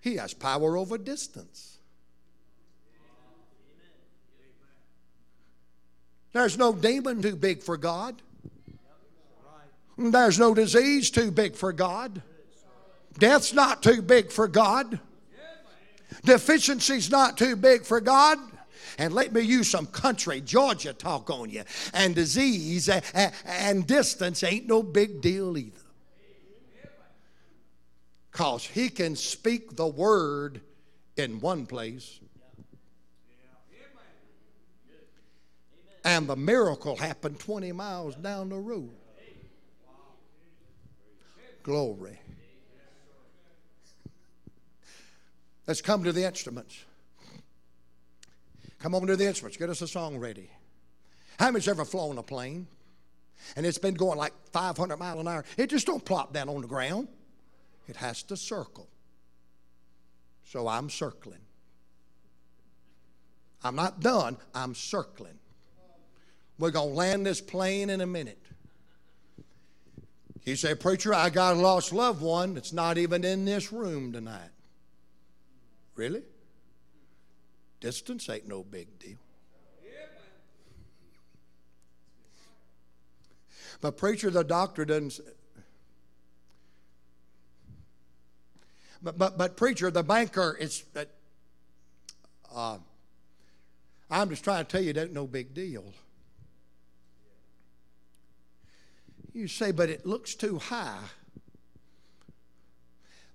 He 0.00 0.16
has 0.16 0.34
power 0.34 0.76
over 0.76 0.98
distance. 0.98 1.78
There's 6.32 6.58
no 6.58 6.72
demon 6.72 7.22
too 7.22 7.34
big 7.34 7.62
for 7.62 7.76
God. 7.76 8.20
There's 9.98 10.38
no 10.38 10.54
disease 10.54 11.10
too 11.10 11.30
big 11.30 11.56
for 11.56 11.72
God. 11.72 12.22
Death's 13.18 13.54
not 13.54 13.82
too 13.82 14.02
big 14.02 14.30
for 14.30 14.46
God. 14.46 15.00
Deficiency's 16.24 17.10
not 17.10 17.38
too 17.38 17.56
big 17.56 17.84
for 17.84 18.00
God. 18.00 18.38
And 18.98 19.12
let 19.12 19.32
me 19.32 19.42
use 19.42 19.70
some 19.70 19.86
country 19.86 20.40
Georgia 20.40 20.92
talk 20.92 21.30
on 21.30 21.50
you. 21.50 21.64
And 21.92 22.14
disease 22.14 22.88
and 22.88 23.86
distance 23.86 24.42
ain't 24.42 24.66
no 24.66 24.82
big 24.82 25.20
deal 25.20 25.56
either. 25.56 25.80
Because 28.30 28.66
he 28.66 28.90
can 28.90 29.16
speak 29.16 29.76
the 29.76 29.86
word 29.86 30.60
in 31.16 31.40
one 31.40 31.64
place. 31.66 32.20
And 36.04 36.28
the 36.28 36.36
miracle 36.36 36.96
happened 36.96 37.38
20 37.40 37.72
miles 37.72 38.14
down 38.14 38.50
the 38.50 38.58
road. 38.58 38.90
Glory. 41.66 42.20
Let's 45.66 45.82
come 45.82 46.04
to 46.04 46.12
the 46.12 46.22
instruments. 46.22 46.84
Come 48.78 48.94
on 48.94 49.04
to 49.08 49.16
the 49.16 49.26
instruments. 49.26 49.56
Get 49.56 49.68
us 49.68 49.82
a 49.82 49.88
song 49.88 50.16
ready. 50.16 50.48
How 51.40 51.46
many's 51.46 51.66
ever 51.66 51.84
flown 51.84 52.18
a 52.18 52.22
plane? 52.22 52.68
And 53.56 53.66
it's 53.66 53.78
been 53.78 53.94
going 53.94 54.16
like 54.16 54.32
500 54.52 54.96
miles 54.96 55.18
an 55.18 55.26
hour. 55.26 55.44
It 55.56 55.68
just 55.68 55.88
don't 55.88 56.04
plop 56.04 56.32
down 56.32 56.48
on 56.48 56.60
the 56.60 56.68
ground. 56.68 57.08
It 57.88 57.96
has 57.96 58.22
to 58.24 58.36
circle. 58.36 58.86
So 60.44 60.68
I'm 60.68 60.88
circling. 60.88 61.42
I'm 63.64 63.74
not 63.74 63.98
done. 63.98 64.36
I'm 64.54 64.76
circling. 64.76 65.40
We're 66.60 66.70
going 66.70 66.90
to 66.90 66.94
land 66.94 67.26
this 67.26 67.40
plane 67.40 67.90
in 67.90 68.02
a 68.02 68.06
minute. 68.06 68.40
You 70.46 70.54
say, 70.54 70.76
Preacher, 70.76 71.12
I 71.12 71.28
got 71.28 71.56
a 71.56 71.58
lost 71.58 71.92
loved 71.92 72.22
one 72.22 72.54
that's 72.54 72.72
not 72.72 72.98
even 72.98 73.24
in 73.24 73.44
this 73.44 73.72
room 73.72 74.12
tonight. 74.12 74.50
Really? 75.96 76.22
Distance 77.80 78.28
ain't 78.30 78.46
no 78.46 78.62
big 78.62 78.98
deal. 78.98 79.16
But, 83.80 83.98
preacher, 83.98 84.30
the 84.30 84.42
doctor 84.42 84.84
doesn't. 84.86 85.20
But, 89.02 89.18
but, 89.18 89.36
but 89.36 89.56
preacher, 89.56 89.90
the 89.90 90.02
banker 90.02 90.56
is. 90.58 90.84
Uh, 92.54 92.78
I'm 94.10 94.30
just 94.30 94.44
trying 94.44 94.64
to 94.64 94.70
tell 94.70 94.80
you 94.80 94.94
that 94.94 95.12
no 95.12 95.26
big 95.26 95.52
deal. 95.52 95.84
You 99.36 99.48
say, 99.48 99.70
but 99.70 99.90
it 99.90 100.06
looks 100.06 100.34
too 100.34 100.58
high. 100.58 100.96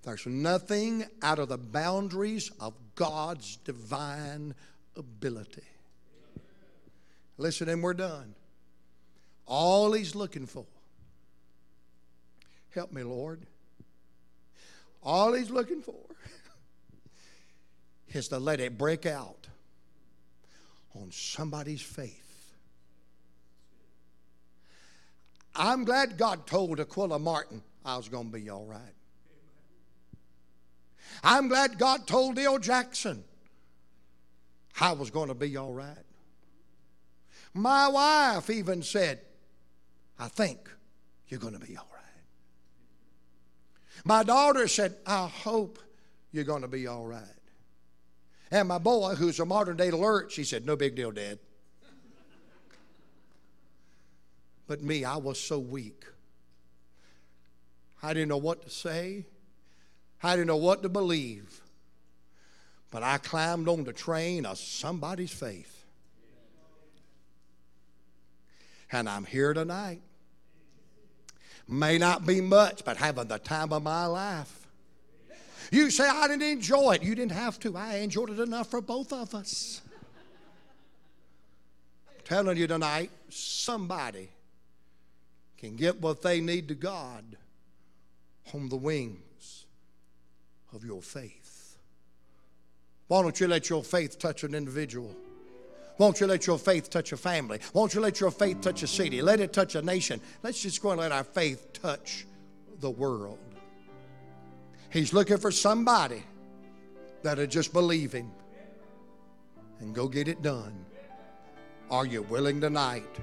There's 0.02 0.26
nothing 0.26 1.04
out 1.22 1.38
of 1.38 1.48
the 1.48 1.58
boundaries 1.58 2.50
of 2.58 2.74
God's 2.96 3.54
divine 3.58 4.56
ability. 4.96 5.62
Listen, 7.38 7.68
and 7.68 7.84
we're 7.84 7.94
done. 7.94 8.34
All 9.46 9.92
He's 9.92 10.16
looking 10.16 10.44
for, 10.44 10.66
help 12.74 12.90
me, 12.90 13.04
Lord. 13.04 13.46
All 15.04 15.34
He's 15.34 15.50
looking 15.50 15.82
for 15.82 15.94
is 18.08 18.26
to 18.26 18.40
let 18.40 18.58
it 18.58 18.76
break 18.76 19.06
out 19.06 19.46
on 20.96 21.12
somebody's 21.12 21.80
faith. 21.80 22.21
I'm 25.54 25.84
glad 25.84 26.16
God 26.16 26.46
told 26.46 26.80
Aquila 26.80 27.18
Martin 27.18 27.62
I 27.84 27.96
was 27.96 28.08
going 28.08 28.30
to 28.30 28.38
be 28.38 28.48
all 28.48 28.64
right. 28.64 28.80
I'm 31.22 31.48
glad 31.48 31.78
God 31.78 32.06
told 32.06 32.36
Dale 32.36 32.58
Jackson 32.58 33.24
I 34.80 34.92
was 34.92 35.10
going 35.10 35.28
to 35.28 35.34
be 35.34 35.56
all 35.56 35.72
right. 35.72 35.96
My 37.54 37.88
wife 37.88 38.48
even 38.48 38.82
said, 38.82 39.20
I 40.18 40.28
think 40.28 40.70
you're 41.28 41.40
going 41.40 41.58
to 41.58 41.66
be 41.66 41.76
all 41.76 41.88
right. 41.92 42.02
My 44.04 44.22
daughter 44.22 44.66
said, 44.68 44.96
I 45.06 45.26
hope 45.26 45.78
you're 46.32 46.44
going 46.44 46.62
to 46.62 46.68
be 46.68 46.86
all 46.86 47.06
right. 47.06 47.22
And 48.50 48.68
my 48.68 48.78
boy, 48.78 49.14
who's 49.14 49.38
a 49.38 49.46
modern 49.46 49.76
day 49.76 49.90
alert, 49.90 50.32
she 50.32 50.44
said, 50.44 50.66
No 50.66 50.76
big 50.76 50.94
deal, 50.94 51.10
Dad. 51.10 51.38
But 54.66 54.82
me, 54.82 55.04
I 55.04 55.16
was 55.16 55.38
so 55.38 55.58
weak. 55.58 56.04
I 58.02 58.14
didn't 58.14 58.28
know 58.28 58.36
what 58.36 58.62
to 58.62 58.70
say. 58.70 59.26
I 60.22 60.34
didn't 60.34 60.48
know 60.48 60.56
what 60.56 60.82
to 60.82 60.88
believe. 60.88 61.60
But 62.90 63.02
I 63.02 63.18
climbed 63.18 63.68
on 63.68 63.84
the 63.84 63.92
train 63.92 64.44
of 64.44 64.58
somebody's 64.58 65.32
faith. 65.32 65.84
And 68.90 69.08
I'm 69.08 69.24
here 69.24 69.54
tonight. 69.54 70.02
May 71.66 71.96
not 71.96 72.26
be 72.26 72.40
much, 72.40 72.84
but 72.84 72.98
having 72.98 73.28
the 73.28 73.38
time 73.38 73.72
of 73.72 73.82
my 73.82 74.06
life. 74.06 74.66
You 75.70 75.90
say, 75.90 76.06
I 76.06 76.28
didn't 76.28 76.42
enjoy 76.42 76.92
it. 76.92 77.02
You 77.02 77.14
didn't 77.14 77.32
have 77.32 77.58
to. 77.60 77.76
I 77.76 77.96
enjoyed 77.96 78.30
it 78.30 78.40
enough 78.40 78.68
for 78.68 78.82
both 78.82 79.12
of 79.12 79.34
us. 79.34 79.80
I'm 82.08 82.24
telling 82.24 82.58
you 82.58 82.66
tonight, 82.66 83.10
somebody 83.30 84.28
can 85.62 85.76
get 85.76 86.00
what 86.00 86.22
they 86.22 86.40
need 86.40 86.66
to 86.66 86.74
God 86.74 87.36
on 88.52 88.68
the 88.68 88.76
wings 88.76 89.66
of 90.74 90.84
your 90.84 91.00
faith. 91.00 91.76
Why 93.06 93.22
don't 93.22 93.38
you 93.38 93.46
let 93.46 93.70
your 93.70 93.84
faith 93.84 94.18
touch 94.18 94.42
an 94.42 94.56
individual? 94.56 95.14
Won't 95.98 96.18
you 96.18 96.26
let 96.26 96.48
your 96.48 96.58
faith 96.58 96.90
touch 96.90 97.12
a 97.12 97.16
family? 97.16 97.60
Won't 97.74 97.94
you 97.94 98.00
let 98.00 98.18
your 98.18 98.32
faith 98.32 98.60
touch 98.60 98.82
a 98.82 98.88
city? 98.88 99.22
Let 99.22 99.38
it 99.38 99.52
touch 99.52 99.76
a 99.76 99.82
nation. 99.82 100.20
Let's 100.42 100.60
just 100.60 100.82
go 100.82 100.90
and 100.90 101.00
let 101.00 101.12
our 101.12 101.22
faith 101.22 101.72
touch 101.74 102.26
the 102.80 102.90
world. 102.90 103.38
He's 104.90 105.12
looking 105.12 105.38
for 105.38 105.52
somebody 105.52 106.24
that'll 107.22 107.46
just 107.46 107.72
believe 107.72 108.12
him 108.12 108.32
and 109.78 109.94
go 109.94 110.08
get 110.08 110.26
it 110.26 110.42
done. 110.42 110.84
Are 111.88 112.06
you 112.06 112.22
willing 112.22 112.60
tonight 112.60 113.14
to 113.14 113.22